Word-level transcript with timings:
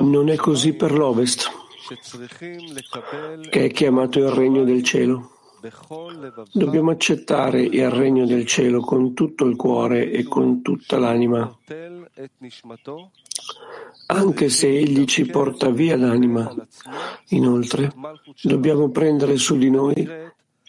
Non 0.00 0.28
è 0.28 0.36
così 0.36 0.74
per 0.74 0.92
l'Ovest, 0.92 1.50
che 3.50 3.64
è 3.64 3.70
chiamato 3.70 4.18
il 4.18 4.28
regno 4.28 4.64
del 4.64 4.82
cielo. 4.82 5.30
Dobbiamo 6.52 6.90
accettare 6.90 7.62
il 7.62 7.88
regno 7.88 8.26
del 8.26 8.46
cielo 8.46 8.80
con 8.80 9.14
tutto 9.14 9.44
il 9.44 9.54
cuore 9.54 10.10
e 10.10 10.24
con 10.24 10.60
tutta 10.60 10.98
l'anima, 10.98 11.56
anche 14.06 14.48
se 14.48 14.68
egli 14.68 15.04
ci 15.04 15.26
porta 15.26 15.70
via 15.70 15.96
l'anima. 15.96 16.52
Inoltre, 17.28 17.92
dobbiamo 18.42 18.90
prendere 18.90 19.36
su 19.36 19.56
di 19.56 19.70
noi 19.70 20.08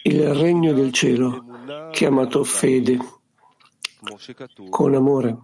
il 0.06 0.34
regno 0.34 0.72
del 0.72 0.92
cielo, 0.92 1.44
chiamato 1.90 2.44
fede, 2.44 2.98
con 4.70 4.94
amore, 4.94 5.38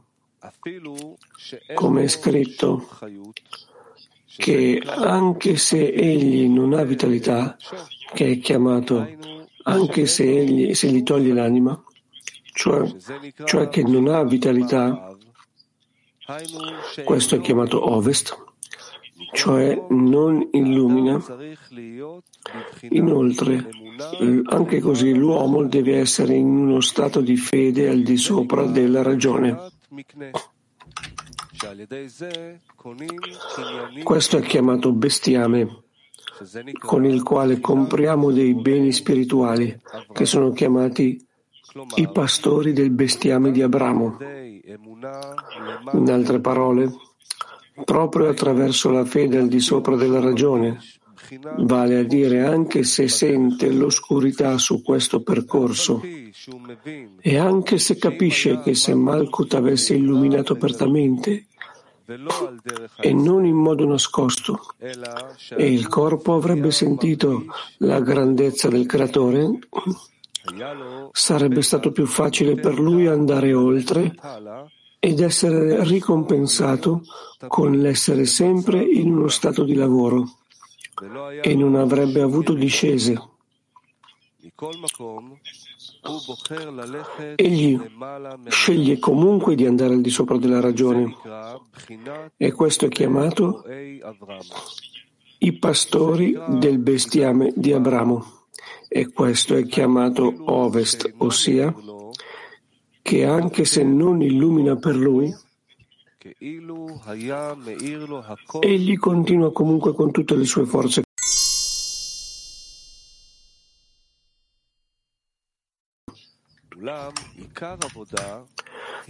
come 1.75 2.03
è 2.05 2.09
scritto, 2.09 2.89
che 4.37 4.83
anche 4.85 5.57
se 5.57 5.89
egli 5.89 6.49
non 6.49 6.73
ha 6.73 6.83
vitalità, 6.83 7.57
che 8.15 8.31
è 8.31 8.39
chiamato 8.39 9.07
anche 9.65 10.07
se, 10.07 10.25
egli, 10.25 10.75
se 10.75 10.89
gli 10.89 11.03
toglie 11.03 11.35
l'anima, 11.35 11.83
cioè, 12.53 12.91
cioè 13.45 13.69
che 13.69 13.83
non 13.83 14.09
ha 14.09 14.25
vitalità, 14.25 15.17
questo 17.05 17.37
è 17.37 17.41
chiamato 17.41 17.93
ovest, 17.93 18.37
cioè 19.33 19.87
non 19.91 20.49
illumina. 20.53 21.23
Inoltre, 22.91 23.69
anche 24.45 24.81
così 24.81 25.15
l'uomo 25.15 25.65
deve 25.65 25.99
essere 25.99 26.35
in 26.35 26.47
uno 26.47 26.81
stato 26.81 27.21
di 27.21 27.37
fede 27.37 27.89
al 27.89 28.03
di 28.03 28.17
sopra 28.17 28.65
della 28.65 29.03
ragione. 29.03 29.79
Questo 34.05 34.37
è 34.37 34.41
chiamato 34.43 34.93
bestiame 34.93 35.83
con 36.79 37.05
il 37.05 37.23
quale 37.23 37.61
compriamo 37.61 38.31
dei 38.31 38.55
beni 38.55 38.93
spirituali 38.93 39.81
che 40.13 40.27
sono 40.27 40.53
chiamati 40.53 41.27
i 41.97 42.09
pastori 42.11 42.73
del 42.73 42.91
bestiame 42.91 43.51
di 43.51 43.63
Abramo. 43.63 44.17
In 45.93 46.11
altre 46.11 46.41
parole, 46.41 46.93
proprio 47.85 48.29
attraverso 48.29 48.91
la 48.91 49.05
fede 49.05 49.39
al 49.39 49.49
di 49.49 49.61
sopra 49.61 49.97
della 49.97 50.21
ragione, 50.21 50.79
vale 51.59 51.99
a 51.99 52.03
dire 52.03 52.45
anche 52.45 52.83
se 52.83 53.09
sente 53.09 53.71
l'oscurità 53.71 54.59
su 54.59 54.83
questo 54.83 55.23
percorso. 55.23 56.03
E 57.21 57.37
anche 57.37 57.79
se 57.79 57.97
capisce 57.97 58.61
che 58.61 58.75
se 58.75 58.95
Malkut 58.95 59.55
avesse 59.55 59.95
illuminato 59.95 60.55
apertamente 60.55 61.47
e 63.01 63.13
non 63.13 63.45
in 63.45 63.57
modo 63.57 63.87
nascosto, 63.87 64.75
e 64.79 65.73
il 65.73 65.87
corpo 65.87 66.35
avrebbe 66.35 66.73
sentito 66.73 67.45
la 67.79 68.01
grandezza 68.01 68.69
del 68.69 68.87
creatore, 68.87 69.59
sarebbe 71.13 71.63
stato 71.63 71.93
più 71.93 72.07
facile 72.07 72.57
per 72.57 72.81
lui 72.81 73.07
andare 73.07 73.53
oltre 73.53 74.13
ed 74.99 75.21
essere 75.21 75.85
ricompensato 75.85 77.03
con 77.47 77.73
l'essere 77.73 78.27
sempre 78.27 78.83
in 78.83 79.13
uno 79.13 79.29
stato 79.29 79.63
di 79.65 79.75
lavoro 79.75 80.40
e 81.43 81.55
non 81.55 81.75
avrebbe 81.77 82.21
avuto 82.21 82.55
discese. 82.55 83.21
Egli 87.37 87.81
sceglie 88.49 88.99
comunque 88.99 89.55
di 89.55 89.67
andare 89.67 89.95
al 89.95 90.01
di 90.01 90.11
sopra 90.11 90.39
della 90.39 90.61
ragione 90.61 91.15
e 92.37 92.53
questo 92.53 92.87
è 92.87 92.89
chiamato 92.89 93.65
i 95.39 95.53
pastori 95.59 96.39
del 96.59 96.79
bestiame 96.79 97.53
di 97.55 97.73
Abramo 97.73 98.41
e 98.89 99.13
questo 99.13 99.57
è 99.57 99.65
chiamato 99.67 100.35
ovest, 100.47 101.15
ossia 101.19 101.75
che 103.03 103.25
anche 103.25 103.65
se 103.65 103.83
non 103.83 104.21
illumina 104.23 104.77
per 104.77 104.97
lui, 104.97 105.35
egli 108.61 108.99
continua 108.99 109.53
comunque 109.53 109.95
con 109.95 110.11
tutte 110.11 110.37
le 110.37 110.45
sue 110.45 110.67
forze 110.67 111.03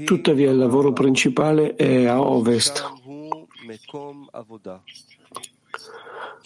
Tuttavia 0.05 0.51
il 0.51 0.57
lavoro 0.57 0.93
principale 0.93 1.75
è 1.77 2.07
a 2.07 2.21
ovest. 2.21 2.83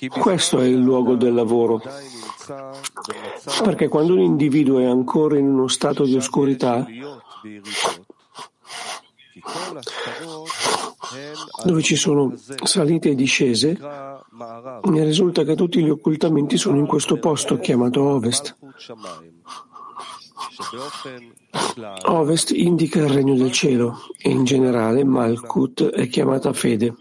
Questo 0.08 0.60
è 0.60 0.64
il 0.64 0.80
luogo 0.80 1.14
del 1.14 1.34
lavoro. 1.34 1.80
Perché 3.62 3.88
quando 3.88 4.12
un 4.12 4.20
individuo 4.20 4.80
è 4.80 4.84
ancora 4.84 5.38
in 5.38 5.46
uno 5.46 5.68
stato 5.68 6.04
di 6.04 6.14
oscurità, 6.14 6.86
dove 11.64 11.82
ci 11.82 11.96
sono 11.96 12.34
salite 12.62 13.10
e 13.10 13.14
discese, 13.14 13.78
ne 14.82 15.04
risulta 15.04 15.44
che 15.44 15.54
tutti 15.54 15.82
gli 15.82 15.88
occultamenti 15.88 16.56
sono 16.56 16.78
in 16.78 16.86
questo 16.86 17.18
posto 17.18 17.58
chiamato 17.58 18.02
Ovest. 18.02 18.56
Ovest 22.04 22.50
indica 22.50 23.00
il 23.00 23.08
regno 23.08 23.34
del 23.34 23.52
cielo 23.52 23.98
e 24.18 24.30
in 24.30 24.44
generale 24.44 25.04
Malkut 25.04 25.90
è 25.90 26.08
chiamata 26.08 26.52
fede. 26.52 26.94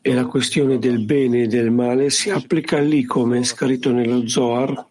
E 0.00 0.14
la 0.14 0.26
questione 0.26 0.78
del 0.78 1.04
bene 1.04 1.42
e 1.42 1.46
del 1.46 1.70
male 1.70 2.10
si 2.10 2.30
applica 2.30 2.78
lì 2.78 3.04
come 3.04 3.40
è 3.40 3.42
scritto 3.42 3.90
nello 3.90 4.28
Zohar 4.28 4.86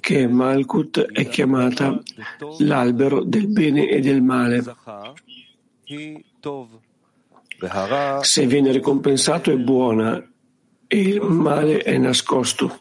che 0.00 0.26
Malkut 0.26 1.00
è 1.00 1.28
chiamata 1.28 2.00
l'albero 2.58 3.24
del 3.24 3.48
bene 3.48 3.88
e 3.88 4.00
del 4.00 4.22
male. 4.22 4.64
Se 8.20 8.46
viene 8.46 8.72
ricompensato 8.72 9.50
è 9.50 9.56
buona 9.56 10.22
e 10.86 11.00
il 11.00 11.20
male 11.22 11.78
è 11.78 11.96
nascosto. 11.98 12.80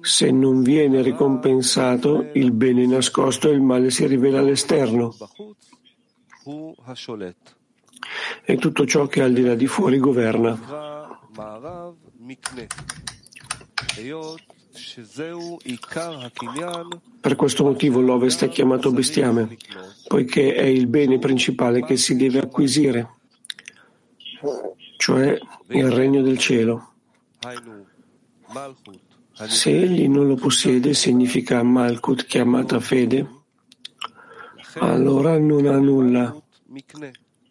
Se 0.00 0.30
non 0.30 0.62
viene 0.62 1.02
ricompensato, 1.02 2.30
il 2.34 2.52
bene 2.52 2.84
è 2.84 2.86
nascosto 2.86 3.48
e 3.48 3.52
il 3.52 3.60
male 3.60 3.90
si 3.90 4.06
rivela 4.06 4.38
all'esterno. 4.38 5.14
E 8.44 8.56
tutto 8.56 8.86
ciò 8.86 9.06
che 9.06 9.22
al 9.22 9.32
di 9.32 9.42
là 9.42 9.54
di 9.54 9.66
fuori 9.66 9.98
governa. 9.98 10.58
Per 17.20 17.36
questo 17.36 17.64
motivo 17.64 18.00
l'Ovest 18.00 18.44
è 18.44 18.48
chiamato 18.48 18.90
bestiame, 18.90 19.56
poiché 20.08 20.54
è 20.54 20.64
il 20.64 20.86
bene 20.86 21.18
principale 21.18 21.84
che 21.84 21.98
si 21.98 22.16
deve 22.16 22.38
acquisire, 22.38 23.16
cioè 24.96 25.38
il 25.68 25.90
regno 25.90 26.22
del 26.22 26.38
cielo. 26.38 26.94
Se 29.32 29.70
egli 29.70 30.08
non 30.08 30.26
lo 30.26 30.36
possiede, 30.36 30.94
significa 30.94 31.62
Malkut 31.62 32.24
chiamata 32.24 32.80
fede, 32.80 33.28
allora 34.76 35.38
non 35.38 35.66
ha 35.66 35.76
nulla. 35.76 36.34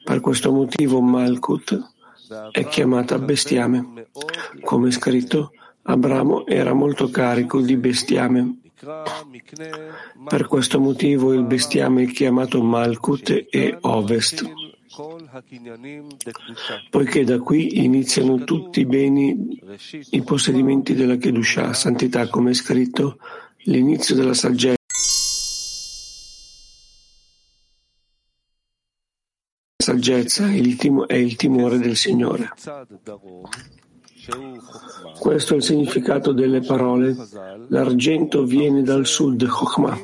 Per 0.03 0.19
questo 0.21 0.51
motivo 0.51 1.01
Malkut 1.01 1.91
è 2.51 2.67
chiamata 2.67 3.19
bestiame. 3.19 4.07
Come 4.61 4.87
è 4.87 4.91
scritto, 4.91 5.51
Abramo 5.83 6.45
era 6.45 6.73
molto 6.73 7.09
carico 7.09 7.61
di 7.61 7.75
bestiame. 7.75 8.59
Per 10.27 10.47
questo 10.47 10.79
motivo 10.79 11.33
il 11.33 11.43
bestiame 11.43 12.03
è 12.03 12.07
chiamato 12.07 12.63
Malkut 12.63 13.47
e 13.49 13.77
Ovest 13.81 14.69
poiché 16.89 17.23
da 17.23 17.39
qui 17.39 17.83
iniziano 17.83 18.43
tutti 18.43 18.81
i 18.81 18.85
beni, 18.85 19.57
i 20.11 20.21
possedimenti 20.21 20.93
della 20.93 21.15
Kedusha, 21.15 21.71
santità, 21.73 22.27
come 22.27 22.51
è 22.51 22.53
scritto, 22.53 23.17
l'inizio 23.63 24.15
della 24.15 24.33
saggezza. 24.33 24.79
saggezza 29.81 30.45
il, 30.51 30.77
è 31.07 31.15
il 31.15 31.35
timore 31.35 31.79
del 31.79 31.95
Signore. 31.95 32.51
Questo 35.19 35.53
è 35.53 35.57
il 35.57 35.63
significato 35.63 36.31
delle 36.31 36.61
parole. 36.61 37.15
L'argento 37.69 38.43
viene 38.43 38.83
dal 38.83 39.05
sud, 39.05 39.45
Chokhmah, 39.45 39.99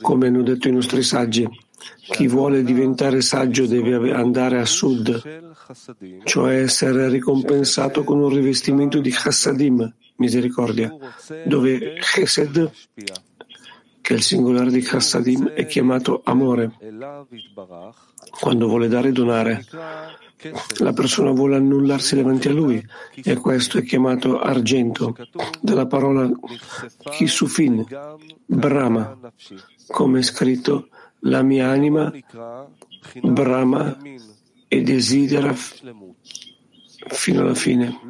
come 0.00 0.26
hanno 0.26 0.42
detto 0.42 0.68
i 0.68 0.72
nostri 0.72 1.02
saggi. 1.02 1.48
Chi 2.10 2.26
vuole 2.26 2.62
diventare 2.62 3.20
saggio 3.20 3.66
deve 3.66 4.12
andare 4.12 4.60
a 4.60 4.64
sud, 4.64 5.20
cioè 6.24 6.62
essere 6.62 7.08
ricompensato 7.08 8.04
con 8.04 8.20
un 8.20 8.28
rivestimento 8.28 9.00
di 9.00 9.10
chassadim, 9.10 9.92
misericordia, 10.16 10.94
dove 11.44 11.94
chesed 11.98 12.70
che 14.02 14.12
il 14.14 14.22
singolare 14.22 14.70
di 14.70 14.82
Chassadim 14.82 15.48
è 15.48 15.64
chiamato 15.64 16.20
amore. 16.24 16.72
Quando 18.38 18.66
vuole 18.66 18.88
dare 18.88 19.08
e 19.08 19.12
donare, 19.12 19.64
la 20.78 20.92
persona 20.92 21.30
vuole 21.30 21.56
annullarsi 21.56 22.16
davanti 22.16 22.48
a 22.48 22.52
lui 22.52 22.84
e 23.14 23.36
questo 23.36 23.78
è 23.78 23.82
chiamato 23.82 24.38
argento, 24.38 25.16
dalla 25.60 25.86
parola 25.86 26.28
Kisufin, 27.10 27.86
Brahma, 28.44 29.18
come 29.86 30.18
è 30.18 30.22
scritto 30.22 30.88
la 31.20 31.42
mia 31.42 31.68
anima 31.68 32.12
brama 33.22 33.96
e 34.66 34.82
desidera 34.82 35.54
fino 37.08 37.40
alla 37.40 37.54
fine. 37.54 38.00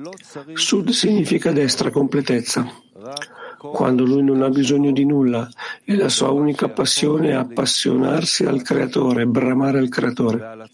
Sud 0.54 0.90
significa 0.90 1.52
destra, 1.52 1.90
completezza. 1.90 2.66
Quando 3.70 4.04
lui 4.04 4.22
non 4.22 4.42
ha 4.42 4.48
bisogno 4.48 4.90
di 4.90 5.04
nulla 5.04 5.48
e 5.84 5.94
la 5.94 6.08
sua 6.08 6.30
unica 6.30 6.68
passione 6.68 7.28
è 7.28 7.34
appassionarsi 7.34 8.44
al 8.44 8.62
creatore, 8.62 9.26
bramare 9.26 9.78
al 9.78 9.88
creatore. 9.88 10.68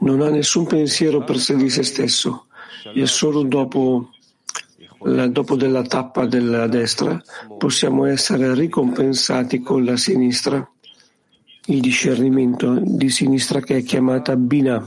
Non 0.00 0.20
ha 0.20 0.28
nessun 0.28 0.66
pensiero 0.66 1.24
per 1.24 1.38
sé 1.38 1.56
di 1.56 1.70
se 1.70 1.82
stesso 1.82 2.46
e 2.92 3.06
solo 3.06 3.44
dopo, 3.44 4.10
dopo 4.98 5.56
della 5.56 5.82
tappa 5.82 6.26
della 6.26 6.66
destra 6.66 7.20
possiamo 7.56 8.04
essere 8.04 8.54
ricompensati 8.54 9.60
con 9.60 9.84
la 9.84 9.96
sinistra 9.96 10.68
il 11.68 11.80
discernimento 11.80 12.78
di 12.80 13.08
sinistra 13.08 13.60
che 13.60 13.78
è 13.78 13.82
chiamata 13.82 14.36
Bina. 14.36 14.86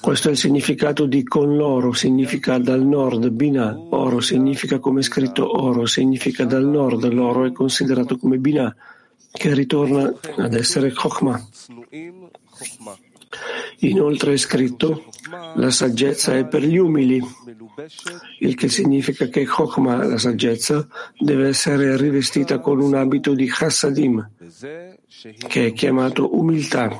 Questo 0.00 0.28
è 0.28 0.30
il 0.30 0.36
significato 0.36 1.04
di 1.04 1.22
con 1.22 1.56
l'oro, 1.56 1.92
significa 1.92 2.58
dal 2.58 2.84
nord, 2.84 3.28
Bina, 3.28 3.76
oro 3.90 4.20
significa 4.20 4.78
come 4.78 5.02
scritto 5.02 5.62
oro, 5.62 5.84
significa 5.86 6.44
dal 6.44 6.64
nord, 6.64 7.04
l'oro 7.12 7.44
è 7.44 7.52
considerato 7.52 8.16
come 8.16 8.38
Bina, 8.38 8.74
che 9.30 9.52
ritorna 9.52 10.12
ad 10.36 10.54
essere 10.54 10.92
Chokhmah. 10.92 11.48
Inoltre 13.80 14.32
è 14.32 14.36
scritto 14.36 15.04
la 15.56 15.70
saggezza 15.70 16.36
è 16.36 16.46
per 16.46 16.62
gli 16.62 16.78
umili, 16.78 17.22
il 18.40 18.54
che 18.54 18.68
significa 18.68 19.26
che 19.26 19.44
Chokhmah, 19.44 20.06
la 20.06 20.18
saggezza, 20.18 20.86
deve 21.18 21.48
essere 21.48 21.96
rivestita 21.96 22.58
con 22.60 22.80
un 22.80 22.94
abito 22.94 23.34
di 23.34 23.46
Chassadim, 23.46 24.30
che 25.48 25.66
è 25.66 25.72
chiamato 25.72 26.36
umiltà, 26.36 26.96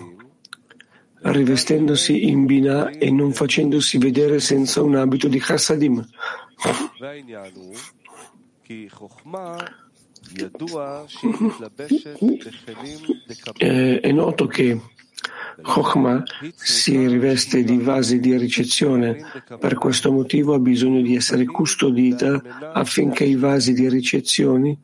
rivestendosi 1.23 2.29
in 2.29 2.47
Binah 2.47 2.91
e 2.91 3.11
non 3.11 3.33
facendosi 3.33 3.99
vedere 3.99 4.41
senza 4.41 4.83
un 4.83 4.97
abito 4.97 5.29
di 5.29 5.39
Chassadim. 5.39 6.07
È 13.57 14.13
noto 14.13 14.47
che 14.47 14.81
Chokhmah 15.63 16.23
si 16.55 17.07
riveste 17.07 17.65
di 17.65 17.79
vasi 17.79 18.21
di 18.21 18.37
ricezione, 18.37 19.25
per 19.59 19.75
questo 19.75 20.13
motivo 20.13 20.55
ha 20.55 20.59
bisogno 20.59 21.01
di 21.03 21.17
essere 21.17 21.45
custodita 21.45 22.73
affinché 22.73 23.25
i 23.25 23.35
vasi 23.35 23.73
di 23.73 23.89
ricezione 23.89 24.79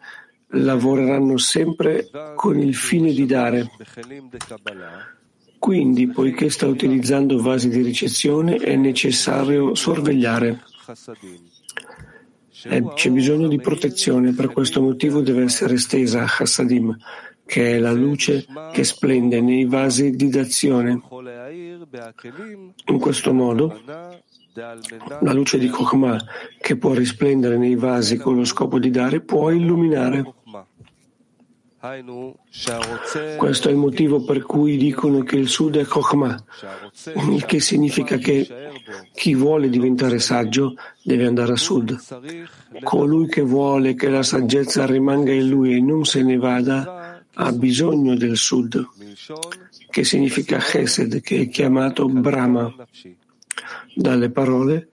lavoreranno 0.54 1.36
sempre 1.36 2.08
con 2.34 2.58
il 2.58 2.74
fine 2.74 3.12
di 3.12 3.26
dare. 3.26 3.70
Quindi, 5.58 6.08
poiché 6.08 6.50
sta 6.50 6.66
utilizzando 6.66 7.40
vasi 7.40 7.68
di 7.68 7.82
ricezione, 7.82 8.56
è 8.56 8.76
necessario 8.76 9.74
sorvegliare. 9.74 10.62
C'è 12.94 13.10
bisogno 13.10 13.48
di 13.48 13.60
protezione, 13.60 14.32
per 14.32 14.52
questo 14.52 14.80
motivo 14.80 15.20
deve 15.20 15.44
essere 15.44 15.74
estesa 15.74 16.22
a 16.22 16.26
Chassadim, 16.26 16.96
che 17.46 17.76
è 17.76 17.78
la 17.78 17.92
luce 17.92 18.46
che 18.72 18.84
splende 18.84 19.40
nei 19.40 19.64
vasi 19.66 20.12
di 20.12 20.28
d'azione. 20.28 21.00
In 22.86 22.98
questo 22.98 23.32
modo, 23.32 23.80
la 24.54 25.32
luce 25.32 25.58
di 25.58 25.68
Chokhmah, 25.68 26.18
che 26.60 26.76
può 26.76 26.92
risplendere 26.92 27.56
nei 27.56 27.74
vasi 27.74 28.16
con 28.16 28.36
lo 28.36 28.44
scopo 28.44 28.78
di 28.78 28.90
dare, 28.90 29.20
può 29.20 29.50
illuminare. 29.50 30.34
Questo 33.36 33.68
è 33.68 33.70
il 33.70 33.76
motivo 33.76 34.24
per 34.24 34.42
cui 34.42 34.78
dicono 34.78 35.22
che 35.22 35.36
il 35.36 35.48
Sud 35.48 35.76
è 35.76 35.84
Chokhmah, 35.84 36.44
il 37.30 37.44
che 37.44 37.60
significa 37.60 38.16
che 38.16 38.48
chi 39.12 39.34
vuole 39.34 39.68
diventare 39.68 40.18
saggio 40.18 40.76
deve 41.02 41.26
andare 41.26 41.52
a 41.52 41.56
Sud. 41.56 41.98
Colui 42.82 43.26
che 43.28 43.42
vuole 43.42 43.94
che 43.94 44.08
la 44.08 44.22
saggezza 44.22 44.86
rimanga 44.86 45.32
in 45.32 45.46
lui 45.46 45.74
e 45.74 45.80
non 45.80 46.06
se 46.06 46.22
ne 46.22 46.38
vada, 46.38 47.22
ha 47.34 47.52
bisogno 47.52 48.16
del 48.16 48.38
Sud, 48.38 48.82
che 49.90 50.04
significa 50.04 50.56
Chesed, 50.56 51.20
che 51.20 51.42
è 51.42 51.48
chiamato 51.48 52.08
Brahma, 52.08 52.74
dalle 53.94 54.30
parole 54.30 54.88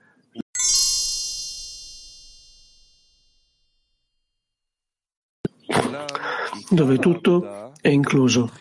dove 6.72 6.98
tutto 6.98 7.74
è 7.80 7.90
incluso. 7.90 8.52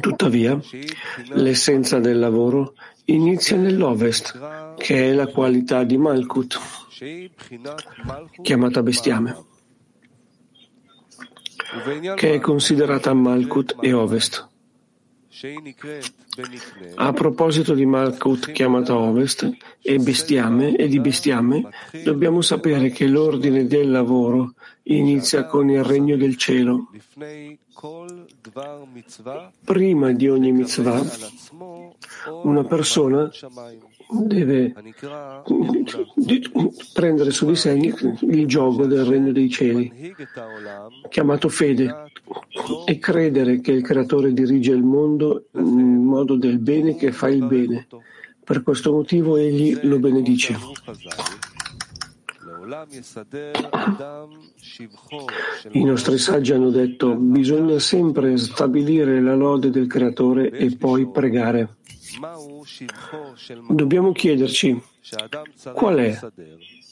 Tuttavia, 0.00 0.58
l'essenza 1.34 2.00
del 2.00 2.18
lavoro 2.18 2.74
inizia 3.04 3.56
nell'Ovest, 3.56 4.74
che 4.76 5.10
è 5.10 5.12
la 5.12 5.26
qualità 5.26 5.84
di 5.84 5.98
Malkut, 5.98 6.58
chiamata 8.42 8.82
bestiame 8.82 9.54
che 12.14 12.34
è 12.34 12.40
considerata 12.40 13.12
Malkut 13.12 13.76
e 13.80 13.92
Ovest. 13.92 14.48
A 16.96 17.12
proposito 17.12 17.74
di 17.74 17.86
Malkut 17.86 18.52
chiamata 18.52 18.96
Ovest 18.96 19.50
e 19.80 19.98
bestiame 19.98 20.76
e 20.76 20.88
di 20.88 21.00
bestiame, 21.00 21.68
dobbiamo 22.04 22.40
sapere 22.40 22.90
che 22.90 23.06
l'ordine 23.06 23.66
del 23.66 23.90
lavoro 23.90 24.54
inizia 24.84 25.46
con 25.46 25.70
il 25.70 25.82
regno 25.82 26.16
del 26.16 26.36
cielo. 26.36 26.90
Prima 29.64 30.12
di 30.12 30.28
ogni 30.28 30.52
mitzvah, 30.52 31.02
una 32.42 32.64
persona 32.64 33.30
deve 34.08 34.74
prendere 36.92 37.30
su 37.30 37.46
di 37.46 37.56
sé 37.56 37.72
il 37.72 38.46
gioco 38.46 38.86
del 38.86 39.04
regno 39.04 39.32
dei 39.32 39.50
cieli, 39.50 40.14
chiamato 41.08 41.48
fede, 41.48 42.10
e 42.84 42.98
credere 42.98 43.60
che 43.60 43.72
il 43.72 43.82
creatore 43.82 44.32
dirige 44.32 44.72
il 44.72 44.82
mondo 44.82 45.46
in 45.52 46.02
modo 46.02 46.25
del 46.34 46.58
bene 46.58 46.96
che 46.96 47.12
fa 47.12 47.28
il 47.28 47.46
bene. 47.46 47.86
Per 48.42 48.62
questo 48.62 48.92
motivo 48.92 49.36
egli 49.36 49.78
lo 49.82 49.98
benedice. 49.98 50.58
I 55.70 55.84
nostri 55.84 56.18
saggi 56.18 56.52
hanno 56.52 56.70
detto 56.70 57.14
bisogna 57.14 57.78
sempre 57.78 58.36
stabilire 58.38 59.20
la 59.20 59.36
lode 59.36 59.70
del 59.70 59.86
creatore 59.86 60.50
e 60.50 60.76
poi 60.76 61.08
pregare. 61.08 61.76
Dobbiamo 63.68 64.10
chiederci 64.12 64.82
qual 65.74 65.96
è 65.98 66.18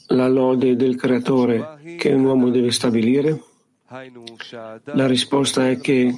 la 0.07 0.27
lode 0.29 0.75
del 0.75 0.95
creatore 0.95 1.79
che 1.97 2.13
un 2.13 2.23
uomo 2.23 2.49
deve 2.49 2.71
stabilire? 2.71 3.41
La 4.93 5.07
risposta 5.07 5.69
è 5.69 5.79
che 5.79 6.17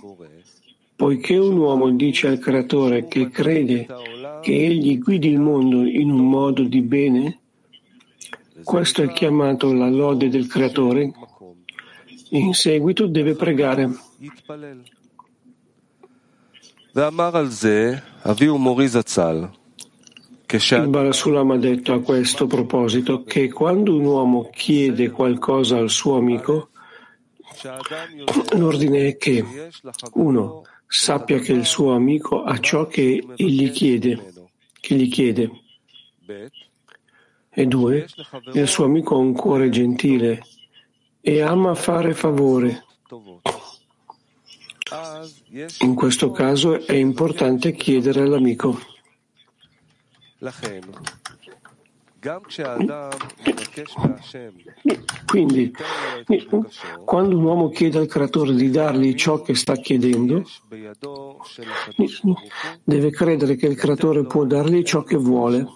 poiché 0.98 1.38
un 1.38 1.58
uomo 1.58 1.92
dice 1.92 2.28
al 2.28 2.40
creatore 2.40 3.08
che 3.08 3.30
crede 3.30 3.86
che 4.42 4.66
egli 4.66 4.98
guidi 4.98 5.30
il 5.30 5.40
mondo 5.40 5.86
in 5.86 6.10
un 6.10 6.28
modo 6.28 6.64
di 6.64 6.82
bene, 6.82 7.40
questo 8.64 9.04
è 9.04 9.12
chiamato 9.14 9.72
la 9.74 9.90
lode 9.90 10.28
del 10.28 10.48
creatore, 10.48 11.14
in 12.32 12.54
seguito 12.54 13.06
deve 13.06 13.36
pregare. 13.36 13.90
Il 20.50 20.90
Barasulam 20.90 21.52
ha 21.52 21.58
detto 21.58 21.94
a 21.94 22.02
questo 22.02 22.48
proposito 22.48 23.24
che 23.24 23.52
quando 23.52 23.96
un 23.96 24.06
uomo 24.06 24.50
chiede 24.52 25.12
qualcosa 25.12 25.78
al 25.78 25.92
suo 25.92 26.18
amico, 26.18 26.70
l'ordine 28.56 29.10
è 29.10 29.18
che 29.18 29.46
uno 30.14 30.64
sappia 30.88 31.40
che 31.40 31.52
il 31.52 31.66
suo 31.66 31.94
amico 31.94 32.44
ha 32.44 32.58
ciò 32.60 32.88
che 32.88 33.24
gli 33.36 33.70
chiede, 33.72 34.34
che 34.80 34.96
gli 34.96 35.10
chiede. 35.10 35.52
E 37.50 37.66
due, 37.66 38.08
il 38.54 38.68
suo 38.68 38.86
amico 38.86 39.16
ha 39.16 39.20
un 39.20 39.34
cuore 39.34 39.70
gentile 39.70 40.42
e 41.22 41.42
ama 41.42 41.76
fare 41.76 42.14
favore. 42.14 42.86
In 45.80 45.96
questo 45.96 46.32
caso 46.32 46.86
è 46.86 46.94
importante 46.94 47.74
chiedere 47.74 48.22
all'amico. 48.22 48.80
Quindi, 55.26 55.72
quando 57.06 57.38
un 57.38 57.44
uomo 57.44 57.70
chiede 57.70 58.00
al 58.00 58.08
creatore 58.08 58.54
di 58.54 58.70
dargli 58.70 59.14
ciò 59.14 59.42
che 59.42 59.56
sta 59.56 59.76
chiedendo, 59.76 60.44
deve 62.84 63.12
credere 63.12 63.56
che 63.56 63.68
il 63.68 63.76
creatore 63.76 64.26
può 64.26 64.46
dargli 64.46 64.84
ciò 64.84 65.04
che 65.04 65.18
vuole 65.18 65.68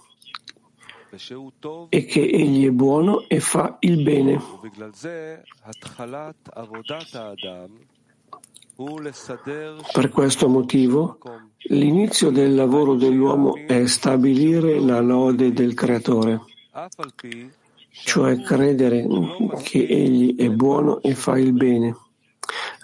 e 1.89 2.05
che 2.05 2.21
egli 2.21 2.67
è 2.67 2.71
buono 2.71 3.27
e 3.27 3.39
fa 3.39 3.77
il 3.79 4.01
bene. 4.01 4.41
Per 9.91 10.09
questo 10.09 10.47
motivo, 10.47 11.17
l'inizio 11.69 12.31
del 12.31 12.55
lavoro 12.55 12.95
dell'uomo 12.95 13.55
è 13.55 13.85
stabilire 13.85 14.79
la 14.79 14.99
lode 14.99 15.53
del 15.53 15.73
Creatore, 15.73 16.41
cioè 18.03 18.41
credere 18.41 19.07
che 19.63 19.85
egli 19.85 20.35
è 20.35 20.49
buono 20.49 21.01
e 21.01 21.13
fa 21.13 21.37
il 21.37 21.53
bene, 21.53 21.95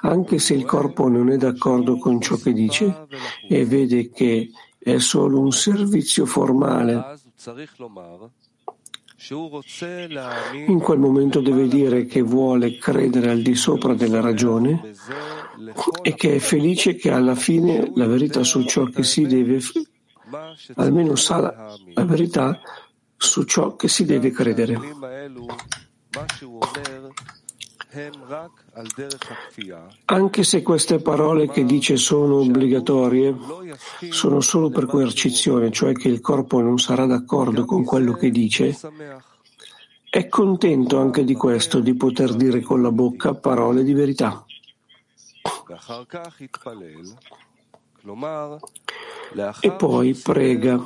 anche 0.01 0.39
se 0.39 0.53
il 0.53 0.65
corpo 0.65 1.07
non 1.07 1.29
è 1.29 1.37
d'accordo 1.37 1.97
con 1.97 2.21
ciò 2.21 2.35
che 2.35 2.53
dice 2.53 3.07
e 3.47 3.65
vede 3.65 4.09
che 4.09 4.51
è 4.77 4.99
solo 4.99 5.39
un 5.39 5.51
servizio 5.51 6.25
formale 6.25 7.19
in 10.67 10.79
quel 10.79 10.99
momento 10.99 11.41
deve 11.41 11.67
dire 11.67 12.05
che 12.05 12.21
vuole 12.21 12.77
credere 12.77 13.31
al 13.31 13.41
di 13.41 13.55
sopra 13.55 13.95
della 13.95 14.21
ragione 14.21 14.93
e 16.03 16.13
che 16.13 16.35
è 16.35 16.39
felice 16.39 16.95
che 16.95 17.09
alla 17.09 17.33
fine 17.33 17.91
la 17.95 18.05
verità 18.05 18.43
su 18.43 18.63
ciò 18.63 18.85
che 18.85 19.03
si 19.03 19.25
deve, 19.25 19.59
almeno 20.75 21.15
sa 21.15 21.75
la 21.93 22.05
verità 22.05 22.61
su 23.17 23.43
ciò 23.43 23.75
che 23.75 23.87
si 23.87 24.05
deve 24.05 24.29
credere. 24.29 24.79
Anche 30.05 30.43
se 30.43 30.61
queste 30.61 30.99
parole 30.99 31.49
che 31.49 31.63
dice 31.63 31.95
sono 31.95 32.39
obbligatorie, 32.39 33.35
sono 34.09 34.41
solo 34.41 34.69
per 34.69 34.85
coercizione, 34.85 35.71
cioè 35.71 35.93
che 35.93 36.09
il 36.09 36.19
corpo 36.19 36.59
non 36.59 36.79
sarà 36.79 37.05
d'accordo 37.05 37.63
con 37.65 37.85
quello 37.85 38.13
che 38.13 38.29
dice, 38.29 38.77
è 40.09 40.27
contento 40.27 40.99
anche 40.99 41.23
di 41.23 41.33
questo, 41.33 41.79
di 41.79 41.95
poter 41.95 42.33
dire 42.33 42.59
con 42.61 42.81
la 42.81 42.91
bocca 42.91 43.33
parole 43.33 43.83
di 43.83 43.93
verità. 43.93 44.45
E 49.61 49.71
poi 49.71 50.13
prega. 50.13 50.85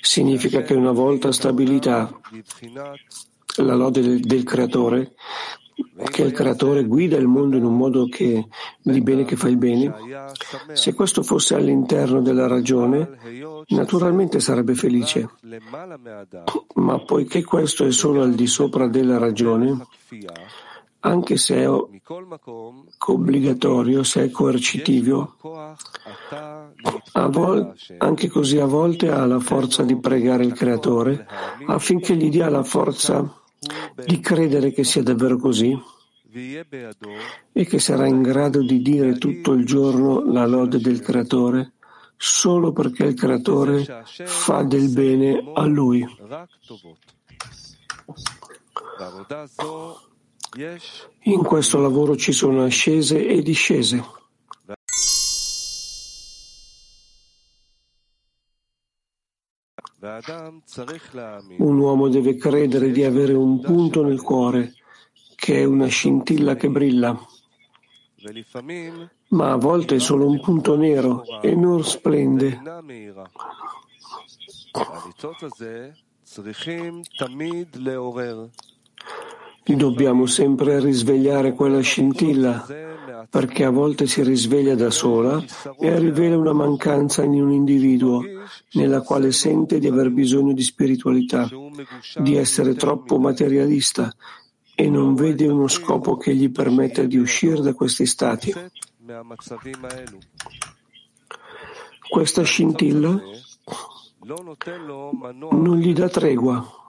Significa 0.00 0.62
che 0.62 0.74
una 0.74 0.92
volta 0.92 1.32
stabilita 1.32 2.20
la 3.56 3.74
lode 3.74 4.00
del, 4.00 4.20
del 4.20 4.44
creatore, 4.44 5.14
che 6.10 6.22
il 6.22 6.32
creatore 6.32 6.84
guida 6.84 7.16
il 7.16 7.26
mondo 7.26 7.56
in 7.56 7.64
un 7.64 7.76
modo 7.76 8.06
che, 8.06 8.46
di 8.80 9.00
bene 9.00 9.24
che 9.24 9.36
fa 9.36 9.48
il 9.48 9.56
bene, 9.56 9.92
se 10.72 10.94
questo 10.94 11.22
fosse 11.22 11.54
all'interno 11.54 12.22
della 12.22 12.46
ragione, 12.46 13.64
naturalmente 13.68 14.40
sarebbe 14.40 14.74
felice. 14.74 15.30
Ma 16.74 16.98
poiché 17.00 17.44
questo 17.44 17.84
è 17.84 17.92
solo 17.92 18.22
al 18.22 18.34
di 18.34 18.46
sopra 18.46 18.86
della 18.86 19.18
ragione, 19.18 19.86
anche 21.00 21.36
se 21.36 21.56
è 21.56 21.68
obbligatorio, 23.06 24.02
se 24.04 24.24
è 24.24 24.30
coercitivo, 24.30 25.36
vol- 27.28 27.74
anche 27.98 28.28
così 28.28 28.58
a 28.58 28.64
volte 28.66 29.10
ha 29.10 29.26
la 29.26 29.40
forza 29.40 29.82
di 29.82 29.98
pregare 29.98 30.44
il 30.44 30.54
Creatore 30.54 31.26
affinché 31.66 32.16
gli 32.16 32.30
dia 32.30 32.48
la 32.48 32.62
forza 32.62 33.42
di 34.04 34.20
credere 34.20 34.72
che 34.72 34.84
sia 34.84 35.02
davvero 35.02 35.36
così 35.36 35.76
e 37.52 37.64
che 37.64 37.78
sarà 37.78 38.06
in 38.06 38.22
grado 38.22 38.60
di 38.62 38.82
dire 38.82 39.18
tutto 39.18 39.52
il 39.52 39.64
giorno 39.64 40.24
la 40.24 40.46
lode 40.46 40.80
del 40.80 41.00
Creatore 41.00 41.74
solo 42.16 42.72
perché 42.72 43.04
il 43.04 43.14
Creatore 43.14 44.04
fa 44.24 44.62
del 44.62 44.90
bene 44.90 45.52
a 45.54 45.64
Lui. 45.66 46.04
In 51.22 51.42
questo 51.42 51.78
lavoro 51.80 52.16
ci 52.16 52.32
sono 52.32 52.64
ascese 52.64 53.26
e 53.26 53.42
discese. 53.42 54.22
Un 61.56 61.78
uomo 61.78 62.08
deve 62.08 62.36
credere 62.36 62.90
di 62.90 63.04
avere 63.04 63.32
un 63.32 63.60
punto 63.60 64.04
nel 64.04 64.20
cuore, 64.20 64.74
che 65.34 65.60
è 65.60 65.64
una 65.64 65.86
scintilla 65.86 66.56
che 66.56 66.68
brilla, 66.68 67.18
ma 69.28 69.52
a 69.52 69.56
volte 69.56 69.94
è 69.96 69.98
solo 69.98 70.26
un 70.26 70.40
punto 70.40 70.76
nero 70.76 71.24
e 71.40 71.54
non 71.54 71.82
splende. 71.82 72.60
Dobbiamo 79.64 80.26
sempre 80.26 80.80
risvegliare 80.80 81.52
quella 81.54 81.80
scintilla, 81.80 82.66
perché 83.28 83.64
a 83.64 83.70
volte 83.70 84.06
si 84.06 84.22
risveglia 84.22 84.74
da 84.74 84.90
sola 84.90 85.42
e 85.78 85.98
rivela 85.98 86.36
una 86.36 86.52
mancanza 86.52 87.22
in 87.22 87.42
un 87.42 87.50
individuo 87.50 88.22
nella 88.72 89.02
quale 89.02 89.32
sente 89.32 89.78
di 89.78 89.86
aver 89.86 90.10
bisogno 90.10 90.52
di 90.52 90.62
spiritualità, 90.62 91.48
di 92.16 92.36
essere 92.36 92.74
troppo 92.74 93.18
materialista 93.18 94.12
e 94.74 94.88
non 94.88 95.14
vede 95.14 95.46
uno 95.46 95.68
scopo 95.68 96.16
che 96.16 96.34
gli 96.34 96.50
permetta 96.50 97.02
di 97.02 97.16
uscire 97.16 97.60
da 97.60 97.74
questi 97.74 98.06
stati. 98.06 98.52
Questa 102.08 102.42
scintilla 102.42 103.20
non 105.50 105.76
gli 105.78 105.92
dà 105.92 106.08
tregua 106.08 106.82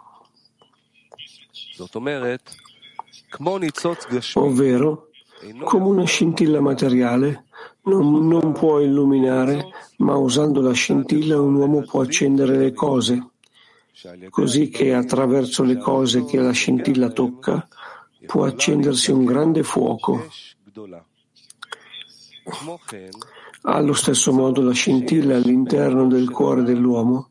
ovvero 4.33 5.09
come 5.63 5.85
una 5.85 6.05
scintilla 6.05 6.61
materiale 6.61 7.45
non, 7.83 8.27
non, 8.27 8.51
può 8.53 8.79
illuminare, 8.79 9.67
ma 9.97 10.15
usando 10.15 10.61
la 10.61 10.73
scintilla 10.73 11.39
un 11.39 11.55
uomo 11.55 11.81
può 11.81 12.01
accendere 12.01 12.57
le 12.57 12.73
cose, 12.73 13.29
così 14.29 14.69
che 14.69 14.93
attraverso 14.93 15.63
le 15.63 15.77
cose 15.77 16.25
che 16.25 16.37
la 16.39 16.51
scintilla 16.51 17.09
tocca 17.09 17.67
può 18.25 18.45
accendersi 18.45 19.11
un 19.11 19.25
grande 19.25 19.63
fuoco. 19.63 20.25
Allo 23.61 23.93
stesso 23.93 24.31
modo 24.31 24.61
la 24.61 24.73
scintilla 24.73 25.35
all'interno 25.35 26.07
del 26.07 26.29
cuore 26.29 26.63
dell'uomo 26.63 27.29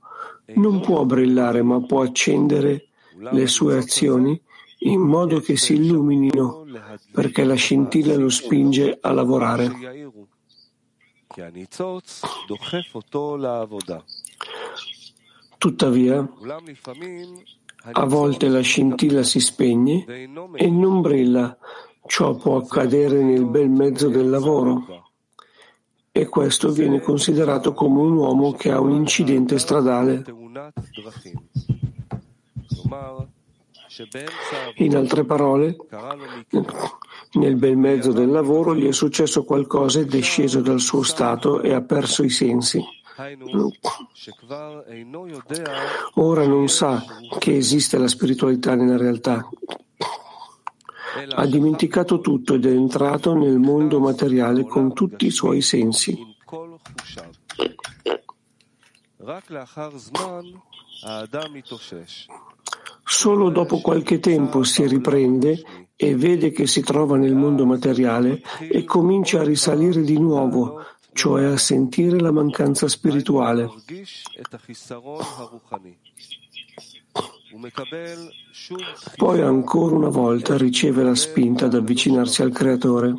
non 0.54 0.80
può 0.80 1.04
brillare, 1.04 1.62
ma 1.62 1.80
può 1.80 2.02
accendere 2.02 2.88
le 3.16 3.46
sue 3.46 3.78
azioni 3.78 4.40
in 4.84 5.00
modo 5.00 5.40
che 5.40 5.56
si 5.56 5.74
illuminino, 5.74 6.64
perché 7.12 7.44
la 7.44 7.54
scintilla 7.54 8.16
lo 8.16 8.28
spinge 8.28 8.98
a 9.00 9.12
lavorare. 9.12 9.70
Tuttavia, 15.58 16.28
a 17.92 18.04
volte 18.04 18.48
la 18.48 18.60
scintilla 18.60 19.22
si 19.22 19.40
spegne 19.40 20.04
e 20.06 20.70
non 20.70 21.00
brilla. 21.00 21.56
Ciò 22.06 22.34
può 22.34 22.56
accadere 22.56 23.22
nel 23.22 23.46
bel 23.46 23.70
mezzo 23.70 24.08
del 24.08 24.28
lavoro. 24.28 25.02
E 26.12 26.28
questo 26.28 26.70
viene 26.70 27.00
considerato 27.00 27.72
come 27.72 28.00
un 28.00 28.12
uomo 28.12 28.52
che 28.52 28.70
ha 28.70 28.78
un 28.78 28.92
incidente 28.92 29.58
stradale. 29.58 30.22
In 34.76 34.96
altre 34.96 35.24
parole, 35.24 35.76
nel 37.32 37.56
bel 37.56 37.76
mezzo 37.76 38.12
del 38.12 38.30
lavoro 38.30 38.74
gli 38.74 38.86
è 38.86 38.92
successo 38.92 39.44
qualcosa, 39.44 40.00
è 40.00 40.20
sceso 40.20 40.60
dal 40.60 40.80
suo 40.80 41.02
stato 41.02 41.60
e 41.60 41.72
ha 41.72 41.80
perso 41.82 42.24
i 42.24 42.30
sensi. 42.30 42.82
Ora 46.14 46.46
non 46.46 46.68
sa 46.68 47.04
che 47.38 47.56
esiste 47.56 47.96
la 47.96 48.08
spiritualità 48.08 48.74
nella 48.74 48.96
realtà. 48.96 49.48
Ha 51.36 51.46
dimenticato 51.46 52.18
tutto 52.18 52.54
ed 52.54 52.66
è 52.66 52.70
entrato 52.70 53.34
nel 53.34 53.60
mondo 53.60 54.00
materiale 54.00 54.64
con 54.64 54.92
tutti 54.92 55.26
i 55.26 55.30
suoi 55.30 55.62
sensi. 55.62 56.18
Solo 63.04 63.50
dopo 63.50 63.80
qualche 63.80 64.18
tempo 64.18 64.62
si 64.62 64.86
riprende 64.86 65.62
e 65.96 66.16
vede 66.16 66.50
che 66.50 66.66
si 66.66 66.80
trova 66.80 67.16
nel 67.16 67.34
mondo 67.34 67.66
materiale 67.66 68.42
e 68.70 68.84
comincia 68.84 69.40
a 69.40 69.44
risalire 69.44 70.02
di 70.02 70.18
nuovo, 70.18 70.82
cioè 71.12 71.44
a 71.44 71.56
sentire 71.56 72.18
la 72.18 72.32
mancanza 72.32 72.88
spirituale. 72.88 73.68
Poi 79.16 79.40
ancora 79.40 79.94
una 79.94 80.08
volta 80.08 80.56
riceve 80.56 81.04
la 81.04 81.14
spinta 81.14 81.66
ad 81.66 81.74
avvicinarsi 81.74 82.42
al 82.42 82.52
Creatore. 82.52 83.14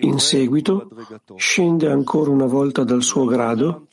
In 0.00 0.18
seguito 0.18 0.88
scende 1.36 1.90
ancora 1.90 2.30
una 2.30 2.46
volta 2.46 2.82
dal 2.82 3.02
suo 3.02 3.24
grado, 3.26 3.86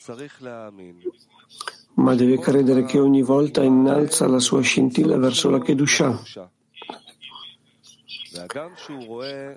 ma 1.99 2.15
deve 2.15 2.39
credere 2.39 2.85
che 2.85 2.97
ogni 2.97 3.21
volta 3.21 3.61
innalza 3.61 4.27
la 4.27 4.39
sua 4.39 4.61
scintilla 4.61 5.17
verso 5.17 5.49
la 5.49 5.59
Kedusha. 5.59 6.21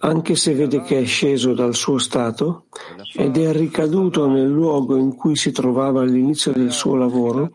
Anche 0.01 0.35
se 0.35 0.55
vede 0.55 0.83
che 0.83 0.99
è 0.99 1.05
sceso 1.05 1.55
dal 1.55 1.75
suo 1.75 1.99
stato 1.99 2.67
ed 3.15 3.37
è 3.37 3.53
ricaduto 3.53 4.27
nel 4.27 4.49
luogo 4.49 4.97
in 4.97 5.15
cui 5.15 5.37
si 5.37 5.53
trovava 5.53 6.03
all'inizio 6.03 6.53
del 6.53 6.73
suo 6.73 6.97
lavoro, 6.97 7.53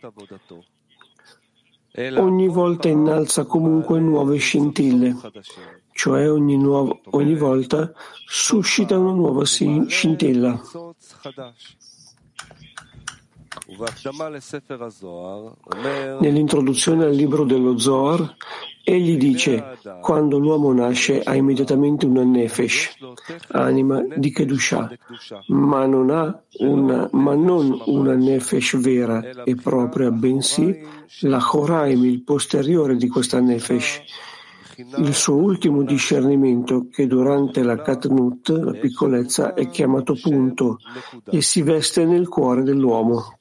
ogni 2.18 2.48
volta 2.48 2.88
innalza 2.88 3.46
comunque 3.46 4.00
nuove 4.00 4.38
scintille, 4.38 5.16
cioè 5.92 6.32
ogni, 6.32 6.58
nuovo, 6.58 7.02
ogni 7.12 7.36
volta 7.36 7.92
suscita 8.26 8.98
una 8.98 9.14
nuova 9.14 9.44
scintilla. 9.44 10.62
Nell'introduzione 16.22 17.04
al 17.04 17.14
libro 17.14 17.44
dello 17.44 17.78
Zohar, 17.78 18.36
egli 18.82 19.18
dice, 19.18 19.78
quando 20.02 20.38
l'uomo 20.38 20.72
nasce 20.72 21.22
ha 21.22 21.36
immediatamente 21.36 22.06
una 22.06 22.24
nefesh, 22.24 22.96
anima 23.50 24.02
di 24.16 24.32
Kedusha, 24.32 24.90
ma 25.48 25.86
non, 25.86 26.42
una, 26.60 27.10
ma 27.12 27.36
non 27.36 27.82
una 27.88 28.14
nefesh 28.14 28.78
vera 28.78 29.44
e 29.44 29.56
propria, 29.56 30.12
bensì 30.12 30.80
la 31.22 31.40
Choraim, 31.40 32.06
il 32.06 32.24
posteriore 32.24 32.96
di 32.96 33.10
questa 33.10 33.42
nefesh, 33.42 34.02
il 34.78 35.14
suo 35.16 35.36
ultimo 35.36 35.82
discernimento, 35.84 36.88
che 36.92 37.08
durante 37.08 37.64
la 37.64 37.82
Katnut, 37.82 38.50
la 38.50 38.74
piccolezza, 38.74 39.54
è 39.56 39.70
chiamato 39.70 40.16
punto 40.22 40.78
e 41.32 41.42
si 41.42 41.64
veste 41.64 42.06
nel 42.06 42.28
cuore 42.28 42.62
dell'uomo. 42.64 43.40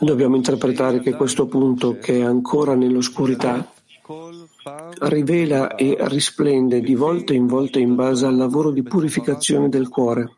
Dobbiamo 0.00 0.36
interpretare 0.36 1.00
che 1.00 1.14
questo 1.14 1.46
punto, 1.46 1.98
che 1.98 2.18
è 2.18 2.22
ancora 2.22 2.74
nell'oscurità, 2.74 3.70
rivela 5.00 5.74
e 5.74 5.96
risplende 6.00 6.80
di 6.80 6.94
volta 6.94 7.34
in 7.34 7.46
volta 7.46 7.78
in 7.78 7.94
base 7.94 8.24
al 8.24 8.36
lavoro 8.36 8.70
di 8.70 8.82
purificazione 8.82 9.68
del 9.68 9.88
cuore. 9.88 10.36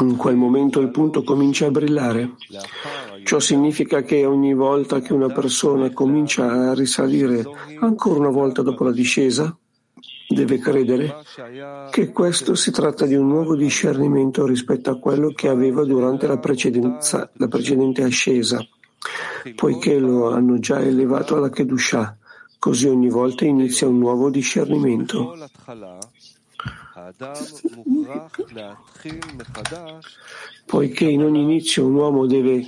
In 0.00 0.16
quel 0.16 0.36
momento 0.36 0.80
il 0.80 0.88
punto 0.88 1.22
comincia 1.22 1.66
a 1.66 1.70
brillare. 1.70 2.30
Ciò 3.24 3.40
significa 3.40 4.00
che 4.00 4.24
ogni 4.24 4.54
volta 4.54 5.00
che 5.00 5.12
una 5.12 5.28
persona 5.28 5.92
comincia 5.92 6.70
a 6.70 6.72
risalire 6.72 7.44
ancora 7.78 8.20
una 8.20 8.30
volta 8.30 8.62
dopo 8.62 8.84
la 8.84 8.92
discesa, 8.92 9.54
deve 10.26 10.58
credere 10.58 11.14
che 11.90 12.10
questo 12.10 12.54
si 12.54 12.70
tratta 12.70 13.04
di 13.04 13.16
un 13.16 13.28
nuovo 13.28 13.54
discernimento 13.54 14.46
rispetto 14.46 14.88
a 14.88 14.98
quello 14.98 15.28
che 15.34 15.48
aveva 15.48 15.84
durante 15.84 16.26
la, 16.26 16.40
la 16.40 17.48
precedente 17.48 18.02
ascesa, 18.02 18.66
poiché 19.54 19.98
lo 19.98 20.30
hanno 20.30 20.58
già 20.58 20.80
elevato 20.80 21.36
alla 21.36 21.50
Kedusha 21.50 22.16
Così 22.62 22.86
ogni 22.86 23.08
volta 23.08 23.44
inizia 23.44 23.88
un 23.88 23.98
nuovo 23.98 24.30
discernimento. 24.30 25.36
Poiché 30.64 31.04
in 31.06 31.24
ogni 31.24 31.42
inizio 31.42 31.84
un 31.84 31.94
uomo 31.94 32.26
deve 32.26 32.64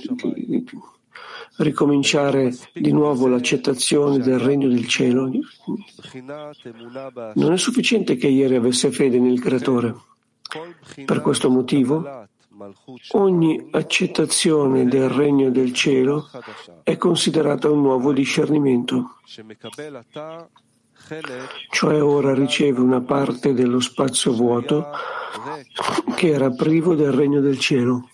ricominciare 1.59 2.53
di 2.73 2.91
nuovo 2.91 3.27
l'accettazione 3.27 4.17
del 4.17 4.37
regno 4.37 4.67
del 4.67 4.85
cielo, 4.85 5.31
non 7.35 7.53
è 7.53 7.57
sufficiente 7.57 8.17
che 8.17 8.27
ieri 8.27 8.55
avesse 8.55 8.91
fede 8.91 9.17
nel 9.17 9.39
Creatore. 9.39 9.95
Per 11.05 11.21
questo 11.21 11.49
motivo 11.49 12.27
Ogni 13.11 13.67
accettazione 13.71 14.85
del 14.85 15.09
regno 15.09 15.49
del 15.49 15.73
cielo 15.73 16.29
è 16.83 16.97
considerata 16.97 17.69
un 17.69 17.81
nuovo 17.81 18.11
discernimento, 18.13 19.17
cioè 21.69 22.03
ora 22.03 22.33
riceve 22.33 22.79
una 22.79 23.01
parte 23.01 23.53
dello 23.53 23.79
spazio 23.79 24.33
vuoto 24.33 24.89
che 26.15 26.29
era 26.29 26.49
privo 26.49 26.95
del 26.95 27.11
regno 27.11 27.41
del 27.41 27.59
cielo. 27.59 28.09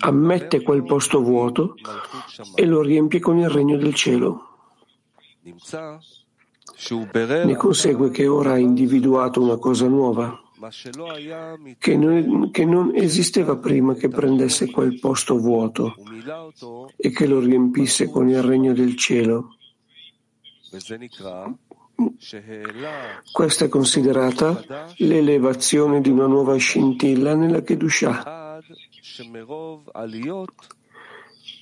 Ammette 0.00 0.62
quel 0.62 0.84
posto 0.84 1.22
vuoto 1.22 1.74
e 2.54 2.66
lo 2.66 2.82
riempie 2.82 3.20
con 3.20 3.38
il 3.38 3.48
regno 3.48 3.76
del 3.76 3.94
cielo. 3.94 4.48
Ne 7.44 7.56
consegue 7.56 8.10
che 8.10 8.26
ora 8.26 8.52
ha 8.52 8.58
individuato 8.58 9.40
una 9.40 9.56
cosa 9.56 9.86
nuova 9.86 10.41
che 11.78 11.96
non, 11.96 12.50
che 12.50 12.64
non 12.64 12.92
esisteva 12.94 13.56
prima 13.56 13.94
che 13.94 14.08
prendesse 14.08 14.70
quel 14.70 14.98
posto 15.00 15.36
vuoto 15.38 15.94
e 16.96 17.10
che 17.10 17.26
lo 17.26 17.40
riempisse 17.40 18.08
con 18.08 18.28
il 18.28 18.42
regno 18.42 18.72
del 18.72 18.96
cielo. 18.96 19.56
Questa 23.32 23.64
è 23.64 23.68
considerata 23.68 24.62
l'elevazione 24.98 26.00
di 26.00 26.10
una 26.10 26.26
nuova 26.26 26.56
scintilla 26.56 27.34
nella 27.34 27.62
Kedusha. 27.62 28.60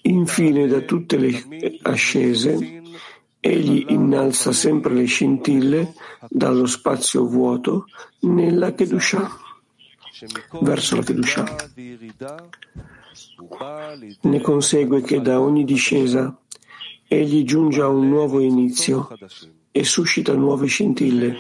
Infine, 0.02 0.66
da 0.66 0.80
tutte 0.80 1.16
le 1.16 1.78
ascese, 1.82 2.79
Egli 3.40 3.86
innalza 3.88 4.52
sempre 4.52 4.92
le 4.92 5.06
scintille 5.06 5.94
dallo 6.28 6.66
spazio 6.66 7.24
vuoto 7.24 7.86
nella 8.20 8.74
Kedusha, 8.74 9.30
verso 10.60 10.96
la 10.96 11.02
Kedusha. 11.02 11.56
Ne 14.20 14.40
consegue 14.42 15.00
che 15.00 15.22
da 15.22 15.40
ogni 15.40 15.64
discesa 15.64 16.38
egli 17.08 17.42
giunge 17.44 17.80
a 17.80 17.88
un 17.88 18.08
nuovo 18.08 18.40
inizio 18.40 19.08
e 19.72 19.84
suscita 19.84 20.34
nuove 20.34 20.66
scintille, 20.66 21.34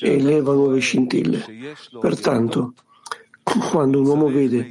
e 0.00 0.12
eleva 0.12 0.52
nuove 0.52 0.80
scintille. 0.80 1.74
Pertanto, 1.98 2.74
quando 3.70 4.00
un 4.00 4.06
uomo 4.06 4.28
vede 4.28 4.70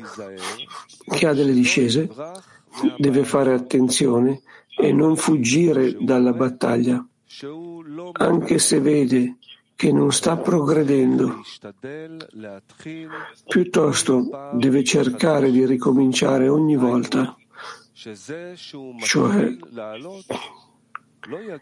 che 1.10 1.28
ha 1.28 1.34
delle 1.34 1.54
discese, 1.54 2.08
deve 2.98 3.24
fare 3.24 3.54
attenzione 3.54 4.42
e 4.76 4.92
non 4.92 5.16
fuggire 5.16 5.96
dalla 6.00 6.34
battaglia, 6.34 7.06
anche 8.14 8.60
se 8.60 8.80
vede 8.80 9.38
che 9.76 9.92
non 9.92 10.12
sta 10.12 10.38
progredendo. 10.38 11.42
Piuttosto 13.48 14.30
deve 14.54 14.84
cercare 14.84 15.52
di 15.52 15.66
ricominciare 15.66 16.48
ogni 16.48 16.76
volta, 16.76 17.36
cioè 19.00 19.58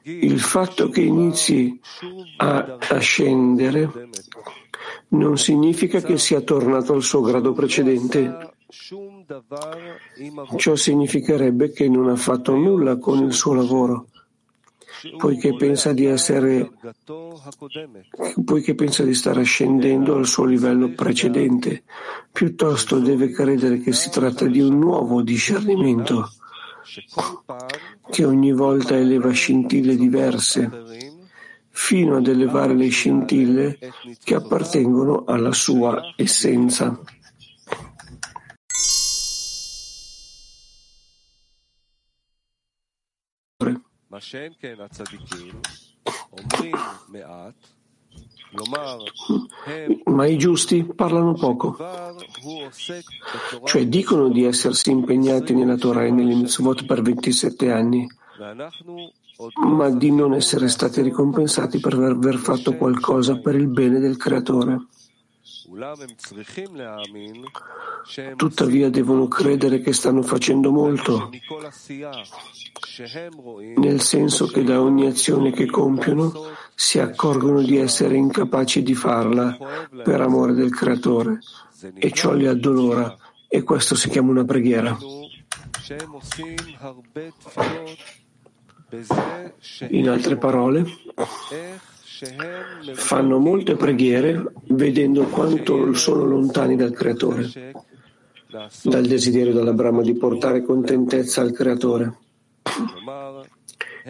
il 0.03 0.39
fatto 0.39 0.89
che 0.89 1.01
inizi 1.01 1.79
a, 2.37 2.77
scendere 2.99 4.09
non 5.09 5.37
significa 5.37 6.01
che 6.01 6.17
sia 6.17 6.41
tornato 6.41 6.93
al 6.93 7.03
suo 7.03 7.21
grado 7.21 7.53
precedente. 7.53 8.53
Ciò 10.55 10.75
significherebbe 10.75 11.71
che 11.71 11.89
non 11.89 12.07
ha 12.07 12.15
fatto 12.15 12.55
nulla 12.55 12.97
con 12.97 13.21
il 13.21 13.33
suo 13.33 13.53
lavoro, 13.53 14.07
poiché 15.17 15.53
pensa 15.55 15.91
di 15.91 16.05
essere, 16.05 16.71
poiché 18.45 18.73
pensa 18.73 19.03
di 19.03 19.13
stare 19.13 19.41
ascendendo 19.41 20.15
al 20.15 20.25
suo 20.25 20.45
livello 20.45 20.89
precedente. 20.91 21.83
Piuttosto 22.31 22.99
deve 22.99 23.31
credere 23.31 23.79
che 23.79 23.91
si 23.91 24.09
tratta 24.09 24.45
di 24.45 24.61
un 24.61 24.79
nuovo 24.79 25.21
discernimento, 25.21 26.31
che 28.09 28.23
ogni 28.23 28.53
volta 28.53 28.95
eleva 28.95 29.31
scintille 29.31 29.97
diverse, 29.97 30.69
fino 31.67 32.15
ad 32.15 32.27
elevare 32.27 32.73
le 32.73 32.87
scintille 32.87 33.77
che 34.23 34.35
appartengono 34.35 35.25
alla 35.25 35.51
sua 35.51 36.13
essenza. 36.15 36.97
Ma 50.05 50.25
i 50.25 50.37
giusti 50.37 50.83
parlano 50.83 51.33
poco, 51.33 51.77
cioè 53.63 53.87
dicono 53.87 54.29
di 54.29 54.43
essersi 54.43 54.91
impegnati 54.91 55.53
nella 55.53 55.77
Torah 55.77 56.05
e 56.05 56.11
nelle 56.11 56.35
mitzvot 56.35 56.85
per 56.85 57.01
27 57.01 57.71
anni, 57.71 58.05
ma 59.65 59.89
di 59.89 60.11
non 60.11 60.33
essere 60.33 60.67
stati 60.67 61.01
ricompensati 61.01 61.79
per 61.79 61.93
aver 61.93 62.35
fatto 62.35 62.75
qualcosa 62.75 63.39
per 63.39 63.55
il 63.55 63.67
bene 63.67 63.99
del 63.99 64.17
Creatore. 64.17 64.87
Tuttavia 68.35 68.89
devono 68.89 69.27
credere 69.27 69.81
che 69.81 69.93
stanno 69.93 70.21
facendo 70.21 70.71
molto, 70.71 71.29
nel 73.75 74.01
senso 74.01 74.47
che 74.47 74.63
da 74.63 74.81
ogni 74.81 75.05
azione 75.05 75.51
che 75.51 75.67
compiono 75.67 76.33
si 76.73 76.99
accorgono 76.99 77.61
di 77.61 77.77
essere 77.77 78.15
incapaci 78.15 78.81
di 78.81 78.95
farla 78.95 79.55
per 80.03 80.21
amore 80.21 80.53
del 80.53 80.73
Creatore 80.73 81.39
e 81.93 82.11
ciò 82.11 82.33
li 82.33 82.47
addolora 82.47 83.15
e 83.47 83.63
questo 83.63 83.95
si 83.95 84.09
chiama 84.09 84.31
una 84.31 84.45
preghiera. 84.45 84.97
In 89.89 90.09
altre 90.09 90.37
parole, 90.37 90.85
fanno 92.93 93.39
molte 93.39 93.75
preghiere 93.75 94.43
vedendo 94.67 95.25
quanto 95.25 95.93
sono 95.93 96.25
lontani 96.25 96.75
dal 96.75 96.91
Creatore, 96.93 97.73
dal 98.83 99.05
desiderio 99.05 99.53
dell'Abramo 99.53 100.01
di 100.01 100.13
portare 100.13 100.63
contentezza 100.63 101.41
al 101.41 101.51
Creatore. 101.51 102.17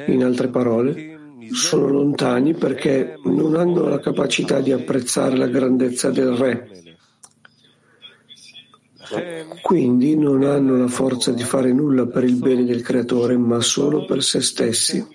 In 0.08 0.24
altre 0.24 0.50
parole, 0.50 1.20
sono 1.52 1.88
lontani 1.88 2.54
perché 2.54 3.16
non 3.26 3.56
hanno 3.56 3.88
la 3.88 4.00
capacità 4.00 4.60
di 4.60 4.72
apprezzare 4.72 5.38
la 5.38 5.48
grandezza 5.48 6.10
del 6.10 6.32
Re. 6.32 6.70
Quindi 9.62 10.18
non 10.18 10.44
hanno 10.44 10.78
la 10.78 10.88
forza 10.88 11.32
di 11.32 11.44
fare 11.44 11.74
nulla 11.74 12.08
per 12.08 12.24
il 12.24 12.36
bene 12.36 12.64
del 12.64 12.82
Creatore, 12.82 13.38
ma 13.38 13.60
solo 13.60 14.06
per 14.06 14.24
se 14.24 14.42
stessi. 14.42 15.06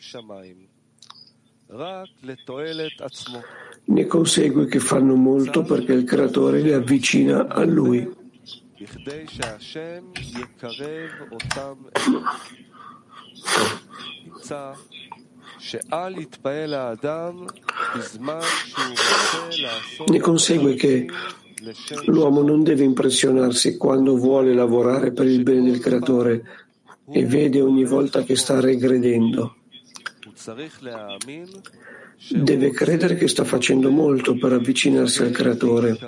Ne 3.85 4.07
consegue 4.07 4.66
che 4.66 4.79
fanno 4.79 5.14
molto 5.16 5.62
perché 5.62 5.92
il 5.92 6.05
Creatore 6.05 6.61
li 6.61 6.72
avvicina 6.72 7.48
a 7.48 7.64
Lui. 7.64 8.09
Ne 20.07 20.20
consegue 20.20 20.74
che 20.74 21.07
l'uomo 22.05 22.42
non 22.42 22.62
deve 22.62 22.85
impressionarsi 22.85 23.76
quando 23.76 24.16
vuole 24.16 24.55
lavorare 24.55 25.12
per 25.12 25.26
il 25.26 25.42
bene 25.42 25.70
del 25.70 25.81
Creatore 25.81 26.44
e 27.11 27.24
vede 27.24 27.61
ogni 27.61 27.85
volta 27.85 28.22
che 28.22 28.37
sta 28.37 28.61
regredendo. 28.61 29.56
Deve 32.29 32.70
credere 32.70 33.16
che 33.16 33.27
sta 33.27 33.44
facendo 33.44 33.90
molto 33.90 34.37
per 34.37 34.53
avvicinarsi 34.53 35.22
al 35.22 35.31
Creatore 35.31 35.99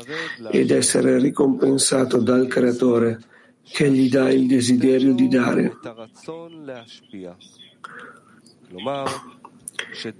ed 0.50 0.70
essere 0.70 1.18
ricompensato 1.18 2.18
dal 2.18 2.46
Creatore 2.46 3.20
che 3.62 3.90
gli 3.90 4.08
dà 4.08 4.30
il 4.30 4.46
desiderio 4.46 5.14
di 5.14 5.28
dare. 5.28 5.76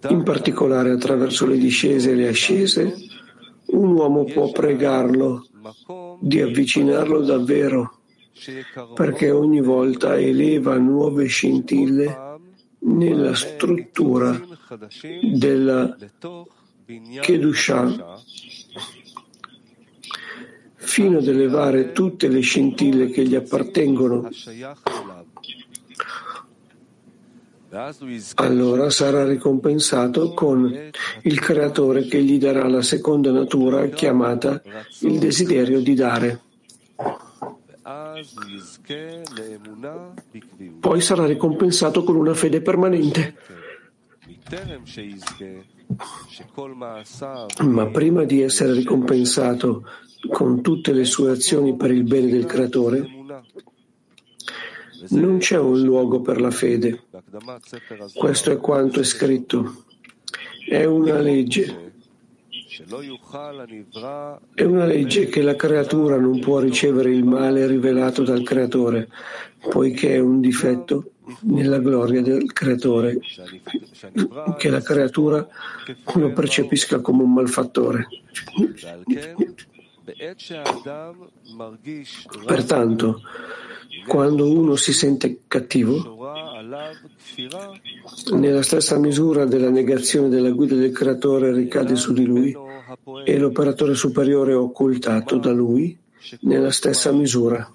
In 0.08 0.22
particolare 0.22 0.90
attraverso 0.90 1.46
le 1.46 1.58
discese 1.58 2.12
e 2.12 2.14
le 2.14 2.28
ascese, 2.28 2.94
un 3.66 3.92
uomo 3.92 4.24
può 4.24 4.50
pregarlo 4.50 5.46
di 6.20 6.40
avvicinarlo 6.40 7.20
davvero, 7.20 7.98
perché 8.94 9.30
ogni 9.30 9.60
volta 9.60 10.18
eleva 10.18 10.78
nuove 10.78 11.26
scintille 11.26 12.27
nella 12.80 13.34
struttura 13.34 14.40
della 15.22 15.96
Kedusha 17.20 18.20
fino 20.74 21.18
ad 21.18 21.26
elevare 21.26 21.92
tutte 21.92 22.28
le 22.28 22.40
scintille 22.40 23.10
che 23.10 23.26
gli 23.26 23.34
appartengono. 23.34 24.28
Allora 28.36 28.88
sarà 28.88 29.26
ricompensato 29.26 30.32
con 30.32 30.90
il 31.22 31.40
creatore 31.40 32.06
che 32.06 32.22
gli 32.22 32.38
darà 32.38 32.66
la 32.66 32.80
seconda 32.80 33.30
natura 33.30 33.88
chiamata 33.88 34.62
il 35.00 35.18
desiderio 35.18 35.80
di 35.80 35.94
dare. 35.94 36.40
Poi 40.80 41.00
sarà 41.00 41.24
ricompensato 41.24 42.04
con 42.04 42.16
una 42.16 42.34
fede 42.34 42.60
permanente. 42.60 43.34
Ma 47.60 47.86
prima 47.86 48.24
di 48.24 48.42
essere 48.42 48.72
ricompensato 48.74 49.84
con 50.30 50.60
tutte 50.60 50.92
le 50.92 51.04
sue 51.04 51.30
azioni 51.30 51.76
per 51.76 51.90
il 51.90 52.04
bene 52.04 52.28
del 52.28 52.44
Creatore, 52.44 53.08
non 55.10 55.38
c'è 55.38 55.58
un 55.58 55.80
luogo 55.80 56.20
per 56.20 56.40
la 56.40 56.50
fede. 56.50 57.04
Questo 58.14 58.50
è 58.50 58.58
quanto 58.58 59.00
è 59.00 59.04
scritto. 59.04 59.84
È 60.68 60.84
una 60.84 61.20
legge. 61.20 61.87
È 64.54 64.62
una 64.62 64.84
legge 64.84 65.26
che 65.26 65.42
la 65.42 65.56
creatura 65.56 66.16
non 66.16 66.38
può 66.38 66.60
ricevere 66.60 67.10
il 67.10 67.24
male 67.24 67.66
rivelato 67.66 68.22
dal 68.22 68.44
creatore, 68.44 69.08
poiché 69.68 70.14
è 70.14 70.18
un 70.18 70.40
difetto 70.40 71.12
nella 71.42 71.78
gloria 71.78 72.22
del 72.22 72.52
creatore, 72.52 73.18
che 74.56 74.70
la 74.70 74.80
creatura 74.80 75.46
lo 76.14 76.32
percepisca 76.32 77.00
come 77.00 77.24
un 77.24 77.32
malfattore. 77.32 78.06
Pertanto, 82.46 83.20
quando 84.06 84.50
uno 84.50 84.76
si 84.76 84.92
sente 84.92 85.40
cattivo, 85.48 86.16
nella 88.32 88.62
stessa 88.62 88.98
misura 88.98 89.44
della 89.44 89.70
negazione 89.70 90.28
della 90.28 90.50
guida 90.50 90.76
del 90.76 90.92
creatore 90.92 91.52
ricade 91.52 91.96
su 91.96 92.12
di 92.12 92.24
lui 92.24 92.66
e 93.24 93.38
l'operatore 93.38 93.94
superiore 93.94 94.52
è 94.52 94.56
occultato 94.56 95.36
da 95.38 95.52
lui 95.52 95.98
nella 96.40 96.70
stessa 96.70 97.12
misura. 97.12 97.70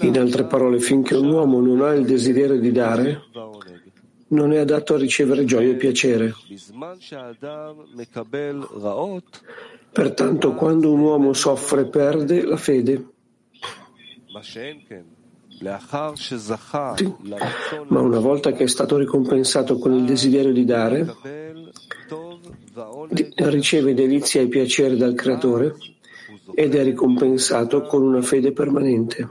In 0.00 0.18
altre 0.18 0.44
parole, 0.44 0.78
finché 0.80 1.14
un 1.14 1.30
uomo 1.30 1.60
non 1.60 1.82
ha 1.82 1.92
il 1.92 2.04
desiderio 2.04 2.58
di 2.58 2.72
dare, 2.72 3.22
non 4.28 4.52
è 4.52 4.58
adatto 4.58 4.94
a 4.94 4.98
ricevere 4.98 5.44
gioia 5.44 5.70
e 5.70 5.76
piacere. 5.76 6.34
Pertanto, 9.92 10.54
quando 10.54 10.92
un 10.92 11.00
uomo 11.00 11.32
soffre, 11.32 11.86
perde 11.86 12.42
la 12.42 12.56
fede. 12.56 13.06
Ma 17.88 18.00
una 18.00 18.18
volta 18.18 18.52
che 18.52 18.64
è 18.64 18.68
stato 18.68 18.96
ricompensato 18.96 19.78
con 19.78 19.94
il 19.94 20.04
desiderio 20.04 20.52
di 20.52 20.64
dare, 20.64 21.14
riceve 23.36 23.94
delizia 23.94 24.40
e 24.40 24.48
piacere 24.48 24.96
dal 24.96 25.14
Creatore 25.14 25.74
ed 26.54 26.74
è 26.74 26.84
ricompensato 26.84 27.82
con 27.82 28.02
una 28.02 28.22
fede 28.22 28.52
permanente. 28.52 29.28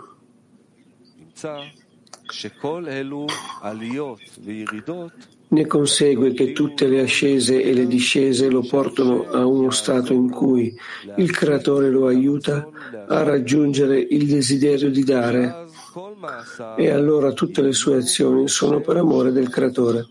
Ne 5.47 5.67
consegue 5.67 6.33
che 6.33 6.51
tutte 6.53 6.87
le 6.87 7.01
ascese 7.01 7.61
e 7.61 7.73
le 7.73 7.85
discese 7.85 8.49
lo 8.49 8.61
portano 8.61 9.29
a 9.29 9.45
uno 9.45 9.69
stato 9.69 10.11
in 10.11 10.29
cui 10.29 10.75
il 11.17 11.31
Creatore 11.31 11.89
lo 11.89 12.07
aiuta 12.07 12.67
a 13.07 13.23
raggiungere 13.23 13.99
il 13.99 14.25
desiderio 14.25 14.89
di 14.89 15.03
dare 15.03 15.64
e 16.77 16.89
allora 16.89 17.31
tutte 17.33 17.61
le 17.61 17.73
sue 17.73 17.97
azioni 17.97 18.47
sono 18.47 18.81
per 18.81 18.97
amore 18.97 19.31
del 19.31 19.49
Creatore. 19.49 20.07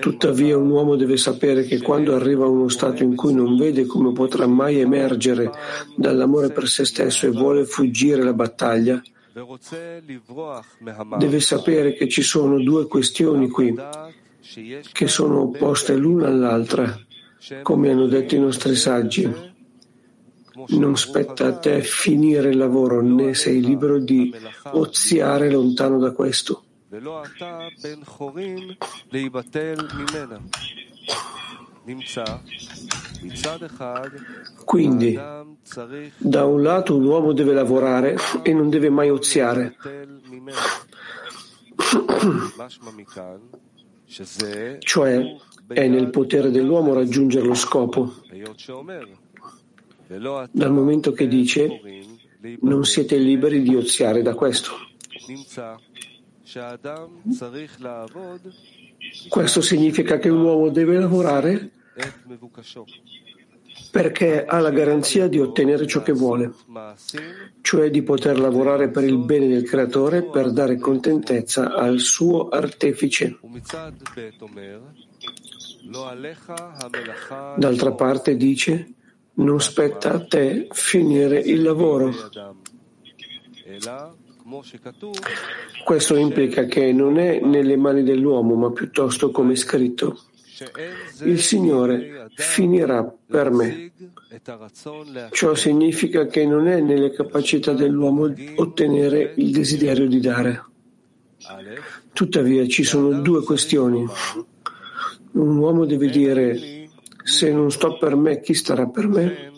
Tuttavia 0.00 0.56
un 0.56 0.70
uomo 0.70 0.96
deve 0.96 1.16
sapere 1.16 1.64
che 1.64 1.80
quando 1.80 2.14
arriva 2.14 2.44
a 2.44 2.48
uno 2.48 2.68
stato 2.68 3.02
in 3.02 3.14
cui 3.14 3.32
non 3.32 3.56
vede 3.56 3.86
come 3.86 4.12
potrà 4.12 4.46
mai 4.46 4.80
emergere 4.80 5.50
dall'amore 5.96 6.50
per 6.50 6.68
se 6.68 6.84
stesso 6.84 7.26
e 7.26 7.30
vuole 7.30 7.64
fuggire 7.64 8.22
la 8.22 8.32
battaglia, 8.32 9.00
deve 11.18 11.40
sapere 11.40 11.94
che 11.94 12.08
ci 12.08 12.22
sono 12.22 12.60
due 12.60 12.86
questioni 12.86 13.48
qui 13.48 13.74
che 14.92 15.08
sono 15.08 15.42
opposte 15.42 15.96
l'una 15.96 16.26
all'altra, 16.26 16.98
come 17.62 17.90
hanno 17.90 18.06
detto 18.06 18.34
i 18.34 18.40
nostri 18.40 18.74
saggi. 18.74 19.52
Non 20.68 20.96
spetta 20.96 21.46
a 21.46 21.56
te 21.56 21.82
finire 21.82 22.50
il 22.50 22.56
lavoro, 22.56 23.00
né 23.00 23.34
sei 23.34 23.60
libero 23.60 23.98
di 23.98 24.32
oziare 24.72 25.50
lontano 25.50 25.98
da 25.98 26.12
questo. 26.12 26.64
Quindi, 34.64 35.18
da 36.18 36.44
un 36.44 36.62
lato 36.62 36.96
un 36.96 37.04
uomo 37.04 37.32
deve 37.32 37.52
lavorare 37.52 38.16
e 38.42 38.52
non 38.52 38.70
deve 38.70 38.90
mai 38.90 39.10
oziare. 39.10 39.76
Cioè, 44.78 45.36
è 45.66 45.88
nel 45.88 46.10
potere 46.10 46.50
dell'uomo 46.50 46.94
raggiungere 46.94 47.46
lo 47.46 47.54
scopo. 47.54 48.14
Dal 50.50 50.72
momento 50.72 51.12
che 51.12 51.26
dice 51.26 51.80
non 52.60 52.84
siete 52.84 53.16
liberi 53.16 53.62
di 53.62 53.74
oziare 53.74 54.22
da 54.22 54.34
questo. 54.34 54.72
Questo 59.28 59.60
significa 59.60 60.18
che 60.18 60.28
un 60.28 60.42
uomo 60.42 60.68
deve 60.70 60.98
lavorare 60.98 61.70
perché 63.90 64.44
ha 64.44 64.58
la 64.58 64.70
garanzia 64.70 65.28
di 65.28 65.38
ottenere 65.38 65.86
ciò 65.86 66.02
che 66.02 66.12
vuole, 66.12 66.52
cioè 67.60 67.90
di 67.90 68.02
poter 68.02 68.38
lavorare 68.38 68.90
per 68.90 69.04
il 69.04 69.18
bene 69.18 69.46
del 69.46 69.62
creatore 69.62 70.24
per 70.24 70.50
dare 70.50 70.78
contentezza 70.78 71.72
al 71.74 72.00
suo 72.00 72.48
artefice. 72.48 73.38
D'altra 77.56 77.92
parte 77.92 78.36
dice, 78.36 78.93
non 79.34 79.60
spetta 79.60 80.12
a 80.12 80.24
te 80.24 80.68
finire 80.70 81.38
il 81.38 81.62
lavoro. 81.62 82.12
Questo 85.84 86.16
implica 86.16 86.64
che 86.66 86.92
non 86.92 87.18
è 87.18 87.40
nelle 87.40 87.76
mani 87.76 88.02
dell'uomo, 88.02 88.54
ma 88.54 88.70
piuttosto 88.70 89.30
come 89.30 89.56
scritto. 89.56 90.18
Il 91.24 91.40
Signore 91.40 92.28
finirà 92.34 93.04
per 93.04 93.50
me. 93.50 93.92
Ciò 95.30 95.54
significa 95.54 96.26
che 96.26 96.46
non 96.46 96.68
è 96.68 96.80
nelle 96.80 97.10
capacità 97.10 97.72
dell'uomo 97.72 98.32
ottenere 98.56 99.32
il 99.36 99.50
desiderio 99.50 100.06
di 100.06 100.20
dare. 100.20 100.64
Tuttavia 102.12 102.66
ci 102.68 102.84
sono 102.84 103.20
due 103.20 103.42
questioni. 103.42 104.06
Un 105.32 105.56
uomo 105.56 105.84
deve 105.84 106.08
dire 106.08 106.73
se 107.24 107.50
non 107.50 107.70
sto 107.70 107.96
per 107.96 108.14
me, 108.16 108.40
chi 108.40 108.54
starà 108.54 108.86
per 108.86 109.08
me? 109.08 109.52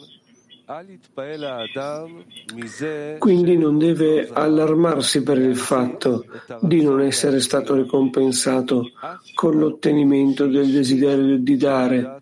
Quindi 3.18 3.57
non 3.57 3.79
deve 3.79 4.29
allarmarsi 4.33 5.22
per 5.22 5.38
il 5.38 5.57
fatto 5.57 6.24
di 6.61 6.83
non 6.83 7.00
essere 7.00 7.40
stato 7.40 7.74
ricompensato 7.74 8.90
con 9.35 9.59
l'ottenimento 9.59 10.46
del 10.46 10.70
desiderio 10.72 11.38
di 11.38 11.57
dare, 11.57 12.20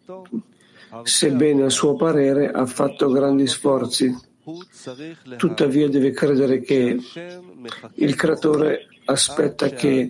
sebbene 1.04 1.64
a 1.64 1.70
suo 1.70 1.94
parere 1.96 2.50
ha 2.50 2.66
fatto 2.66 3.10
grandi 3.10 3.46
sforzi. 3.46 4.14
Tuttavia 5.38 5.88
deve 5.88 6.10
credere 6.10 6.60
che 6.60 6.98
il 7.94 8.14
creatore 8.14 8.88
aspetta 9.06 9.70
che 9.70 10.06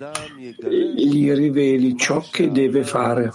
gli 0.97 1.33
riveli 1.33 1.97
ciò 1.97 2.25
che 2.31 2.51
deve 2.51 2.83
fare. 2.83 3.31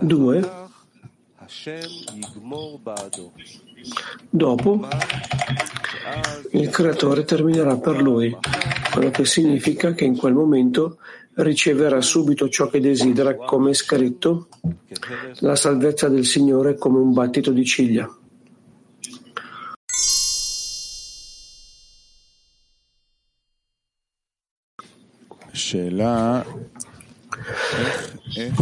2. 0.00 0.50
Dopo, 4.30 4.88
il 6.52 6.68
creatore 6.70 7.24
terminerà 7.24 7.76
per 7.76 8.00
lui, 8.00 8.36
quello 8.92 9.10
che 9.10 9.24
significa 9.24 9.92
che 9.92 10.04
in 10.04 10.16
quel 10.16 10.34
momento 10.34 10.98
riceverà 11.34 12.00
subito 12.00 12.48
ciò 12.48 12.68
che 12.68 12.80
desidera, 12.80 13.34
come 13.36 13.70
è 13.70 13.74
scritto, 13.74 14.48
la 15.40 15.56
salvezza 15.56 16.08
del 16.08 16.24
Signore 16.24 16.76
come 16.76 16.98
un 16.98 17.12
battito 17.12 17.52
di 17.52 17.64
ciglia. 17.64 18.16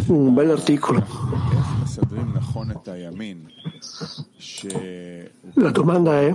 Un 0.07 0.35
bell'articolo. 0.35 1.07
La 5.55 5.71
domanda 5.71 6.21
è 6.21 6.33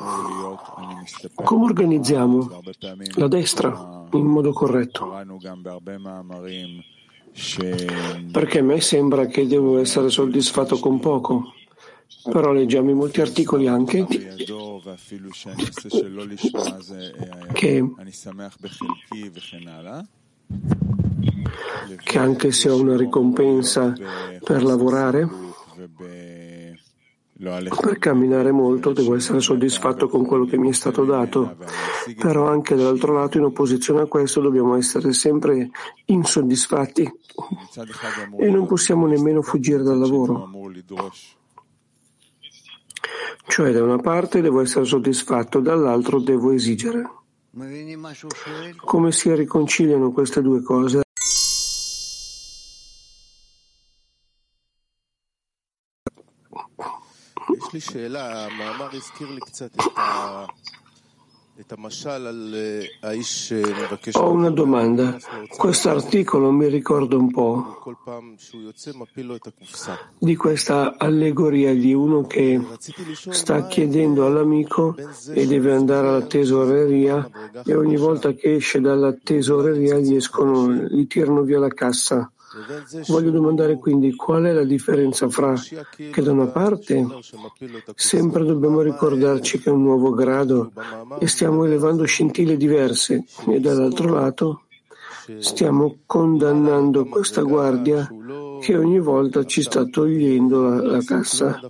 come 1.34 1.66
organizziamo 1.66 2.62
la 3.16 3.28
destra 3.28 4.06
in 4.12 4.26
modo 4.26 4.52
corretto? 4.52 5.14
Perché 8.32 8.60
a 8.60 8.64
me 8.64 8.82
sembra 8.82 9.26
che 9.26 9.48
devo 9.48 9.80
essere 9.80 10.10
soddisfatto 10.10 10.80
con 10.80 11.00
poco, 11.00 11.54
però 12.32 12.52
leggiamo 12.52 12.90
in 12.90 12.98
molti 12.98 13.22
articoli 13.22 13.68
anche 13.68 14.06
che 17.54 17.96
che 22.04 22.18
anche 22.18 22.52
se 22.52 22.70
ho 22.70 22.80
una 22.80 22.96
ricompensa 22.96 23.94
per 24.44 24.64
lavorare, 24.64 25.28
per 27.38 27.98
camminare 28.00 28.52
molto 28.52 28.94
devo 28.94 29.16
essere 29.16 29.42
soddisfatto 29.42 30.08
con 30.08 30.26
quello 30.26 30.46
che 30.46 30.58
mi 30.58 30.70
è 30.70 30.74
stato 30.74 31.04
dato, 31.04 31.58
però 32.18 32.48
anche 32.48 32.76
dall'altro 32.76 33.14
lato 33.14 33.38
in 33.38 33.44
opposizione 33.44 34.02
a 34.02 34.06
questo 34.06 34.40
dobbiamo 34.40 34.76
essere 34.76 35.12
sempre 35.12 35.70
insoddisfatti 36.06 37.12
e 38.38 38.50
non 38.50 38.66
possiamo 38.66 39.06
nemmeno 39.06 39.42
fuggire 39.42 39.84
dal 39.84 40.00
lavoro. 40.00 40.50
Cioè 43.48 43.72
da 43.72 43.84
una 43.84 44.00
parte 44.00 44.42
devo 44.42 44.62
essere 44.62 44.86
soddisfatto, 44.86 45.60
dall'altro 45.60 46.20
devo 46.20 46.52
esigere. 46.52 47.04
Come 48.84 49.12
si 49.12 49.34
riconciliano 49.34 50.12
queste 50.12 50.42
due 50.42 50.62
cose? 50.62 51.05
Ho 64.14 64.30
una 64.32 64.50
domanda. 64.50 65.18
Questo 65.56 65.90
articolo 65.90 66.52
mi 66.52 66.68
ricorda 66.68 67.16
un 67.16 67.32
po' 67.32 67.82
di 70.18 70.36
questa 70.36 70.96
allegoria 70.98 71.74
di 71.74 71.94
uno 71.94 72.28
che 72.28 72.62
sta 73.30 73.68
chiedendo 73.68 74.26
all'amico 74.26 74.96
e 75.34 75.48
deve 75.48 75.74
andare 75.74 76.08
alla 76.08 76.26
tesoreria 76.26 77.30
e 77.64 77.74
ogni 77.74 77.96
volta 77.96 78.34
che 78.34 78.56
esce 78.56 78.82
dalla 78.82 79.14
tesoreria 79.14 79.98
gli 79.98 80.16
escono, 80.16 80.70
gli 80.70 81.08
tirano 81.08 81.44
via 81.44 81.60
la 81.60 81.70
cassa. 81.70 82.30
Voglio 83.08 83.32
domandare 83.32 83.78
quindi 83.78 84.16
qual 84.16 84.44
è 84.44 84.54
la 84.54 84.64
differenza 84.64 85.28
fra 85.30 85.54
che 86.12 86.22
da 86.22 86.32
una 86.32 86.48
parte 86.48 87.06
sempre 87.96 88.46
dobbiamo 88.46 88.82
ricordarci 88.82 89.60
che 89.60 89.70
è 89.70 89.74
un 89.74 89.84
nuovo 89.84 90.12
grado 90.12 90.72
e 91.20 91.28
stiamo 91.28 91.66
elevando 91.66 92.06
scintille 92.06 92.56
diverse 92.56 93.26
e 93.48 93.60
dall'altro 93.60 94.14
lato 94.14 94.62
stiamo 95.40 95.98
condannando 96.06 97.06
questa 97.06 97.42
guardia 97.42 98.08
che 98.66 98.76
ogni 98.76 99.00
volta 99.00 99.46
ci 99.46 99.62
sta 99.62 99.86
togliendo 99.86 100.64
la, 100.64 100.82
la 100.82 101.04
cassa. 101.04 101.62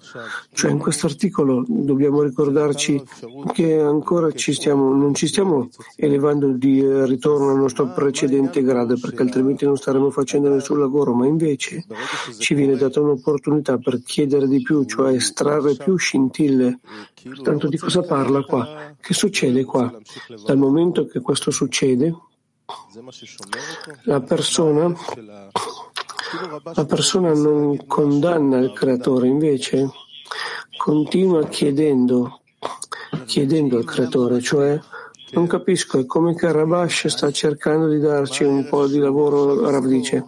Cioè 0.53 0.71
in 0.71 0.77
questo 0.77 1.07
articolo 1.07 1.65
dobbiamo 1.67 2.21
ricordarci 2.21 3.03
che 3.51 3.81
ancora 3.81 4.31
ci 4.31 4.53
stiamo, 4.53 4.95
non 4.95 5.13
ci 5.13 5.27
stiamo 5.27 5.67
elevando 5.97 6.53
di 6.53 6.81
ritorno 7.03 7.49
al 7.49 7.57
nostro 7.57 7.91
precedente 7.91 8.61
grado 8.61 8.97
perché 8.97 9.23
altrimenti 9.23 9.65
non 9.65 9.75
staremo 9.75 10.09
facendo 10.09 10.47
nessun 10.47 10.79
lavoro, 10.79 11.13
ma 11.13 11.25
invece 11.25 11.85
ci 12.37 12.53
viene 12.53 12.77
data 12.77 13.01
un'opportunità 13.01 13.77
per 13.77 14.01
chiedere 14.01 14.47
di 14.47 14.61
più, 14.61 14.85
cioè 14.85 15.15
estrarre 15.15 15.75
più 15.75 15.97
scintille. 15.97 16.79
Pertanto 17.21 17.67
di 17.67 17.77
cosa 17.77 18.03
parla 18.03 18.41
qua? 18.43 18.93
Che 19.01 19.13
succede 19.13 19.65
qua? 19.65 19.93
Dal 20.45 20.57
momento 20.57 21.07
che 21.07 21.19
questo 21.19 21.51
succede, 21.51 22.15
la 24.03 24.21
persona, 24.21 24.93
la 26.73 26.85
persona 26.85 27.33
non 27.33 27.85
condanna 27.85 28.57
il 28.57 28.71
creatore, 28.73 29.27
invece 29.27 29.89
continua 30.77 31.47
chiedendo, 31.47 32.41
chiedendo 33.25 33.77
al 33.77 33.85
creatore, 33.85 34.41
cioè 34.41 34.79
non 35.31 35.47
capisco, 35.47 35.99
è 35.99 36.05
come 36.05 36.35
Karabash 36.35 37.07
sta 37.07 37.31
cercando 37.31 37.89
di 37.89 37.99
darci 37.99 38.43
un 38.43 38.67
po' 38.69 38.87
di 38.87 38.99
lavoro, 38.99 39.69
Rav 39.69 39.85
dice, 39.85 40.27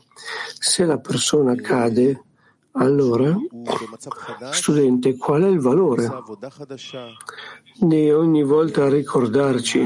se 0.60 0.86
la 0.86 0.98
persona 0.98 1.56
cade, 1.56 2.22
Allora, 2.80 3.36
studente, 4.52 5.18
qual 5.18 5.44
è 5.44 5.48
il 5.48 5.60
valore 5.60 6.10
di 7.80 8.12
ogni 8.12 8.44
volta 8.44 8.88
ricordarci 8.88 9.84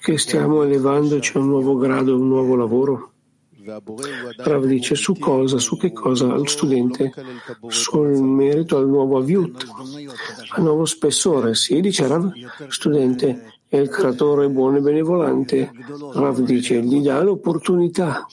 che 0.00 0.18
stiamo 0.18 0.62
elevandoci 0.62 1.36
a 1.36 1.40
un 1.40 1.48
nuovo 1.48 1.76
grado, 1.76 2.14
un 2.14 2.28
nuovo 2.28 2.54
lavoro? 2.54 3.13
Rav 3.64 4.66
dice 4.66 4.94
su 4.94 5.16
cosa, 5.18 5.58
su 5.58 5.78
che 5.78 5.90
cosa? 5.90 6.26
Lo 6.26 6.46
studente, 6.46 7.12
sul 7.68 8.10
merito 8.20 8.76
al 8.76 8.86
nuovo 8.86 9.16
aviut, 9.18 9.64
al 10.50 10.62
nuovo 10.62 10.84
spessore. 10.84 11.54
Sì, 11.54 11.80
dice 11.80 12.06
Rav, 12.06 12.30
studente, 12.68 13.54
è 13.66 13.78
il 13.78 13.88
creatore 13.88 14.50
buono 14.50 14.76
e 14.76 14.80
benevolente. 14.80 15.72
Rav 16.12 16.40
dice, 16.40 16.82
gli 16.82 17.00
dà 17.00 17.22
l'opportunità. 17.22 18.26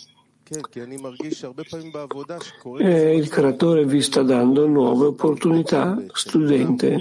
E 2.78 3.16
il 3.16 3.30
creatore 3.30 3.86
vi 3.86 4.02
sta 4.02 4.24
dando 4.24 4.68
nuove 4.68 5.06
opportunità, 5.06 5.98
studente. 6.12 7.00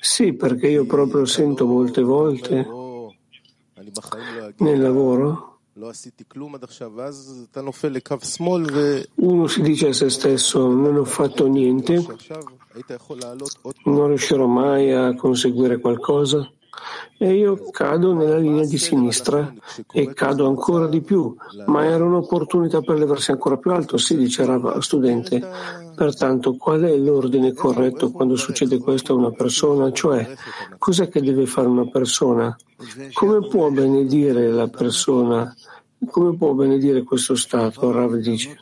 Sì, 0.00 0.32
perché 0.32 0.68
io 0.68 0.86
proprio 0.86 1.26
sento 1.26 1.66
molte 1.66 2.00
volte 2.00 2.66
nel 4.56 4.80
lavoro 4.80 5.51
uno 9.16 9.46
si 9.46 9.62
dice 9.62 9.88
a 9.88 9.92
se 9.92 10.10
stesso 10.10 10.68
non 10.68 10.96
ho 10.96 11.04
fatto 11.04 11.46
niente, 11.46 12.04
non 13.84 14.08
riuscirò 14.08 14.46
mai 14.46 14.92
a 14.92 15.14
conseguire 15.14 15.78
qualcosa 15.78 16.50
e 17.18 17.34
io 17.34 17.70
cado 17.70 18.14
nella 18.14 18.38
linea 18.38 18.64
di 18.64 18.78
sinistra 18.78 19.52
e 19.92 20.12
cado 20.12 20.48
ancora 20.48 20.86
di 20.88 21.00
più, 21.00 21.34
ma 21.66 21.84
era 21.84 22.04
un'opportunità 22.04 22.80
per 22.80 22.98
levarsi 22.98 23.30
ancora 23.30 23.56
più 23.56 23.70
alto, 23.70 23.96
si 23.96 24.16
dice 24.16 24.44
Rav 24.44 24.78
studente. 24.78 25.40
Pertanto, 25.94 26.56
qual 26.56 26.82
è 26.82 26.96
l'ordine 26.96 27.52
corretto 27.52 28.10
quando 28.10 28.34
succede 28.36 28.78
questo 28.78 29.12
a 29.12 29.16
una 29.16 29.30
persona? 29.30 29.92
Cioè, 29.92 30.34
cos'è 30.78 31.08
che 31.08 31.20
deve 31.20 31.46
fare 31.46 31.68
una 31.68 31.88
persona? 31.88 32.56
Come 33.12 33.46
può 33.46 33.70
benedire 33.70 34.50
la 34.50 34.66
persona? 34.68 35.54
Come 36.06 36.36
può 36.36 36.52
benedire 36.52 37.02
questo 37.02 37.34
stato? 37.34 37.90
Rav 37.90 38.16
dice, 38.16 38.56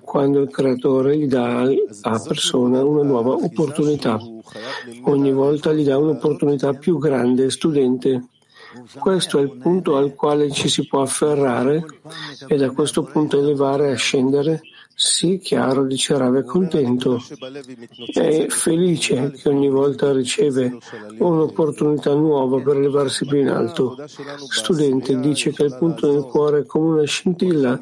quando 0.00 0.40
il 0.40 0.50
creatore 0.50 1.16
gli 1.16 1.26
dà 1.26 1.60
alla 1.60 2.22
persona 2.26 2.82
una 2.84 3.02
nuova 3.02 3.32
opportunità. 3.34 4.18
Ogni 5.02 5.32
volta 5.32 5.72
gli 5.72 5.84
dà 5.84 5.98
un'opportunità 5.98 6.72
più 6.74 6.98
grande, 6.98 7.50
studente. 7.50 8.28
Questo 8.98 9.38
è 9.38 9.42
il 9.42 9.56
punto 9.56 9.96
al 9.96 10.14
quale 10.14 10.50
ci 10.50 10.68
si 10.68 10.86
può 10.86 11.02
afferrare 11.02 11.84
e 12.48 12.56
da 12.56 12.70
questo 12.70 13.04
punto 13.04 13.38
elevare 13.38 13.92
e 13.92 13.96
scendere 13.96 14.60
sì, 14.96 15.38
chiaro, 15.38 15.84
dice 15.86 16.16
Rav, 16.16 16.36
è 16.36 16.44
contento, 16.44 17.20
è 18.12 18.46
felice 18.48 19.32
che 19.32 19.48
ogni 19.48 19.68
volta 19.68 20.12
riceve 20.12 20.78
un'opportunità 21.18 22.14
nuova 22.14 22.60
per 22.60 22.76
elevarsi 22.76 23.26
più 23.26 23.40
in 23.40 23.48
alto. 23.48 23.96
Studente 24.48 25.18
dice 25.18 25.50
che 25.50 25.64
il 25.64 25.76
punto 25.76 26.12
nel 26.12 26.22
cuore 26.22 26.60
è 26.60 26.66
come 26.66 26.94
una 26.94 27.04
scintilla 27.04 27.78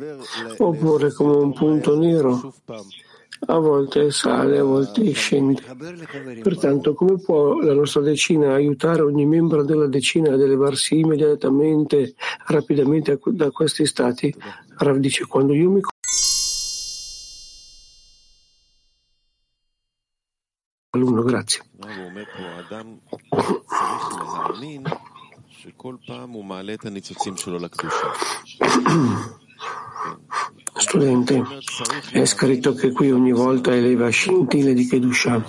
oppure 0.57 1.13
come 1.13 1.37
un 1.37 1.53
punto 1.53 1.99
nero. 1.99 2.55
A 3.45 3.59
volte 3.59 4.13
sale, 4.13 4.59
a 4.59 4.63
volte 4.63 5.11
scende. 5.13 5.63
Pertanto, 6.43 6.95
come 6.95 7.19
può 7.19 7.59
la 7.59 7.75
nostra 7.75 8.01
decina 8.01 8.55
aiutare 8.55 9.03
ogni 9.03 9.27
membro 9.27 9.65
della 9.65 9.89
decina 9.89 10.33
ad 10.33 10.41
elevarsi 10.41 11.01
immediatamente, 11.01 12.15
rapidamente 12.47 13.19
da 13.33 13.51
questi 13.51 13.85
stati? 13.85 14.33
Rav 14.79 14.97
dice, 14.97 15.27
quando 15.27 15.55
io 15.55 15.71
mi 15.71 15.81
alunno, 20.95 21.23
grazie. 21.23 21.63
Studente, 30.75 31.43
è 32.13 32.25
scritto 32.25 32.75
che 32.75 32.93
qui 32.93 33.11
ogni 33.11 33.33
volta 33.33 33.75
eleva 33.75 34.09
scintille 34.09 34.75
di 34.75 34.87
Kedusha, 34.87 35.43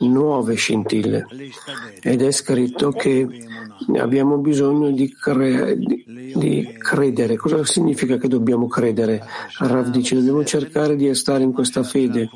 nuove 0.00 0.54
scintille, 0.54 1.26
ed 2.00 2.22
è 2.22 2.32
scritto 2.32 2.90
che 2.90 3.28
abbiamo 3.98 4.38
bisogno 4.38 4.90
di, 4.90 5.12
cre- 5.12 5.76
di, 5.76 6.04
credere. 6.78 7.36
Cosa 7.36 7.64
significa 7.64 8.16
che 8.16 8.28
dobbiamo 8.28 8.66
credere? 8.68 9.22
Rav 9.58 9.88
dice 9.88 10.14
dobbiamo 10.14 10.44
cercare 10.44 10.96
di 10.96 11.12
stare 11.14 11.42
in 11.42 11.52
questa 11.52 11.82
fede, 11.82 12.28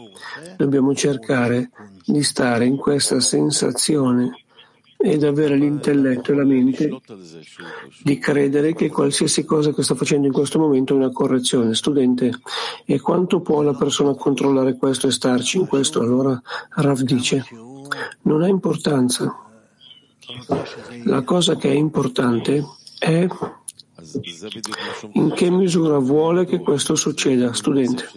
dobbiamo 0.57 0.95
cercare 0.95 1.71
di 2.05 2.23
stare 2.23 2.65
in 2.67 2.77
questa 2.77 3.21
sensazione 3.21 4.45
ed 4.99 5.23
avere 5.25 5.57
l'intelletto 5.57 6.33
e 6.33 6.35
la 6.35 6.45
mente 6.45 7.01
di 8.03 8.19
credere 8.19 8.75
che 8.75 8.89
qualsiasi 8.89 9.45
cosa 9.45 9.73
che 9.73 9.83
sta 9.83 9.95
facendo 9.95 10.27
in 10.27 10.33
questo 10.33 10.59
momento 10.59 10.95
è 10.95 10.97
una 10.97 11.11
correzione. 11.11 11.75
Studente, 11.75 12.31
e 12.85 13.01
quanto 13.01 13.41
può 13.41 13.63
la 13.63 13.75
persona 13.75 14.15
controllare 14.15 14.77
questo 14.77 15.07
e 15.07 15.13
starci 15.13 15.59
in 15.59 15.67
questo? 15.67 16.01
Allora 16.01 16.41
Rav 16.71 17.01
dice, 17.03 17.45
non 18.23 18.43
ha 18.43 18.49
importanza. 18.49 19.43
La 21.05 21.23
cosa 21.23 21.57
che 21.57 21.71
è 21.71 21.75
importante 21.75 22.65
è 22.99 23.27
in 25.13 25.33
che 25.35 25.51
misura 25.51 25.99
vuole 25.99 26.45
che 26.45 26.61
questo 26.61 26.95
succeda, 26.95 27.53
studente. 27.53 28.09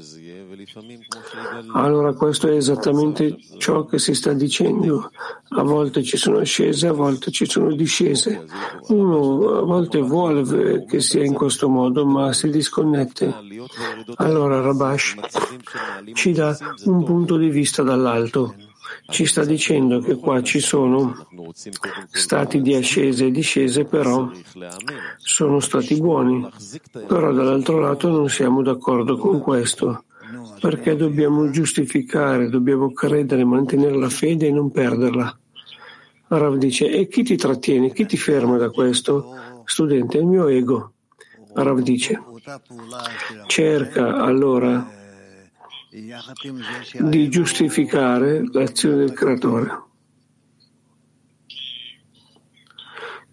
Allora 1.74 2.14
questo 2.14 2.48
è 2.48 2.56
esattamente 2.56 3.38
ciò 3.58 3.86
che 3.86 3.98
si 3.98 4.14
sta 4.14 4.34
dicendo. 4.34 5.12
A 5.50 5.64
volte 5.64 6.04
ci 6.04 6.18
sono 6.18 6.40
ascese, 6.40 6.88
a 6.88 6.92
volte 6.92 7.32
ci 7.32 7.46
sono 7.46 7.74
discese. 7.74 8.46
Uno 8.88 9.58
a 9.58 9.62
volte 9.62 10.00
vuole 10.00 10.86
che 10.86 11.00
sia 11.00 11.24
in 11.24 11.34
questo 11.34 11.70
modo, 11.70 12.06
ma 12.06 12.34
si 12.34 12.50
disconnette. 12.50 13.34
Allora 14.16 14.62
Rabash 14.62 15.16
ci 16.14 16.34
dà 16.34 16.58
un 16.86 17.04
punto 17.04 17.38
di 17.38 17.50
vista 17.50 17.82
dall'alto. 17.82 18.54
Ci 19.10 19.26
sta 19.26 19.44
dicendo 19.44 20.00
che 20.00 20.16
qua 20.16 20.42
ci 20.42 20.60
sono 20.60 21.28
stati 22.12 22.62
di 22.62 22.76
ascese 22.76 23.26
e 23.26 23.32
discese, 23.32 23.86
però 23.86 24.30
sono 25.18 25.60
stati 25.60 26.00
buoni. 26.00 26.48
Però 26.92 27.32
dall'altro 27.32 27.80
lato 27.80 28.10
non 28.10 28.30
siamo 28.30 28.62
d'accordo 28.62 29.18
con 29.18 29.40
questo 29.40 30.04
perché 30.60 30.96
dobbiamo 30.96 31.50
giustificare, 31.50 32.50
dobbiamo 32.50 32.92
credere, 32.92 33.44
mantenere 33.46 33.98
la 33.98 34.10
fede 34.10 34.48
e 34.48 34.52
non 34.52 34.72
perderla. 34.72 35.38
Rav 36.28 36.58
dice, 36.58 36.90
e 36.92 37.08
chi 37.08 37.24
ti 37.24 37.36
trattiene, 37.36 37.92
chi 37.92 38.06
ti 38.06 38.18
ferma 38.18 38.58
da 38.58 38.70
questo? 38.70 39.64
Studente, 39.66 40.18
il 40.18 40.26
mio 40.26 40.48
ego. 40.48 40.94
Rav 41.54 41.80
dice, 41.80 42.22
cerca 43.48 44.18
allora 44.18 44.99
di 47.00 47.30
giustificare 47.30 48.44
l'azione 48.52 48.96
del 48.98 49.14
creatore. 49.14 49.88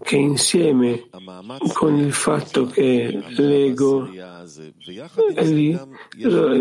che 0.06 0.16
insieme 0.16 1.08
con 1.72 1.96
il 1.96 2.12
fatto 2.12 2.66
che 2.66 3.24
l'ego 3.38 4.08
è 5.34 5.44
lì, 5.44 5.76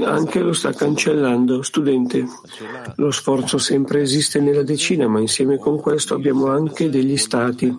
anche 0.03 0.39
lo 0.39 0.51
sta 0.51 0.73
cancellando. 0.73 1.61
Studente, 1.61 2.25
lo 2.95 3.11
sforzo 3.11 3.59
sempre 3.59 4.01
esiste 4.01 4.39
nella 4.39 4.63
decina, 4.63 5.07
ma 5.07 5.19
insieme 5.19 5.59
con 5.59 5.79
questo 5.79 6.15
abbiamo 6.15 6.47
anche 6.47 6.89
degli 6.89 7.17
stati. 7.17 7.71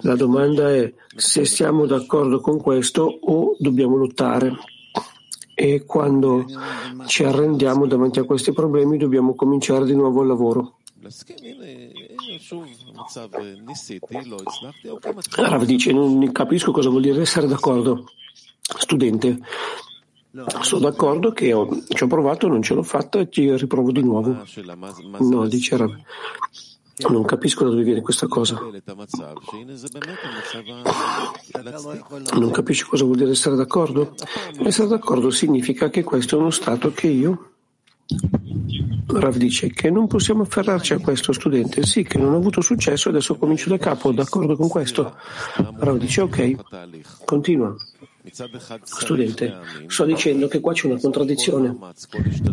La 0.00 0.16
domanda 0.16 0.72
è 0.72 0.90
se 1.14 1.44
siamo 1.44 1.84
d'accordo 1.84 2.40
con 2.40 2.58
questo 2.58 3.02
o 3.02 3.54
dobbiamo 3.58 3.96
lottare. 3.96 4.56
E 5.54 5.84
quando 5.84 6.44
ci 7.06 7.24
arrendiamo 7.24 7.86
davanti 7.86 8.18
a 8.18 8.24
questi 8.24 8.52
problemi 8.52 8.96
dobbiamo 8.96 9.34
cominciare 9.34 9.84
di 9.84 9.94
nuovo 9.94 10.22
il 10.22 10.28
lavoro. 10.28 10.76
Rav 15.36 15.64
dice, 15.64 15.92
non 15.92 16.32
capisco 16.32 16.72
cosa 16.72 16.88
vuol 16.88 17.02
dire 17.02 17.20
essere 17.20 17.46
d'accordo. 17.46 18.06
Studente, 18.62 19.38
sono 20.62 20.80
d'accordo 20.80 21.32
che 21.32 21.52
ho, 21.52 21.68
ci 21.88 22.04
ho 22.04 22.06
provato, 22.06 22.48
non 22.48 22.62
ce 22.62 22.74
l'ho 22.74 22.82
fatta 22.82 23.18
e 23.18 23.28
ci 23.28 23.54
riprovo 23.54 23.92
di 23.92 24.02
nuovo. 24.02 24.42
No, 25.18 25.46
dice 25.46 25.76
Rav. 25.76 25.94
Non 27.08 27.24
capisco 27.24 27.64
da 27.64 27.70
dove 27.70 27.82
viene 27.82 28.00
questa 28.00 28.26
cosa. 28.26 28.60
Non 32.34 32.50
capisci 32.50 32.84
cosa 32.84 33.04
vuol 33.04 33.16
dire 33.16 33.30
essere 33.30 33.56
d'accordo? 33.56 34.14
Essere 34.62 34.88
d'accordo 34.88 35.30
significa 35.30 35.90
che 35.90 36.02
questo 36.02 36.36
è 36.36 36.38
uno 36.38 36.50
stato 36.50 36.92
che 36.92 37.08
io 37.08 37.52
Rav 39.06 39.36
dice 39.36 39.70
che 39.70 39.90
non 39.90 40.06
possiamo 40.06 40.42
afferrarci 40.42 40.94
a 40.94 40.98
questo 40.98 41.32
studente, 41.32 41.84
sì, 41.84 42.02
che 42.02 42.18
non 42.18 42.32
ha 42.32 42.36
avuto 42.36 42.60
successo, 42.60 43.08
adesso 43.08 43.36
comincio 43.36 43.68
da 43.68 43.78
capo, 43.78 44.12
d'accordo 44.12 44.56
con 44.56 44.68
questo. 44.68 45.16
Rav 45.76 45.96
dice 45.98 46.22
ok, 46.22 47.24
continua. 47.24 47.74
Studente, 48.84 49.52
sto 49.88 50.04
dicendo 50.04 50.46
che 50.46 50.60
qua 50.60 50.72
c'è 50.72 50.86
una 50.86 51.00
contraddizione. 51.00 51.76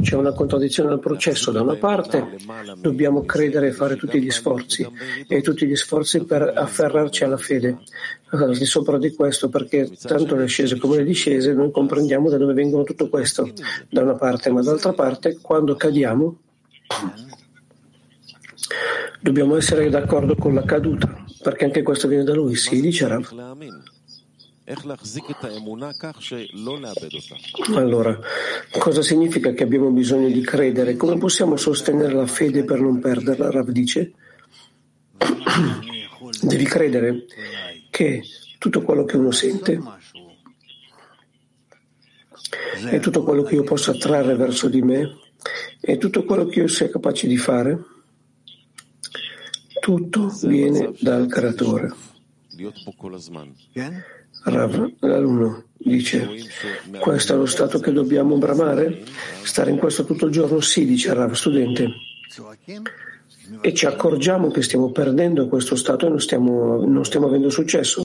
C'è 0.02 0.16
una 0.16 0.34
contraddizione 0.34 0.90
nel 0.90 1.00
processo. 1.00 1.52
Da 1.52 1.62
una 1.62 1.76
parte 1.76 2.38
dobbiamo 2.82 3.24
credere 3.24 3.68
e 3.68 3.72
fare 3.72 3.96
tutti 3.96 4.20
gli 4.20 4.32
sforzi 4.32 4.88
e 5.28 5.42
tutti 5.42 5.68
gli 5.68 5.76
sforzi 5.76 6.24
per 6.24 6.42
afferrarci 6.56 7.24
alla 7.24 7.38
fede. 7.38 7.78
Di 8.58 8.66
sopra 8.66 8.98
di 8.98 9.14
questo, 9.14 9.50
perché 9.50 9.92
tanto 10.02 10.36
le 10.36 10.44
ascese 10.44 10.78
come 10.78 10.98
le 10.98 11.04
discese, 11.04 11.54
noi 11.54 11.72
comprendiamo 11.72 12.30
da 12.30 12.38
dove 12.38 12.54
vengono 12.54 12.84
tutto 12.84 13.08
questo, 13.08 13.52
da 13.90 14.02
una 14.02 14.16
parte, 14.16 14.52
ma 14.52 14.62
dall'altra 14.62 14.94
parte, 14.94 15.38
quando 15.40 15.76
cadiamo, 15.76 16.38
dobbiamo 19.22 19.56
essere 19.56 19.90
d'accordo 19.90 20.36
con 20.36 20.54
la 20.54 20.64
caduta, 20.64 21.26
perché 21.42 21.66
anche 21.66 21.84
questo 21.84 22.08
viene 22.08 22.24
da 22.24 22.34
lui, 22.34 22.56
sì, 22.56 22.82
dice 22.82 23.08
Rav. 23.08 23.98
Allora, 27.74 28.20
cosa 28.78 29.02
significa 29.02 29.52
che 29.52 29.64
abbiamo 29.64 29.90
bisogno 29.90 30.30
di 30.30 30.42
credere? 30.42 30.96
Come 30.96 31.18
possiamo 31.18 31.56
sostenere 31.56 32.14
la 32.14 32.28
fede 32.28 32.64
per 32.64 32.80
non 32.80 33.00
perderla? 33.00 33.50
Rav 33.50 33.70
dice, 33.70 34.14
devi 36.42 36.66
credere 36.66 37.26
che 37.90 38.22
tutto 38.60 38.84
quello 38.84 39.06
che 39.06 39.18
uno 39.18 39.32
sente 39.32 39.82
e 42.92 43.00
tutto 43.00 43.24
quello 43.24 43.42
che 43.42 43.56
io 43.56 43.64
posso 43.64 43.90
attrarre 43.90 44.36
verso 44.36 44.70
di 44.70 44.84
me 44.84 45.18
e 45.82 45.98
tutto 45.98 46.24
quello 46.26 46.46
che 46.46 46.60
io 46.60 46.68
sia 46.68 46.90
capace 46.90 47.26
di 47.26 47.38
fare, 47.38 47.84
tutto 49.80 50.32
viene 50.44 50.94
dal 51.00 51.26
creatore. 51.28 51.92
Rav, 54.44 54.94
l'alunno, 55.00 55.66
dice, 55.78 56.28
questo 57.00 57.34
è 57.34 57.36
lo 57.36 57.46
stato 57.46 57.80
che 57.80 57.92
dobbiamo 57.92 58.38
bramare? 58.38 59.04
Stare 59.44 59.72
in 59.72 59.78
questo 59.78 60.06
tutto 60.06 60.26
il 60.26 60.32
giorno? 60.32 60.60
Sì, 60.62 60.86
dice 60.86 61.14
Rav, 61.14 61.34
studente. 61.34 61.90
E 63.62 63.74
ci 63.74 63.86
accorgiamo 63.86 64.50
che 64.50 64.62
stiamo 64.62 64.92
perdendo 64.92 65.48
questo 65.48 65.76
stato 65.76 66.06
e 66.06 66.10
non 66.10 66.22
stiamo, 66.22 66.86
non 66.86 67.04
stiamo 67.04 67.28
avendo 67.28 67.50
successo? 67.50 68.02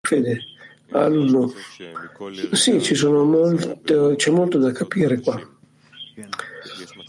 Fede, 0.00 0.38
alunno, 0.90 1.52
sì, 2.52 2.80
molto, 3.02 4.14
c'è 4.16 4.30
molto 4.30 4.58
da 4.58 4.70
capire 4.72 5.20
qua. 5.20 5.38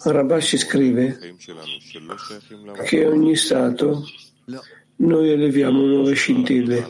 Rabashi 0.04 0.58
scrive 0.58 1.18
che 2.86 3.06
ogni 3.06 3.36
stato 3.36 4.04
noi 4.98 5.30
eleviamo 5.30 5.86
nuove 5.86 6.14
scintille 6.14 6.88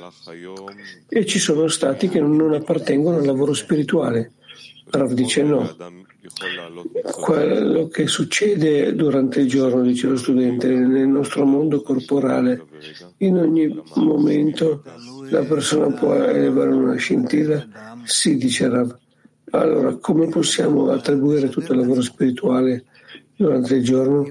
e 1.07 1.25
ci 1.25 1.39
sono 1.39 1.67
stati 1.67 2.07
che 2.09 2.19
non 2.19 2.53
appartengono 2.53 3.17
al 3.17 3.25
lavoro 3.25 3.53
spirituale. 3.53 4.33
Rav 4.89 5.11
dice 5.11 5.43
no. 5.43 5.75
Quello 7.03 7.87
che 7.87 8.07
succede 8.07 8.93
durante 8.95 9.41
il 9.41 9.47
giorno, 9.47 9.81
dice 9.81 10.07
lo 10.07 10.17
studente, 10.17 10.69
nel 10.69 11.07
nostro 11.07 11.45
mondo 11.45 11.81
corporale, 11.81 12.65
in 13.17 13.37
ogni 13.37 13.81
momento 13.95 14.83
la 15.29 15.43
persona 15.43 15.89
può 15.91 16.13
elevare 16.13 16.69
una 16.69 16.95
scintilla? 16.95 17.67
Sì, 18.03 18.37
dice 18.37 18.69
Rav. 18.69 18.97
Allora, 19.51 19.95
come 19.95 20.27
possiamo 20.27 20.89
attribuire 20.89 21.49
tutto 21.49 21.71
il 21.71 21.79
lavoro 21.79 22.01
spirituale 22.01 22.85
durante 23.37 23.75
il 23.75 23.83
giorno? 23.83 24.25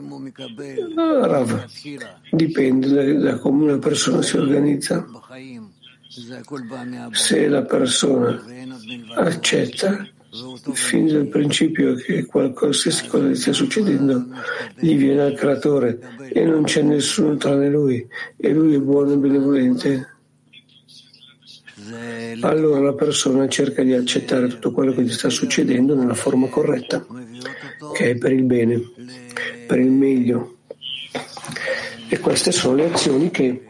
Rav, 0.94 1.64
dipende 2.30 2.88
da, 2.88 3.30
da 3.30 3.38
come 3.38 3.64
una 3.64 3.78
persona 3.78 4.20
si 4.20 4.36
organizza. 4.36 5.06
Se 7.12 7.48
la 7.48 7.62
persona 7.62 8.42
accetta 9.14 10.06
fin 10.72 11.06
dal 11.06 11.28
principio 11.28 11.94
che 11.94 12.26
qualcosa 12.26 12.90
cosa 13.08 13.34
stia 13.34 13.52
succedendo 13.52 14.26
gli 14.78 14.96
viene 14.96 15.22
al 15.22 15.34
creatore 15.34 15.98
e 16.32 16.44
non 16.44 16.64
c'è 16.64 16.82
nessuno 16.82 17.36
tranne 17.36 17.70
lui. 17.70 18.06
E 18.36 18.52
lui 18.52 18.74
è 18.74 18.80
buono 18.80 19.12
e 19.12 19.16
benevolente. 19.16 20.10
Allora 22.40 22.80
la 22.80 22.94
persona 22.94 23.46
cerca 23.46 23.82
di 23.82 23.94
accettare 23.94 24.48
tutto 24.48 24.72
quello 24.72 24.92
che 24.92 25.02
gli 25.02 25.12
sta 25.12 25.30
succedendo 25.30 25.94
nella 25.94 26.14
forma 26.14 26.48
corretta 26.48 27.06
che 27.96 28.10
è 28.10 28.16
per 28.16 28.32
il 28.32 28.42
bene 28.42 28.80
per 29.66 29.78
il 29.80 29.90
meglio. 29.90 30.58
E 32.08 32.18
queste 32.20 32.52
sono 32.52 32.76
le 32.76 32.92
azioni 32.92 33.30
che 33.30 33.66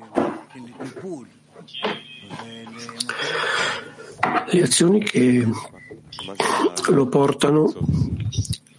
le 4.48 4.62
azioni 4.62 5.02
che 5.02 5.46
lo 6.88 7.06
portano 7.06 7.72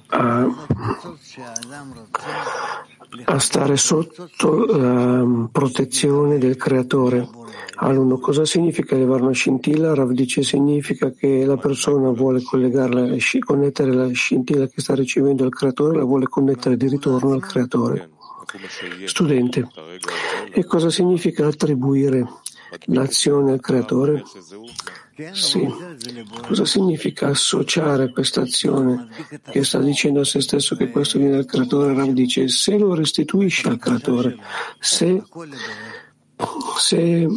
a, 0.08 0.48
a 3.26 3.40
stare 3.40 3.78
sotto 3.78 4.66
la 4.66 5.48
protezione 5.52 6.38
del 6.38 6.56
creatore. 6.56 7.28
Alunno, 7.80 8.18
cosa 8.18 8.44
significa 8.46 8.96
elevare 8.96 9.22
una 9.22 9.32
scintilla? 9.34 9.94
Rav 9.94 10.12
dice 10.12 10.42
significa 10.44 11.12
che 11.12 11.46
la 11.46 11.58
persona 11.58 12.10
vuole 12.10 12.42
connettere 12.42 13.94
la 13.94 14.08
scintilla 14.10 14.68
che 14.68 14.82
sta 14.82 14.96
ricevendo 14.96 15.44
al 15.44 15.52
creatore, 15.52 15.98
la 15.98 16.04
vuole 16.04 16.26
connettere 16.26 16.76
di 16.76 16.88
ritorno 16.88 17.34
al 17.34 17.42
creatore. 17.42 18.10
Studente, 19.06 19.68
e 20.52 20.66
cosa 20.66 20.90
significa 20.90 21.46
attribuire 21.46 22.26
l'azione 22.86 23.52
al 23.52 23.60
creatore? 23.60 24.24
Sì. 25.32 25.68
Cosa 26.48 26.66
significa 26.66 27.30
associare 27.30 28.12
questa 28.12 28.42
azione 28.42 29.08
che 29.50 29.64
sta 29.64 29.80
dicendo 29.80 30.20
a 30.20 30.26
se 30.26 30.42
stesso 30.42 30.76
che 30.76 30.92
questo 30.92 31.18
viene 31.18 31.34
dal 31.34 31.46
creatore? 31.46 31.96
Rav 31.96 32.10
dice 32.12 32.48
se 32.50 32.78
lo 32.78 32.94
restituisce 32.94 33.68
al 33.68 33.80
creatore, 33.80 34.38
se, 34.80 35.24
se 36.78 37.28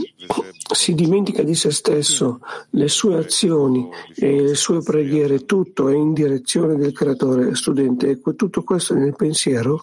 si 0.75 0.95
dimentica 0.95 1.43
di 1.43 1.55
se 1.55 1.71
stesso, 1.71 2.41
le 2.71 2.89
sue 2.89 3.17
azioni 3.17 3.89
e 4.15 4.43
le 4.43 4.55
sue 4.55 4.83
preghiere, 4.83 5.47
tutto 5.47 5.89
è 5.89 5.95
in 5.95 6.13
direzione 6.13 6.77
del 6.77 6.93
creatore 6.93 7.55
studente 7.55 8.21
tutto 8.37 8.63
questo 8.63 8.93
nel 8.93 9.17
pensiero, 9.17 9.83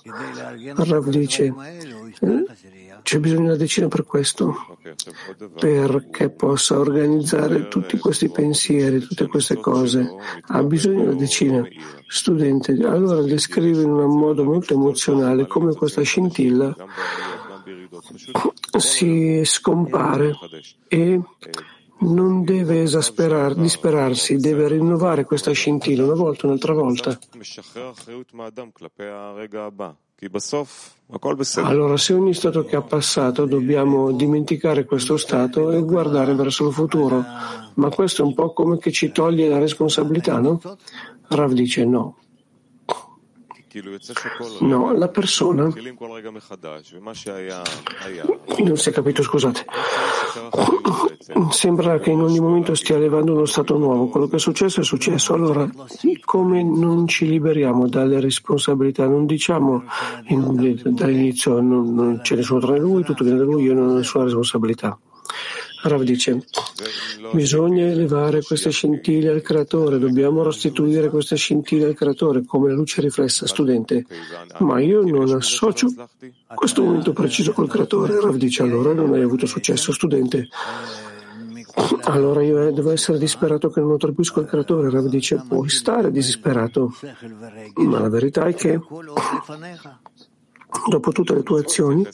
Rav 0.75 1.09
dice 1.09 1.51
c'è 3.07 3.19
bisogno 3.19 3.39
di 3.39 3.45
una 3.45 3.55
decina 3.55 3.87
per 3.87 4.03
questo, 4.03 4.77
perché 5.57 6.29
possa 6.29 6.77
organizzare 6.77 7.69
tutti 7.69 7.97
questi 7.97 8.29
pensieri, 8.29 8.99
tutte 8.99 9.27
queste 9.27 9.55
cose. 9.55 10.13
Ha 10.47 10.61
bisogno 10.63 11.03
di 11.03 11.07
una 11.07 11.15
decina. 11.15 11.65
Studente, 12.05 12.73
allora 12.73 13.21
descrive 13.21 13.83
in 13.83 13.91
un 13.91 14.19
modo 14.19 14.43
molto 14.43 14.73
emozionale 14.73 15.47
come 15.47 15.73
questa 15.73 16.01
scintilla 16.01 16.75
si 18.77 19.41
scompare 19.45 20.33
e 20.89 21.21
non 21.99 22.43
deve 22.43 22.81
esasperare, 22.81 23.55
disperarsi, 23.55 24.35
deve 24.35 24.67
rinnovare 24.67 25.23
questa 25.23 25.51
scintilla 25.51 26.03
una 26.03 26.13
volta, 26.13 26.45
un'altra 26.45 26.73
volta. 26.73 27.17
Allora, 31.63 31.95
se 31.95 32.11
ogni 32.11 32.33
stato 32.33 32.65
che 32.65 32.75
ha 32.75 32.81
passato 32.81 33.45
dobbiamo 33.45 34.11
dimenticare 34.11 34.83
questo 34.83 35.15
stato 35.15 35.71
e 35.71 35.81
guardare 35.81 36.35
verso 36.35 36.67
il 36.67 36.73
futuro, 36.73 37.23
ma 37.75 37.89
questo 37.89 38.23
è 38.23 38.25
un 38.25 38.33
po' 38.33 38.51
come 38.51 38.77
che 38.77 38.91
ci 38.91 39.13
toglie 39.13 39.47
la 39.47 39.57
responsabilità, 39.57 40.37
no? 40.39 40.59
Rav 41.29 41.53
dice 41.53 41.85
no. 41.85 42.17
No, 44.61 44.93
la 44.93 45.07
persona 45.07 45.69
non 48.63 48.77
si 48.77 48.89
è 48.89 48.91
capito, 48.91 49.21
scusate. 49.21 49.65
Sembra 51.49 51.99
che 51.99 52.11
in 52.11 52.21
ogni 52.21 52.39
momento 52.39 52.73
stia 52.75 52.95
elevando 52.95 53.33
uno 53.33 53.45
stato 53.45 53.77
nuovo. 53.77 54.07
Quello 54.07 54.27
che 54.27 54.37
è 54.37 54.39
successo 54.39 54.81
è 54.81 54.83
successo. 54.83 55.33
Allora, 55.33 55.69
come 56.23 56.63
non 56.63 57.07
ci 57.07 57.27
liberiamo 57.27 57.87
dalle 57.87 58.19
responsabilità? 58.19 59.07
Non 59.07 59.25
diciamo 59.25 59.83
in, 60.27 60.79
dall'inizio 60.85 61.59
non, 61.59 61.93
non 61.93 62.19
c'è 62.21 62.35
nessuno 62.35 62.59
tra 62.59 62.77
lui, 62.77 63.03
tutto 63.03 63.23
viene 63.23 63.39
da 63.39 63.45
lui, 63.45 63.63
io 63.63 63.73
non 63.73 63.89
ho 63.89 63.93
nessuna 63.95 64.23
responsabilità. 64.23 64.97
Rav 65.83 66.01
dice, 66.01 66.43
bisogna 67.33 67.85
elevare 67.85 68.41
queste 68.41 68.71
scintille 68.71 69.29
al 69.29 69.41
creatore, 69.41 69.99
dobbiamo 69.99 70.43
restituire 70.43 71.09
queste 71.09 71.35
scintille 71.35 71.85
al 71.85 71.93
creatore 71.93 72.43
come 72.45 72.69
la 72.69 72.75
luce 72.75 73.01
riflessa, 73.01 73.45
studente. 73.45 74.05
Ma 74.59 74.79
io 74.79 75.03
non 75.03 75.29
associo 75.33 75.87
questo 76.55 76.83
momento 76.83 77.13
preciso 77.13 77.51
col 77.53 77.69
creatore. 77.69 78.19
Rav 78.19 78.35
dice, 78.35 78.63
allora 78.63 78.93
non 78.93 79.13
hai 79.13 79.21
avuto 79.21 79.45
successo, 79.45 79.91
studente. 79.91 80.47
Allora 82.05 82.41
io 82.41 82.71
devo 82.71 82.91
essere 82.91 83.19
disperato 83.19 83.69
che 83.69 83.79
non 83.79 83.91
attribuisco 83.91 84.39
al 84.39 84.47
creatore. 84.47 84.89
Rav 84.89 85.07
dice, 85.07 85.43
puoi 85.47 85.69
stare 85.69 86.11
disperato, 86.11 86.91
ma 87.75 87.99
la 87.99 88.09
verità 88.09 88.45
è 88.45 88.55
che 88.55 88.79
Dopo 90.85 91.11
tutte 91.11 91.33
le 91.33 91.43
tue 91.43 91.61
azioni, 91.61 92.07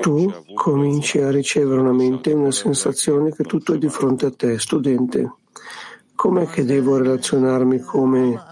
tu 0.00 0.32
cominci 0.54 1.20
a 1.20 1.30
ricevere 1.30 1.80
una 1.80 1.92
mente, 1.92 2.32
una 2.32 2.50
sensazione 2.50 3.34
che 3.34 3.44
tutto 3.44 3.74
è 3.74 3.78
di 3.78 3.88
fronte 3.88 4.26
a 4.26 4.30
te. 4.30 4.58
Studente, 4.58 5.32
com'è 6.14 6.46
che 6.46 6.64
devo 6.64 6.96
relazionarmi 6.96 7.80
come 7.80 8.42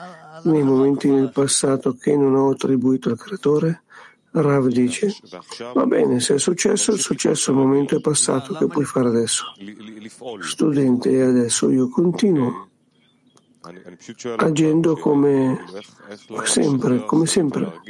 nei 0.45 0.63
momenti 0.63 1.09
nel 1.09 1.31
passato 1.33 1.95
che 1.95 2.17
non 2.17 2.35
ho 2.35 2.51
attribuito 2.51 3.11
al 3.11 3.19
creatore? 3.19 3.83
Rav 4.35 4.67
dice, 4.69 5.15
va 5.75 5.85
bene, 5.85 6.19
se 6.21 6.37
è 6.37 6.39
successo, 6.39 6.95
è 6.95 6.99
successo, 6.99 7.51
il 7.51 7.59
momento 7.59 7.97
è 7.97 8.01
passato, 8.01 8.55
che 8.55 8.67
puoi 8.67 8.85
fare 8.85 9.09
adesso? 9.09 9.45
Studente, 10.41 11.11
e 11.11 11.21
adesso 11.21 11.71
io 11.71 11.91
continuo 11.91 12.69
agendo 14.37 14.97
come 14.97 15.65
sempre, 16.45 17.05
come 17.05 17.27
sempre, 17.27 17.81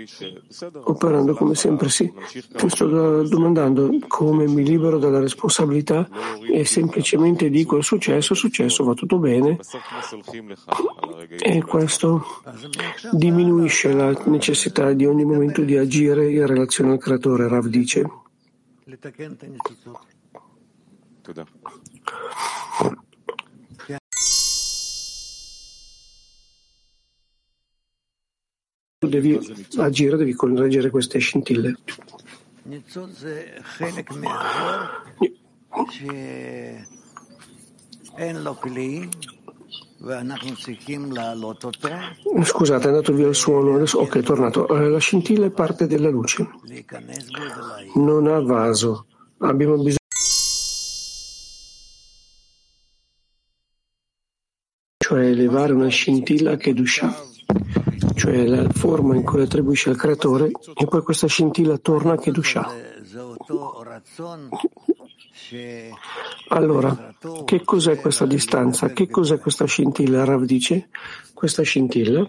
operando 0.84 1.34
come 1.34 1.54
sempre, 1.54 1.88
sì. 1.88 2.12
Ti 2.30 2.68
sto 2.68 3.22
domandando 3.22 3.90
come 4.06 4.46
mi 4.46 4.62
libero 4.64 4.98
dalla 4.98 5.18
responsabilità 5.18 6.08
e 6.50 6.64
semplicemente 6.64 7.48
dico 7.48 7.78
è 7.78 7.82
successo, 7.82 8.34
è 8.34 8.36
successo, 8.36 8.84
va 8.84 8.92
tutto 8.94 9.18
bene. 9.18 9.58
E 11.38 11.62
questo 11.62 12.24
diminuisce 13.12 13.92
la 13.92 14.12
necessità 14.26 14.92
di 14.92 15.06
ogni 15.06 15.24
momento 15.24 15.62
di 15.62 15.76
agire 15.76 16.30
in 16.30 16.46
relazione 16.46 16.92
al 16.92 16.98
creatore, 16.98 17.48
Rav 17.48 17.66
dice. 17.66 18.10
Devi 29.06 29.38
agire, 29.76 30.16
devi 30.16 30.34
correggere 30.34 30.90
queste 30.90 31.18
scintille. 31.18 31.76
Scusate, 42.42 42.84
è 42.84 42.88
andato 42.88 43.12
via 43.12 43.28
il 43.28 43.34
suono. 43.34 43.76
Adesso, 43.76 43.98
ok, 43.98 44.18
è 44.18 44.22
tornato. 44.22 44.68
Eh, 44.68 44.88
la 44.88 44.98
scintilla 44.98 45.46
è 45.46 45.50
parte 45.50 45.86
della 45.86 46.10
luce. 46.10 46.48
Non 47.94 48.26
ha 48.26 48.40
vaso. 48.40 49.06
Abbiamo 49.38 49.76
bisogno. 49.76 49.96
Cioè 54.98 55.24
elevare 55.24 55.72
una 55.72 55.88
scintilla 55.88 56.56
che 56.56 56.74
duscia 56.74 57.30
cioè 58.14 58.46
la 58.46 58.68
forma 58.70 59.14
in 59.14 59.22
cui 59.22 59.42
attribuisce 59.42 59.90
al 59.90 59.96
creatore, 59.96 60.50
e 60.74 60.86
poi 60.86 61.02
questa 61.02 61.26
scintilla 61.26 61.78
torna 61.78 62.12
a 62.12 62.18
Kedusha. 62.18 62.70
Allora, 66.48 67.14
che 67.44 67.62
cos'è 67.64 68.00
questa 68.00 68.26
distanza? 68.26 68.88
Che 68.88 69.08
cos'è 69.08 69.38
questa 69.38 69.66
scintilla? 69.66 70.24
Rav 70.24 70.44
dice, 70.44 70.88
questa 71.34 71.62
scintilla 71.62 72.28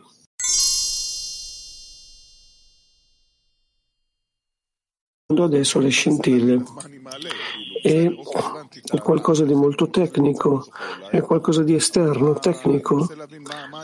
adesso 5.41 5.80
le 5.80 5.89
scintille 5.89 6.63
è 7.84 9.00
qualcosa 9.02 9.44
di 9.44 9.54
molto 9.54 9.90
tecnico, 9.90 10.66
è 11.12 11.20
qualcosa 11.20 11.64
di 11.64 11.76
esterno, 11.76 12.34
tecnico. 12.36 13.10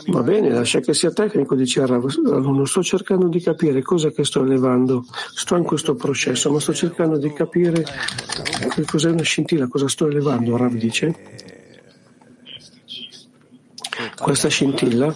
Va 0.06 0.22
bene, 0.22 0.48
lascia 0.48 0.80
che 0.80 0.94
sia 0.94 1.10
tecnico, 1.10 1.54
dice 1.54 1.86
l'alunno. 1.86 2.64
Sto 2.64 2.82
cercando 2.82 3.28
di 3.28 3.40
capire 3.40 3.82
cosa 3.82 4.08
che 4.10 4.24
sto 4.24 4.42
elevando. 4.42 5.04
Sto 5.34 5.56
in 5.56 5.64
questo 5.64 5.94
processo, 5.94 6.50
ma 6.50 6.60
sto 6.60 6.72
cercando 6.72 7.18
di 7.18 7.30
capire 7.34 7.84
che 8.70 8.84
cos'è 8.86 9.10
una 9.10 9.22
scintilla, 9.22 9.68
cosa 9.68 9.86
sto 9.86 10.06
elevando. 10.06 10.56
Rav 10.56 10.72
dice. 10.72 11.14
Questa 14.16 14.48
scintilla 14.48 15.14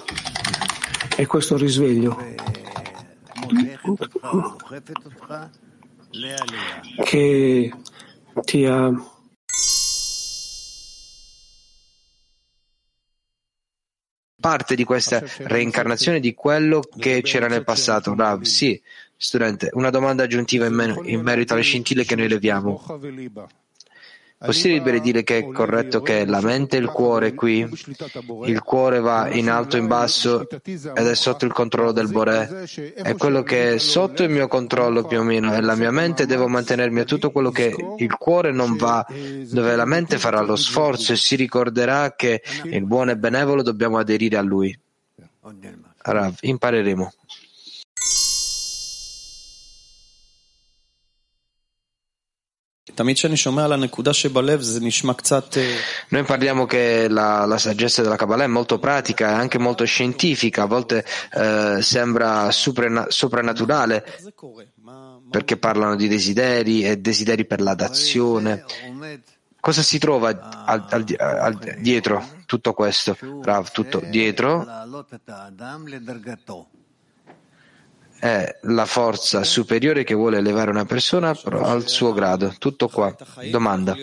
è 1.17 1.25
questo 1.27 1.57
risveglio 1.57 2.19
che 7.05 7.73
ti 8.43 8.65
ha 8.65 8.91
parte 14.41 14.75
di 14.75 14.85
questa 14.85 15.23
reincarnazione 15.39 16.21
di 16.21 16.35
quello 16.35 16.81
che 16.81 17.23
c'era 17.23 17.47
nel 17.47 17.65
passato. 17.65 18.15
Rav, 18.15 18.43
sì, 18.43 18.79
studente, 19.17 19.71
una 19.73 19.89
domanda 19.89 20.25
aggiuntiva 20.25 20.67
in, 20.67 20.75
me- 20.75 21.01
in 21.05 21.23
merito 21.23 21.55
alle 21.55 21.63
scintille 21.63 22.05
che 22.05 22.15
noi 22.15 22.29
leviamo. 22.29 22.83
Possibile 24.37 25.01
dire 25.01 25.23
che 25.23 25.39
è 25.39 25.51
corretto 25.51 26.03
che 26.03 26.27
la 26.27 26.43
mente 26.43 26.77
e 26.77 26.81
il 26.81 26.89
cuore 26.89 27.33
qui, 27.33 27.67
il 28.45 28.63
cuore 28.63 29.01
va 29.01 29.31
in 29.31 29.49
alto 29.49 29.77
e 29.77 29.81
in 29.81 29.87
basso 29.87 30.47
ed 30.49 31.07
è 31.07 31.15
sotto 31.15 31.47
il 31.47 31.53
controllo 31.53 31.93
del 31.93 32.09
Boré, 32.09 32.67
è 32.95 33.15
quello 33.15 33.43
che 33.43 33.75
è 33.75 33.79
sotto 33.79 34.23
il 34.23 34.29
mio 34.29 34.47
controllo 34.47 35.05
più 35.07 35.21
o 35.21 35.23
meno 35.23 35.55
e 35.55 35.63
la 35.63 35.77
mia 35.77 35.91
mente 35.91 36.27
devo 36.27 36.47
mantenermi 36.47 37.01
a 37.01 37.05
tutto 37.05 37.31
quello 37.31 37.51
che 37.51 37.75
il 37.97 38.17
cuore 38.17 38.53
non 38.53 38.77
va, 38.77 39.07
dove 39.51 39.77
la 39.77 39.87
mente 39.87 40.19
farà 40.19 40.43
lo 40.43 40.57
sforzo 40.57 41.13
e 41.13 41.17
si 41.17 41.37
ricorderà 41.37 42.15
che 42.15 42.43
il 42.65 42.85
buono 42.85 43.13
e 43.13 43.17
benevolo 43.17 43.63
dobbiamo 43.63 43.97
aderire 43.97 44.37
a 44.37 44.43
lui. 44.43 44.79
Rav, 46.03 46.37
impareremo. 46.41 47.13
Noi 56.09 56.23
parliamo 56.25 56.65
che 56.67 57.09
la, 57.09 57.45
la, 57.45 57.59
saggezza 57.59 58.03
della 58.03 58.17
Kabbalah 58.17 58.45
è 58.45 58.49
molto 58.49 58.79
pratica 58.79 59.31
e 59.31 59.33
anche 59.33 59.59
molto 59.59 59.85
scientifica, 59.85 60.63
a 60.63 60.67
volte 60.67 61.05
eh, 61.33 61.79
sembra 61.83 62.51
soprannaturale 62.51 64.05
perché 65.31 65.57
parlano 65.57 65.97
di 65.97 66.07
desideri 66.09 66.85
e 66.85 66.99
desideri 66.99 67.45
per 67.45 67.61
la 67.61 67.75
dazione. 67.75 68.65
Cosa 69.61 69.83
si 69.83 69.99
trova 69.99 70.29
al, 70.67 70.85
al, 70.91 71.05
al, 71.19 71.77
dietro 71.79 72.25
tutto 72.47 72.75
questo? 72.75 73.17
Rav, 73.43 73.71
tutto 73.71 74.01
dietro 74.01 74.65
è 78.25 78.57
la 78.63 78.87
forza 78.87 79.45
superiore 79.45 80.03
che 80.03 80.15
vuole 80.15 80.39
elevare 80.39 80.71
una 80.71 80.87
persona 80.87 81.39
al 81.45 81.87
suo 81.87 82.15
grado. 82.15 82.55
Tutto 82.59 82.89
qua. 82.89 83.15
Domanda. 83.51 83.95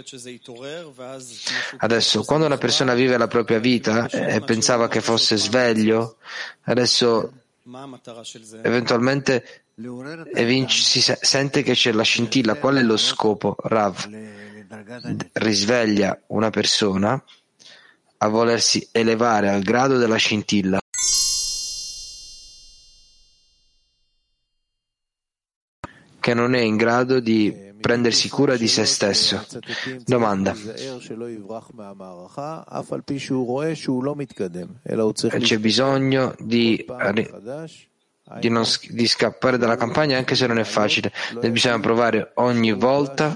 Adesso, 1.77 2.23
quando 2.23 2.45
una 2.45 2.59
persona 2.59 2.93
vive 2.93 3.17
la 3.17 3.25
propria 3.25 3.57
vita 3.57 4.07
e 4.07 4.39
pensava 4.41 4.87
che 4.87 5.01
fosse 5.01 5.37
sveglio, 5.37 6.17
adesso 6.65 7.31
eventualmente 8.61 9.63
si 10.67 11.01
sente 11.01 11.63
che 11.63 11.73
c'è 11.73 11.91
la 11.91 12.03
scintilla. 12.03 12.53
Qual 12.53 12.75
è 12.75 12.83
lo 12.83 12.97
scopo? 12.97 13.55
Rav 13.57 14.07
risveglia 15.33 16.21
una 16.27 16.51
persona 16.51 17.19
a 18.17 18.27
volersi 18.27 18.87
elevare 18.91 19.49
al 19.49 19.63
grado 19.63 19.97
della 19.97 20.17
scintilla. 20.17 20.79
Che 26.21 26.35
non 26.35 26.53
è 26.53 26.61
in 26.61 26.77
grado 26.77 27.19
di 27.19 27.69
prendersi 27.81 28.29
cura 28.29 28.55
di 28.55 28.67
se 28.67 28.85
stesso. 28.85 29.43
Domanda. 30.05 30.55
C'è 35.39 35.57
bisogno 35.57 36.35
di, 36.37 36.85
di, 38.39 38.49
non, 38.49 38.63
di 38.89 39.07
scappare 39.07 39.57
dalla 39.57 39.75
campagna 39.75 40.17
anche 40.17 40.35
se 40.35 40.45
non 40.45 40.59
è 40.59 40.63
facile. 40.63 41.11
Bisogna 41.49 41.79
provare 41.79 42.31
ogni 42.35 42.71
volta. 42.71 43.35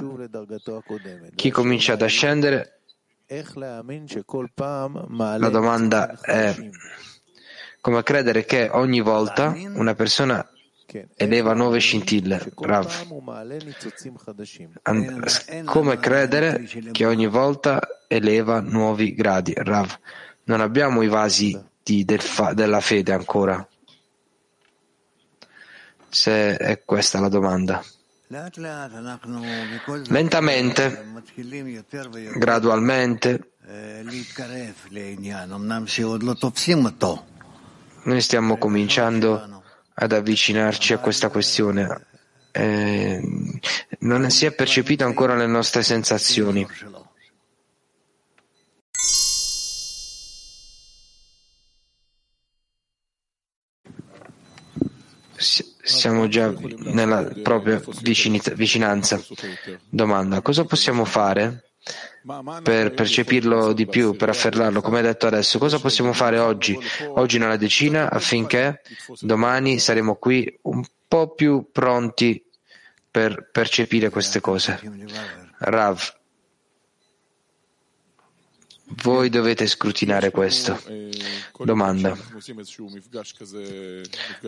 Chi 1.33 1.49
comincia 1.49 1.93
ad 1.93 2.03
ascendere, 2.03 2.81
la 3.27 3.81
domanda 5.49 6.19
è 6.21 6.55
come 7.81 8.03
credere 8.03 8.45
che 8.45 8.69
ogni 8.71 9.01
volta 9.01 9.55
una 9.73 9.95
persona 9.95 10.47
eleva 11.15 11.53
nuove 11.53 11.79
scintille. 11.79 12.51
Rav. 12.55 13.07
Come 15.65 15.97
credere 15.99 16.67
che 16.91 17.05
ogni 17.05 17.27
volta 17.27 17.81
eleva 18.07 18.59
nuovi 18.59 19.13
gradi. 19.13 19.53
Rav. 19.55 19.97
Non 20.45 20.61
abbiamo 20.61 21.01
i 21.01 21.07
vasi 21.07 21.59
di, 21.81 22.05
del 22.05 22.21
fa, 22.21 22.53
della 22.53 22.79
fede 22.79 23.13
ancora. 23.13 23.67
Se 26.09 26.57
è 26.57 26.83
questa 26.83 27.19
la 27.19 27.29
domanda. 27.29 27.83
Lentamente, 30.07 31.05
gradualmente, 32.35 33.51
noi 38.03 38.21
stiamo 38.21 38.57
cominciando 38.57 39.63
ad 39.95 40.11
avvicinarci 40.11 40.93
a 40.93 40.99
questa 40.99 41.29
questione. 41.29 42.13
eh, 42.51 43.21
non 43.99 44.29
si 44.29 44.45
è 44.45 44.53
percepito 44.53 45.03
ancora 45.03 45.35
le 45.35 45.45
nostre 45.45 45.83
sensazioni. 45.83 46.65
Siamo 55.37 56.27
già 56.29 56.53
nella 56.77 57.23
propria 57.43 57.81
vicinanza. 58.55 59.21
Domanda, 59.89 60.41
cosa 60.41 60.63
possiamo 60.63 61.03
fare 61.03 61.71
per 62.63 62.93
percepirlo 62.93 63.73
di 63.73 63.85
più, 63.85 64.15
per 64.15 64.29
afferrarlo, 64.29 64.81
come 64.81 64.97
hai 64.97 65.03
detto 65.03 65.27
adesso? 65.27 65.59
Cosa 65.59 65.79
possiamo 65.79 66.11
fare 66.13 66.39
oggi, 66.39 66.77
oggi 67.09 67.37
nella 67.37 67.57
decina, 67.57 68.09
affinché 68.09 68.81
domani 69.19 69.77
saremo 69.77 70.15
qui 70.15 70.59
un 70.63 70.83
po' 71.07 71.33
più 71.33 71.69
pronti 71.71 72.43
per 73.11 73.49
percepire 73.51 74.09
queste 74.09 74.41
cose. 74.41 74.79
Rav, 75.59 76.17
voi 79.03 79.29
dovete 79.29 79.67
scrutinare 79.67 80.31
questo. 80.31 80.81
Domanda. 81.59 82.17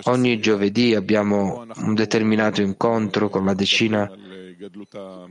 Ogni 0.04 0.40
giovedì 0.40 0.96
abbiamo 0.96 1.66
un 1.76 1.94
determinato 1.94 2.62
incontro 2.62 3.30
con 3.30 3.46
la 3.46 3.54
decina 3.54 4.12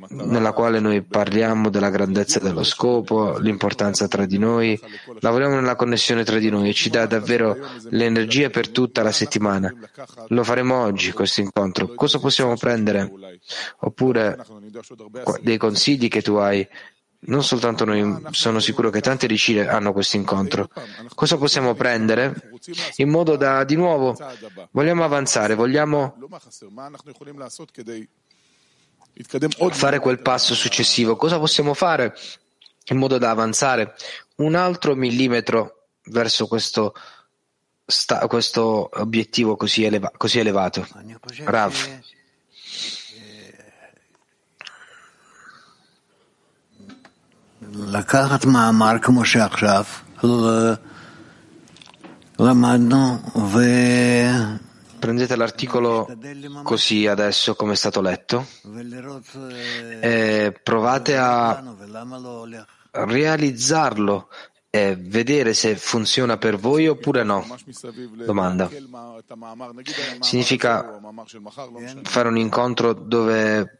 nella 0.09 0.53
quale 0.53 0.81
noi 0.81 1.03
parliamo 1.03 1.69
della 1.69 1.91
grandezza 1.91 2.39
dello 2.39 2.63
scopo, 2.63 3.39
l'importanza 3.39 4.07
tra 4.09 4.27
di 4.27 4.39
noi, 4.39 4.79
lavoriamo 5.21 5.57
nella 5.57 5.77
connessione 5.77 6.25
tra 6.25 6.39
di 6.39 6.51
noi 6.51 6.69
e 6.69 6.75
ci 6.75 6.91
dà 6.91 7.07
davvero 7.07 7.57
l'energia 7.91 8.51
per 8.51 8.69
tutta 8.69 9.03
la 9.03 9.13
settimana. 9.13 9.73
Lo 10.29 10.45
faremo 10.45 10.83
oggi 10.83 11.13
questo 11.13 11.41
incontro. 11.41 11.95
Cosa 11.95 12.19
possiamo 12.19 12.57
prendere? 12.57 13.11
Oppure 13.81 14.39
dei 15.41 15.57
consigli 15.59 16.09
che 16.09 16.23
tu 16.23 16.35
hai 16.35 16.67
non 17.19 17.43
soltanto 17.43 17.85
noi, 17.85 18.23
sono 18.31 18.61
sicuro 18.61 18.91
che 18.91 19.01
tante 19.01 19.27
ricine 19.27 19.67
hanno 19.67 19.93
questo 19.93 20.17
incontro. 20.17 20.69
Cosa 21.15 21.37
possiamo 21.37 21.75
prendere? 21.75 22.51
In 22.97 23.09
modo 23.09 23.37
da, 23.37 23.65
di 23.65 23.75
nuovo, 23.75 24.17
vogliamo 24.71 25.03
avanzare, 25.03 25.55
vogliamo 25.55 26.17
fare 29.72 30.00
quel 30.00 30.22
passo 30.22 30.56
successivo. 30.56 31.16
Cosa 31.16 31.38
possiamo 31.40 31.74
fare 31.74 32.16
in 32.86 32.98
modo 32.98 33.18
da 33.18 33.30
avanzare 33.30 33.96
un 34.38 34.56
altro 34.56 34.96
millimetro 34.96 35.88
verso 36.06 36.48
questo, 36.48 36.94
sta, 37.86 38.28
questo 38.28 38.90
obiettivo 38.94 39.56
così, 39.56 39.84
eleva, 39.84 40.12
così 40.16 40.40
elevato? 40.40 40.88
Rav. 41.46 41.76
לקחת 47.74 48.46
מאמר 48.46 48.98
כמו 49.02 49.26
שעכשיו 49.26 49.84
למדנו 52.40 53.20
ו... 53.36 53.60
Prendete 55.07 55.37
l'articolo 55.37 56.09
così 56.65 57.07
adesso 57.07 57.55
come 57.55 57.75
è 57.75 57.77
stato 57.77 58.01
letto 58.01 58.45
e 60.01 60.53
provate 60.61 61.17
a 61.17 61.63
realizzarlo 62.91 64.29
e 64.69 64.97
vedere 64.99 65.55
se 65.55 65.77
funziona 65.77 66.39
per 66.39 66.57
voi 66.57 66.89
oppure 66.89 67.23
no. 67.23 67.47
Domanda. 68.25 68.69
Significa 70.19 71.01
fare 72.03 72.27
un 72.27 72.37
incontro 72.37 72.93
dove 72.93 73.77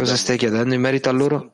Cosa 0.00 0.16
stai 0.16 0.36
chiedendo 0.36 0.74
in 0.74 0.80
merito 0.80 1.08
a 1.08 1.12
loro? 1.12 1.52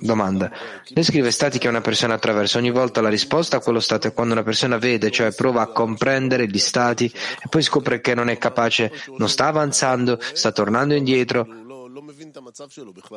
Domanda. 0.00 0.50
Descrive 0.90 1.30
stati 1.30 1.58
che 1.58 1.68
una 1.68 1.80
persona 1.80 2.14
attraversa. 2.14 2.58
Ogni 2.58 2.70
volta 2.70 3.00
la 3.00 3.08
risposta 3.08 3.56
a 3.56 3.60
quello 3.60 3.80
stato 3.80 4.06
è 4.06 4.12
quando 4.12 4.34
una 4.34 4.42
persona 4.42 4.78
vede, 4.78 5.10
cioè 5.10 5.32
prova 5.32 5.62
a 5.62 5.68
comprendere 5.68 6.46
gli 6.46 6.58
stati 6.58 7.06
e 7.06 7.48
poi 7.48 7.62
scopre 7.62 8.00
che 8.00 8.14
non 8.14 8.28
è 8.28 8.38
capace, 8.38 8.92
non 9.16 9.28
sta 9.28 9.46
avanzando, 9.46 10.18
sta 10.20 10.52
tornando 10.52 10.94
indietro 10.94 11.63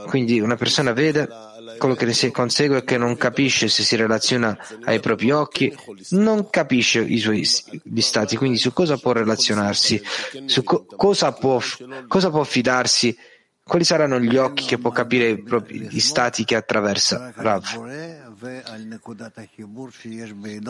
quindi 0.07 0.39
una 0.39 0.55
persona 0.55 0.93
vede, 0.93 1.27
quello 1.77 1.95
che 1.95 2.05
ne 2.05 2.31
consegue 2.31 2.77
è 2.79 2.83
che 2.83 2.97
non 2.97 3.17
capisce 3.17 3.67
se 3.67 3.83
si 3.83 3.95
relaziona 3.95 4.57
ai 4.83 4.99
propri 4.99 5.31
occhi, 5.31 5.75
non 6.11 6.49
capisce 6.49 7.01
i 7.01 7.17
suoi 7.17 7.43
stati, 7.43 8.35
quindi 8.35 8.57
su 8.57 8.73
cosa 8.73 8.97
può 8.97 9.11
relazionarsi, 9.11 10.01
su 10.45 10.63
co- 10.63 10.85
cosa, 10.85 11.31
può, 11.33 11.59
cosa 12.07 12.29
può 12.29 12.43
fidarsi? 12.43 13.17
Quali 13.63 13.83
saranno 13.83 14.19
gli 14.19 14.37
occhi 14.37 14.65
che 14.65 14.77
può 14.77 14.91
capire 14.91 15.29
i 15.29 15.41
propri 15.41 15.81
gli 15.89 15.99
stati 15.99 16.45
che 16.45 16.55
attraversa 16.55 17.33
Rav? 17.35 18.26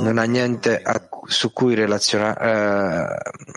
Non 0.02 0.18
ha 0.18 0.24
niente 0.24 0.82
a, 0.82 1.08
su 1.26 1.52
cui 1.52 1.76
eh, 1.76 3.08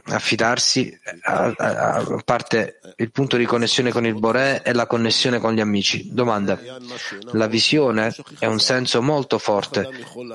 affidarsi, 0.07 0.99
a, 1.23 1.55
a, 1.57 1.95
a, 1.95 2.23
parte 2.25 2.81
il 2.97 3.11
punto 3.13 3.37
di 3.37 3.45
connessione 3.45 3.93
con 3.93 4.05
il 4.05 4.19
Boré 4.19 4.63
e 4.63 4.73
la 4.73 4.87
connessione 4.87 5.39
con 5.39 5.55
gli 5.55 5.61
amici. 5.61 6.09
Domanda. 6.13 6.59
La 7.33 7.47
visione 7.47 8.15
è 8.39 8.47
un 8.47 8.59
senso 8.59 9.01
molto 9.01 9.39
forte. 9.39 9.89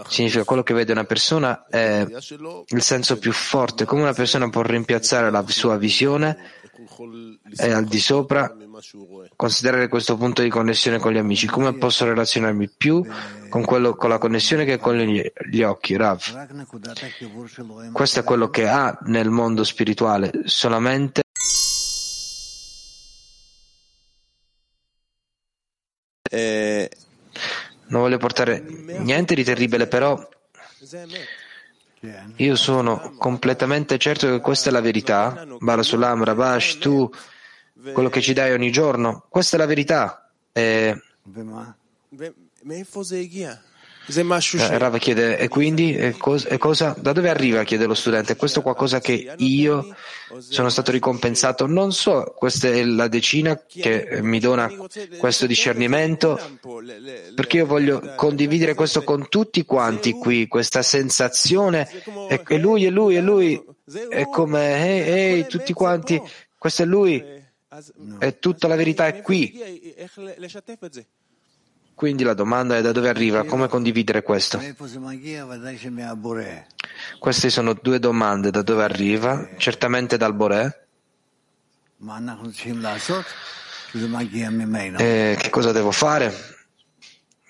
Significa 0.07 0.45
quello 0.45 0.63
che 0.63 0.73
vede 0.73 0.93
una 0.93 1.03
persona 1.03 1.65
è 1.67 2.05
il 2.67 2.81
senso 2.81 3.17
più 3.17 3.33
forte. 3.33 3.85
Come 3.85 4.03
una 4.03 4.13
persona 4.13 4.49
può 4.49 4.61
rimpiazzare 4.61 5.29
la 5.29 5.43
sua 5.47 5.77
visione 5.77 6.54
e 7.57 7.71
al 7.71 7.85
di 7.85 7.99
sopra 7.99 8.55
considerare 9.35 9.87
questo 9.87 10.17
punto 10.17 10.41
di 10.41 10.49
connessione 10.49 10.99
con 10.99 11.11
gli 11.11 11.17
amici. 11.17 11.47
Come 11.47 11.73
posso 11.77 12.05
relazionarmi 12.05 12.69
più 12.69 13.05
con, 13.49 13.63
quello, 13.63 13.95
con 13.95 14.09
la 14.09 14.17
connessione 14.17 14.65
che 14.65 14.77
con 14.77 14.95
gli, 14.95 15.21
gli 15.49 15.61
occhi? 15.61 15.95
Rav. 15.95 16.21
Questo 17.91 18.19
è 18.19 18.23
quello 18.23 18.49
che 18.49 18.67
ha 18.67 18.97
nel 19.03 19.29
mondo 19.29 19.63
spirituale, 19.63 20.31
solamente 20.45 21.23
non 27.87 28.01
voglio 28.01 28.17
portare 28.17 28.59
niente 28.59 29.35
di 29.35 29.43
terribile, 29.43 29.87
però 29.87 30.17
io 32.37 32.55
sono 32.55 33.13
completamente 33.17 33.97
certo 33.97 34.27
che 34.27 34.39
questa 34.39 34.69
è 34.69 34.71
la 34.71 34.81
verità. 34.81 35.45
Barasulam, 35.59 36.23
Rabash, 36.23 36.77
tu, 36.77 37.09
quello 37.93 38.09
che 38.09 38.21
ci 38.21 38.33
dai 38.33 38.51
ogni 38.51 38.71
giorno, 38.71 39.25
questa 39.29 39.55
è 39.57 39.59
la 39.59 39.65
verità. 39.65 40.29
E... 40.51 41.01
Eh, 44.69 44.77
Rava 44.77 44.97
chiede, 44.97 45.37
e 45.37 45.47
quindi 45.47 45.95
e 45.95 46.15
cosa, 46.17 46.47
e 46.49 46.57
cosa, 46.57 46.95
da 46.97 47.11
dove 47.11 47.29
arriva? 47.29 47.63
chiede 47.63 47.85
lo 47.85 47.93
studente. 47.93 48.35
Questo 48.35 48.59
è 48.59 48.61
qualcosa 48.61 48.99
che 48.99 49.33
io 49.37 49.95
sono 50.39 50.69
stato 50.69 50.91
ricompensato. 50.91 51.65
Non 51.65 51.91
so, 51.91 52.33
questa 52.35 52.67
è 52.67 52.83
la 52.83 53.07
decina 53.07 53.59
che 53.65 54.19
mi 54.21 54.39
dona 54.39 54.71
questo 55.17 55.47
discernimento, 55.47 56.39
perché 57.33 57.57
io 57.57 57.65
voglio 57.65 58.13
condividere 58.15 58.73
questo 58.75 59.03
con 59.03 59.27
tutti 59.29 59.65
quanti 59.65 60.13
qui, 60.13 60.47
questa 60.47 60.81
sensazione. 60.81 61.89
E, 62.29 62.57
lui, 62.57 62.85
e 62.85 62.89
lui, 62.89 63.15
e 63.15 63.21
lui, 63.21 63.65
è 64.09 64.27
come, 64.29 64.87
ehi, 64.87 65.39
hey, 65.39 65.47
tutti 65.47 65.73
quanti, 65.73 66.21
questo 66.57 66.83
è 66.83 66.85
lui, 66.85 67.23
e 68.19 68.39
tutta 68.39 68.67
la 68.67 68.75
verità 68.75 69.07
è 69.07 69.21
qui. 69.21 69.53
Quindi 71.95 72.23
la 72.23 72.33
domanda 72.33 72.75
è 72.75 72.81
da 72.81 72.91
dove 72.91 73.07
arriva, 73.07 73.45
come 73.45 73.69
condividere 73.69 74.21
questo? 74.21 74.61
Queste 77.17 77.49
sono 77.49 77.73
due 77.73 77.99
domande, 77.99 78.51
da 78.51 78.61
dove 78.61 78.83
arriva? 78.83 79.47
Certamente 79.55 80.17
dal 80.17 80.33
Boré. 80.33 80.87
E 84.99 85.37
che 85.39 85.49
cosa 85.49 85.71
devo 85.71 85.91
fare? 85.91 86.33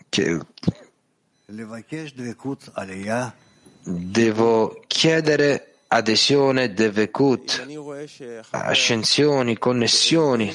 Che... 0.09 0.39
Devo 3.83 4.83
chiedere 4.85 5.74
adesione, 5.95 6.73
devekut, 6.73 7.65
ascensioni, 8.51 9.57
connessioni. 9.57 10.53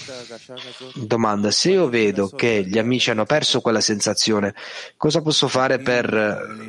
Domanda, 0.95 1.51
se 1.51 1.71
io 1.71 1.89
vedo 1.89 2.29
che 2.29 2.65
gli 2.65 2.79
amici 2.79 3.11
hanno 3.11 3.25
perso 3.25 3.61
quella 3.61 3.81
sensazione, 3.81 4.55
cosa 4.97 5.23
posso 5.23 5.49
fare 5.49 5.79
per 5.79 6.69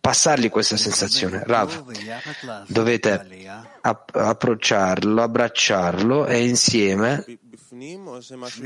passargli 0.00 0.50
questa 0.50 0.76
sensazione? 0.76 1.42
Rav, 1.44 1.84
dovete 2.66 3.26
approcciarlo, 4.12 5.22
abbracciarlo 5.22 6.26
e 6.26 6.44
insieme 6.44 7.24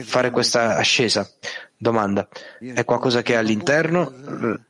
fare 0.05 0.31
questa 0.31 0.77
ascesa? 0.77 1.29
Domanda. 1.77 2.29
È 2.59 2.85
qualcosa 2.85 3.23
che 3.23 3.35
è 3.35 3.37
all'interno? 3.37 4.13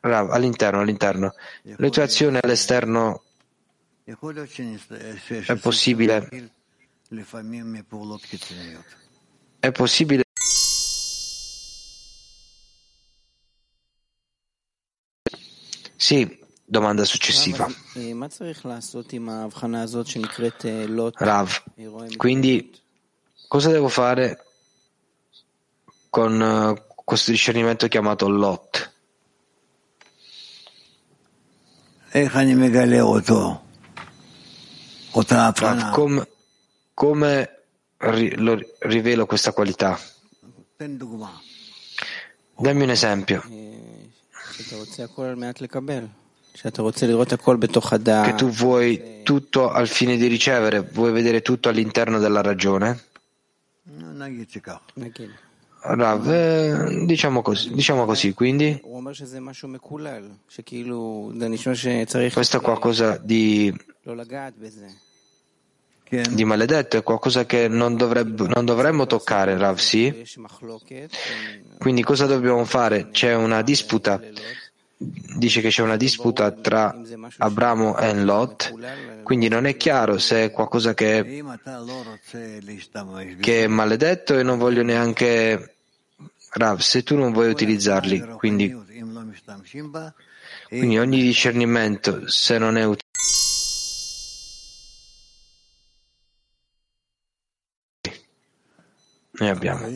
All'interno, 0.01 0.81
all'interno. 0.81 1.35
Tue 1.77 2.03
azioni 2.03 2.39
all'esterno 2.41 3.23
è 5.53 5.57
possibile? 5.57 6.29
È 9.61 9.71
possibile 9.71 10.23
Sì, 16.01 16.39
domanda 16.65 17.05
successiva. 17.05 17.67
Rav, 21.23 21.63
quindi 22.17 22.73
cosa 23.47 23.71
devo 23.71 23.89
fare 23.89 24.43
con 26.09 26.41
eh, 26.41 26.83
questo 27.05 27.31
discernimento 27.31 27.89
chiamato 27.89 28.27
Lot? 28.27 28.93
Rav, 35.59 35.91
come, 35.91 36.29
come 36.95 37.63
ri, 37.97 38.37
lo, 38.37 38.59
rivelo 38.81 39.27
questa 39.27 39.53
qualità? 39.53 39.99
Dammi 42.57 42.83
un 42.83 42.91
esempio. 42.91 43.43
Che 48.25 48.35
tu 48.35 48.49
vuoi 48.49 49.21
tutto 49.23 49.71
al 49.71 49.87
fine 49.87 50.17
di 50.17 50.27
ricevere, 50.27 50.81
vuoi 50.81 51.13
vedere 51.13 51.41
tutto 51.41 51.69
all'interno 51.69 52.19
della 52.19 52.43
ragione? 52.43 53.05
Rav, 55.81 56.29
eh, 56.29 57.05
diciamo, 57.07 57.43
così, 57.43 57.73
diciamo 57.73 58.05
così, 58.05 58.35
quindi? 58.35 58.81
Questo 62.33 62.57
è 62.57 62.61
qualcosa 62.61 63.17
di, 63.23 63.73
di 66.09 66.45
maledetto, 66.45 66.97
è 66.97 67.03
qualcosa 67.03 67.45
che 67.45 67.69
non, 67.69 67.97
dovrebbe, 67.97 68.47
non 68.47 68.65
dovremmo 68.65 69.07
toccare, 69.07 69.59
Rav, 69.59 69.77
sì? 69.77 70.25
Quindi 71.79 72.03
cosa 72.03 72.25
dobbiamo 72.27 72.65
fare? 72.65 73.11
C'è 73.11 73.35
una 73.35 73.63
disputa 73.63 74.21
dice 74.99 75.61
che 75.61 75.69
c'è 75.69 75.83
una 75.83 75.97
disputa 75.97 76.51
tra 76.51 76.93
Abramo 77.39 77.97
e 77.99 78.15
Lot, 78.15 78.75
quindi 79.23 79.49
non 79.49 79.65
è 79.67 79.77
chiaro 79.77 80.19
se 80.19 80.45
è 80.45 80.51
qualcosa 80.51 80.93
che, 80.95 81.45
che 83.41 83.65
è 83.65 83.67
maledetto 83.69 84.37
e 84.37 84.43
non 84.43 84.59
voglio 84.59 84.83
neanche 84.83 85.75
Rav, 86.51 86.81
se 86.81 87.05
tu 87.05 87.17
non 87.17 87.33
vuoi 87.33 87.49
utilizzarli, 87.49 88.21
quindi, 88.37 88.75
quindi 90.67 90.99
ogni 90.99 91.21
discernimento, 91.21 92.29
se 92.29 92.59
non 92.59 92.77
è 92.77 92.85
utile 92.85 93.07
Noi 99.39 99.49
abbiamo. 99.49 99.87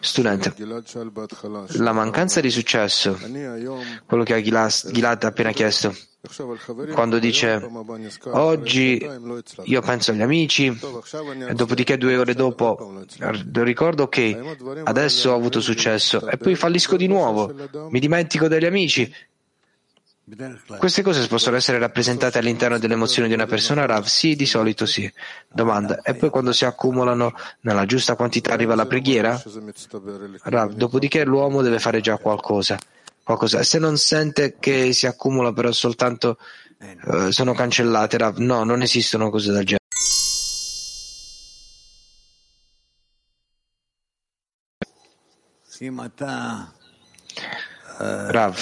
Studente, 0.00 0.54
la 1.78 1.92
mancanza 1.92 2.40
di 2.40 2.50
successo, 2.50 3.18
quello 4.06 4.22
che 4.22 4.42
Gilad 4.42 5.24
ha 5.24 5.26
appena 5.26 5.50
chiesto, 5.52 5.94
quando 6.92 7.18
dice 7.18 7.66
oggi 8.24 9.08
io 9.64 9.80
penso 9.80 10.10
agli 10.10 10.20
amici 10.20 10.66
e 10.66 11.54
dopodiché 11.54 11.96
due 11.96 12.16
ore 12.18 12.34
dopo 12.34 13.02
ricordo 13.62 14.08
che 14.08 14.38
adesso 14.84 15.30
ho 15.30 15.34
avuto 15.34 15.60
successo 15.60 16.28
e 16.28 16.36
poi 16.36 16.54
fallisco 16.54 16.96
di 16.96 17.06
nuovo, 17.06 17.54
mi 17.88 17.98
dimentico 18.00 18.48
degli 18.48 18.66
amici 18.66 19.12
queste 20.78 21.02
cose 21.02 21.26
possono 21.26 21.56
essere 21.56 21.78
rappresentate 21.78 22.38
all'interno 22.38 22.78
delle 22.78 22.94
emozioni 22.94 23.26
di 23.26 23.34
una 23.34 23.46
persona, 23.46 23.84
Rav? 23.84 24.04
Sì, 24.04 24.36
di 24.36 24.46
solito 24.46 24.86
sì. 24.86 25.10
Domanda. 25.48 26.02
E 26.02 26.14
poi 26.14 26.30
quando 26.30 26.52
si 26.52 26.64
accumulano 26.64 27.34
nella 27.62 27.84
giusta 27.84 28.14
quantità 28.14 28.52
arriva 28.52 28.76
la 28.76 28.86
preghiera? 28.86 29.42
Rav, 30.42 30.72
dopodiché 30.74 31.24
l'uomo 31.24 31.62
deve 31.62 31.80
fare 31.80 32.00
già 32.00 32.16
qualcosa. 32.18 32.78
qualcosa. 33.24 33.62
Se 33.64 33.78
non 33.78 33.96
sente 33.96 34.56
che 34.60 34.92
si 34.92 35.06
accumula 35.06 35.52
però 35.52 35.72
soltanto 35.72 36.38
eh, 36.78 37.32
sono 37.32 37.52
cancellate, 37.52 38.16
Rav, 38.16 38.38
no, 38.38 38.62
non 38.62 38.82
esistono 38.82 39.30
cose 39.30 39.50
del 39.50 39.64
genere. 39.64 39.78
Rav, 47.98 48.56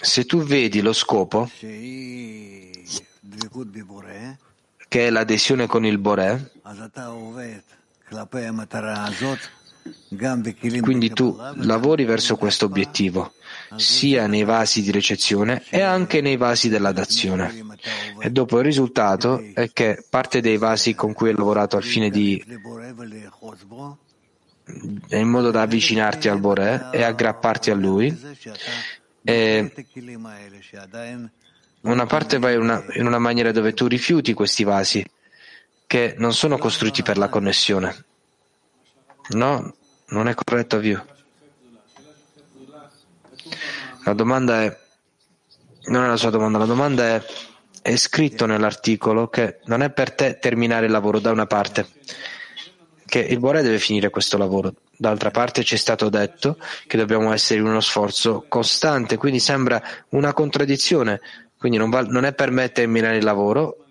se 0.00 0.24
tu 0.24 0.42
vedi 0.42 0.80
lo 0.80 0.92
scopo, 0.92 1.50
che 4.88 5.06
è 5.06 5.10
l'adesione 5.10 5.66
con 5.66 5.84
il 5.84 5.98
Boré, 5.98 6.52
quindi 10.80 11.10
tu 11.10 11.36
lavori 11.56 12.04
verso 12.04 12.36
questo 12.36 12.64
obiettivo, 12.66 13.32
sia 13.76 14.26
nei 14.26 14.44
vasi 14.44 14.82
di 14.82 14.90
ricezione 14.90 15.62
e 15.68 15.80
anche 15.80 16.20
nei 16.20 16.36
vasi 16.36 16.68
della 16.68 16.92
dazione. 16.92 17.64
E 18.20 18.30
dopo 18.30 18.58
il 18.58 18.64
risultato 18.64 19.42
è 19.54 19.70
che 19.72 20.04
parte 20.08 20.40
dei 20.40 20.56
vasi 20.56 20.94
con 20.94 21.12
cui 21.12 21.28
hai 21.28 21.36
lavorato 21.36 21.76
al 21.76 21.84
fine 21.84 22.10
di 22.10 22.42
in 25.08 25.28
modo 25.28 25.50
da 25.50 25.62
avvicinarti 25.62 26.28
al 26.28 26.38
Boré 26.38 26.90
e 26.92 27.02
aggrapparti 27.02 27.70
a 27.70 27.74
lui, 27.74 28.16
e 29.22 29.72
una 31.82 32.06
parte 32.06 32.38
va 32.38 32.50
in 32.50 32.60
una, 32.60 32.84
in 32.94 33.06
una 33.06 33.18
maniera 33.18 33.52
dove 33.52 33.72
tu 33.72 33.86
rifiuti 33.86 34.32
questi 34.32 34.64
vasi 34.64 35.04
che 35.86 36.14
non 36.18 36.32
sono 36.32 36.56
costruiti 36.56 37.02
per 37.02 37.18
la 37.18 37.28
connessione. 37.28 38.04
No, 39.30 39.74
non 40.08 40.28
è 40.28 40.34
corretto, 40.34 40.76
avvio. 40.76 41.04
La 44.04 44.12
domanda 44.12 44.62
è, 44.62 44.78
non 45.86 46.04
è 46.04 46.06
la 46.06 46.16
sua 46.16 46.30
domanda, 46.30 46.58
la 46.58 46.64
domanda 46.64 47.16
è, 47.16 47.24
è 47.82 47.96
scritto 47.96 48.46
nell'articolo 48.46 49.28
che 49.28 49.58
non 49.64 49.82
è 49.82 49.90
per 49.90 50.14
te 50.14 50.38
terminare 50.38 50.86
il 50.86 50.92
lavoro 50.92 51.18
da 51.18 51.32
una 51.32 51.46
parte, 51.46 51.88
che 53.06 53.18
il 53.18 53.38
Bore 53.38 53.62
deve 53.62 53.78
finire 53.78 54.10
questo 54.10 54.38
lavoro, 54.38 54.74
D'altra 55.00 55.30
parte 55.30 55.64
ci 55.64 55.76
è 55.76 55.78
stato 55.78 56.10
detto 56.10 56.58
che 56.86 56.98
dobbiamo 56.98 57.32
essere 57.32 57.58
in 57.58 57.64
uno 57.64 57.80
sforzo 57.80 58.44
costante, 58.46 59.16
quindi 59.16 59.40
sembra 59.40 59.82
una 60.10 60.34
contraddizione, 60.34 61.22
quindi 61.56 61.78
non, 61.78 61.88
va, 61.88 62.02
non 62.02 62.26
è 62.26 62.34
per 62.34 62.50
me 62.50 62.70
terminare 62.70 63.16
il 63.16 63.24
lavoro 63.24 63.86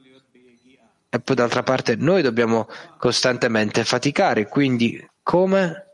e 1.10 1.20
poi 1.20 1.36
d'altra 1.36 1.64
parte 1.64 1.96
noi 1.96 2.22
dobbiamo 2.22 2.68
costantemente 3.00 3.84
faticare, 3.86 4.48
quindi 4.48 5.04
come 5.24 5.94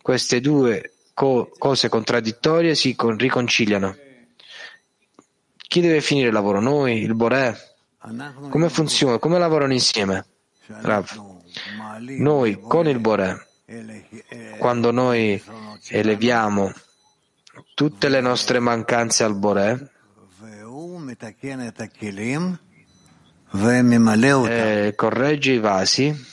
queste 0.00 0.40
due 0.40 0.92
co- 1.12 1.52
cose 1.58 1.90
contraddittorie 1.90 2.74
si 2.74 2.94
con- 2.94 3.18
riconciliano? 3.18 3.94
Chi 5.58 5.82
deve 5.82 6.00
finire 6.00 6.28
il 6.28 6.32
lavoro? 6.32 6.62
Noi, 6.62 7.02
il 7.02 7.14
Boré? 7.14 7.54
Come 8.48 8.70
funziona? 8.70 9.18
Come 9.18 9.38
lavorano 9.38 9.74
insieme? 9.74 10.24
Rav. 10.68 11.06
Noi 12.16 12.58
con 12.62 12.88
il 12.88 12.98
Boré 12.98 13.52
quando 14.58 14.90
noi 14.90 15.42
eleviamo 15.88 16.72
tutte 17.74 18.08
le 18.08 18.20
nostre 18.20 18.58
mancanze 18.58 19.24
al 19.24 19.34
Boré 19.36 19.90
e 24.46 24.94
corregge 24.94 25.52
i 25.52 25.58
vasi 25.58 26.26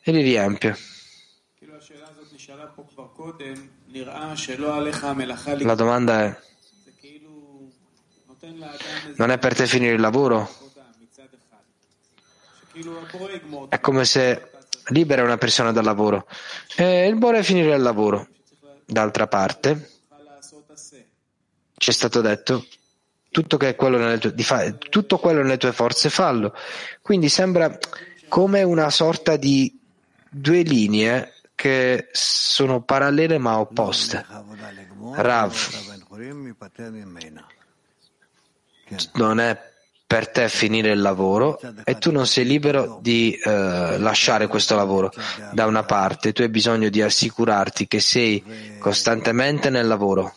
e 0.00 0.12
li 0.12 0.22
riempie. 0.22 0.76
La 5.58 5.74
domanda 5.74 6.24
è, 6.24 6.38
non 9.16 9.30
è 9.30 9.38
per 9.38 9.54
te 9.54 9.66
finire 9.66 9.94
il 9.94 10.00
lavoro? 10.00 10.48
È 13.68 13.80
come 13.80 14.04
se 14.04 14.55
libera 14.88 15.22
una 15.22 15.38
persona 15.38 15.72
dal 15.72 15.84
lavoro 15.84 16.26
e 16.76 17.06
il 17.06 17.16
buono 17.16 17.38
è 17.38 17.42
finire 17.42 17.74
il 17.74 17.82
lavoro. 17.82 18.28
D'altra 18.84 19.26
parte, 19.26 19.90
ci 21.76 21.90
è 21.90 21.92
stato 21.92 22.20
detto 22.20 22.64
tutto, 23.30 23.56
tue, 23.56 23.74
fa, 24.38 24.72
tutto 24.72 25.18
quello 25.18 25.42
nelle 25.42 25.56
tue 25.56 25.72
forze 25.72 26.08
fallo. 26.08 26.54
Quindi 27.02 27.28
sembra 27.28 27.76
come 28.28 28.62
una 28.62 28.90
sorta 28.90 29.36
di 29.36 29.78
due 30.28 30.62
linee 30.62 31.32
che 31.54 32.08
sono 32.12 32.82
parallele 32.82 33.38
ma 33.38 33.58
opposte. 33.58 34.24
Rav 35.14 35.54
non 39.14 39.40
è 39.40 39.74
per 40.06 40.28
te 40.28 40.48
finire 40.48 40.92
il 40.92 41.00
lavoro 41.00 41.58
e 41.84 41.98
tu 41.98 42.12
non 42.12 42.26
sei 42.26 42.44
libero 42.44 43.00
di 43.02 43.32
eh, 43.32 43.98
lasciare 43.98 44.46
questo 44.46 44.76
lavoro. 44.76 45.12
Da 45.52 45.66
una 45.66 45.82
parte, 45.82 46.32
tu 46.32 46.42
hai 46.42 46.48
bisogno 46.48 46.88
di 46.88 47.02
assicurarti 47.02 47.88
che 47.88 48.00
sei 48.00 48.78
costantemente 48.78 49.68
nel 49.68 49.86
lavoro. 49.86 50.34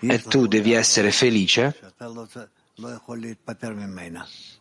E 0.00 0.18
tu 0.22 0.46
devi 0.46 0.72
essere 0.72 1.10
felice 1.10 1.78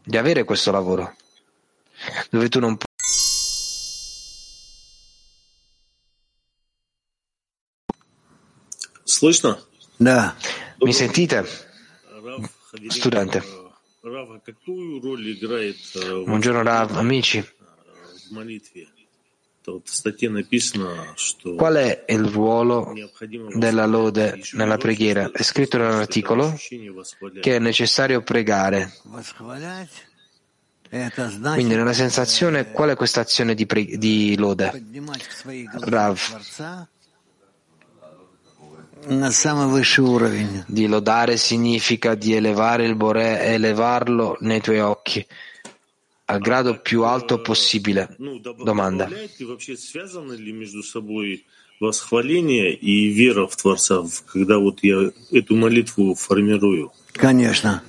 di 0.04 0.18
avere 0.18 0.43
questo 0.43 0.72
lavoro, 0.72 1.16
dove 2.30 2.50
tu 2.50 2.60
non 2.60 2.76
puoi. 2.76 2.89
Слышно? 9.18 9.59
Да. 9.99 10.35
Mi 10.80 10.93
sentite? 10.93 11.45
Studente. 12.91 13.43
Рав, 14.03 14.28
какую 14.45 15.01
роль 15.01 15.32
играет 15.32 15.76
э, 15.95 16.24
Buongiorno 16.26 16.62
Rav, 16.62 16.97
amici. 16.99 17.43
в 18.28 18.32
молитве? 18.32 18.89
То 19.64 19.74
вот 19.74 19.89
в 19.89 19.95
статье 19.95 20.28
написано, 20.28 21.14
что 21.16 21.57
Qual 21.57 21.74
è 21.76 22.05
il 22.09 22.24
ruolo 22.24 22.93
необходимо 22.93 23.51
della 23.59 23.87
lode 23.87 24.35
еще 24.37 24.57
nella 24.59 24.76
больше 24.76 24.87
preghiera? 24.89 25.22
È 25.32 25.43
сказать, 25.43 25.47
scritto 25.47 25.76
что 25.78 25.78
это 25.78 25.89
nell'articolo 25.89 26.53
ощущение 26.53 26.91
восхвалять. 26.93 27.43
che 27.43 27.57
è 27.57 27.59
necessario 27.61 28.20
pregare. 28.22 28.93
Восхвалять – 29.05 30.91
это 30.91 31.28
Quindi 31.30 31.39
значит 31.39 31.76
nella 31.78 31.93
sensazione, 31.95 32.72
qual 32.72 32.91
è 32.91 32.95
questa 32.95 33.22
azione 33.22 33.55
di, 33.55 33.64
pre- 33.64 33.97
di 33.97 34.37
lode? 34.37 34.68
поднимать 34.70 35.22
Di 40.66 40.87
lodare 40.87 41.37
significa 41.37 42.14
di 42.14 42.35
elevare 42.35 42.87
il 42.87 42.95
Boré 42.97 43.41
e 43.43 43.53
elevarlo 43.55 44.37
nei 44.41 44.61
tuoi 44.61 44.80
occhi 44.80 45.24
al 46.26 46.41
grado 46.41 46.80
più 46.80 47.05
alto 47.05 47.41
possibile. 47.43 48.16
Ну, 48.18 48.39
доб- 48.41 48.64
Domanda. 48.64 49.05
добавляет 49.07 49.39
ли 49.39 49.45
вообще 49.45 49.76
связаны 49.76 50.32
ли 50.35 50.53
между 50.53 50.82
собой 50.82 51.45
восхваление 51.80 52.72
и 52.74 53.09
вера 53.12 53.47
в 53.47 53.57
Творца, 53.57 54.01
в- 54.01 54.22
когда 54.24 54.57
вот 54.59 54.82
я 54.82 55.11
эту 55.30 55.55
молитву 55.55 56.14
формирую? 56.14 56.91
Конечно. 57.12 57.82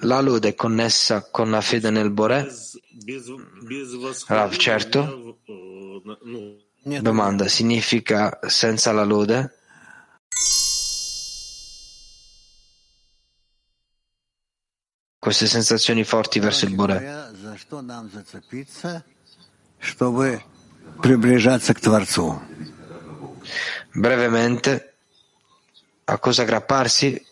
La 0.00 0.20
lode 0.20 0.48
è 0.48 0.54
connessa 0.54 1.28
con 1.30 1.50
la 1.50 1.60
fede 1.60 1.90
nel 1.90 2.10
Boré? 2.10 2.44
Без, 2.44 2.78
без, 3.04 3.28
без 3.62 3.92
Рав, 3.92 4.02
восхваления 4.02 4.58
certo. 4.58 4.98
я, 5.00 5.52
э, 5.54 6.00
на- 6.04 6.18
ну, 6.24 6.58
Нет, 6.84 7.02
Domanda, 7.02 7.46
significa 7.46 8.40
senza 8.48 8.90
la 8.92 9.04
lode? 9.04 9.50
Queste 15.26 15.46
sensazioni 15.46 16.04
forti 16.04 16.40
verso 16.40 16.64
il 16.66 16.74
Boré. 16.74 16.98
говоря, 16.98 17.30
за 17.42 17.56
что 17.56 17.80
нам 17.82 18.10
зацепиться, 18.10 19.04
чтобы 19.78 20.42
приближаться 21.00 21.74
к 21.74 21.80
Творцу? 21.80 22.40
Brevemente, 23.94 24.94
a 26.06 26.18
cosa 26.18 26.42
aggrapparsi 26.42 27.24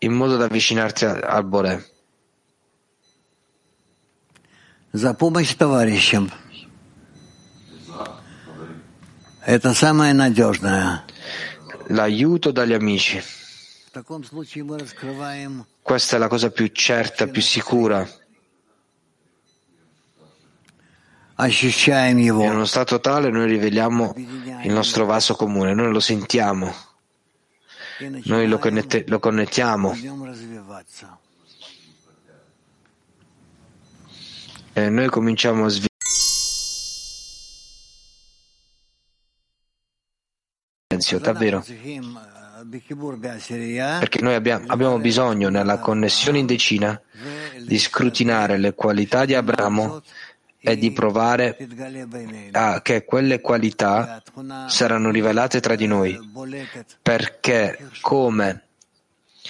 in 0.00 0.12
modo 0.12 0.36
da 0.36 0.44
avvicinarti 0.46 1.04
a- 1.04 1.20
al 1.20 1.44
Boré? 1.44 1.84
За 4.92 5.12
помощь 5.12 5.54
товарищам. 5.54 6.30
Это 9.44 9.74
самое 9.74 10.14
надежное. 10.14 11.04
L'aiuto 11.88 12.50
dagli 12.52 12.72
amici. 12.72 13.22
Questa 15.81 16.15
è 16.15 16.19
la 16.19 16.27
cosa 16.27 16.49
più 16.51 16.67
certa, 16.67 17.27
più 17.27 17.41
sicura. 17.41 18.07
In 22.43 22.51
uno 22.51 22.65
stato 22.65 22.99
tale 22.99 23.29
noi 23.29 23.47
riveliamo 23.47 24.13
il 24.15 24.71
nostro 24.71 25.05
vaso 25.05 25.35
comune, 25.35 25.73
noi 25.73 25.91
lo 25.91 26.01
sentiamo, 26.01 26.73
noi 28.25 28.47
lo, 28.47 28.59
connette, 28.59 29.05
lo 29.07 29.19
connettiamo. 29.19 29.97
E 34.73 34.89
noi 34.89 35.07
cominciamo 35.07 35.65
a 35.65 35.69
sviluppare. 35.69 35.87
davvero. 41.19 41.63
Perché 43.99 44.21
noi 44.21 44.35
abbiamo, 44.35 44.65
abbiamo 44.67 44.99
bisogno, 44.99 45.49
nella 45.49 45.79
connessione 45.79 46.39
in 46.39 46.45
decina, 46.45 46.99
di 47.65 47.77
scrutinare 47.77 48.57
le 48.57 48.73
qualità 48.73 49.25
di 49.25 49.35
Abramo 49.35 50.01
e 50.61 50.77
di 50.77 50.91
provare 50.91 51.57
ah, 52.51 52.81
che 52.81 53.05
quelle 53.05 53.39
qualità 53.39 54.21
saranno 54.67 55.09
rivelate 55.09 55.59
tra 55.59 55.75
di 55.75 55.87
noi, 55.87 56.19
perché 57.01 57.89
come 58.01 58.68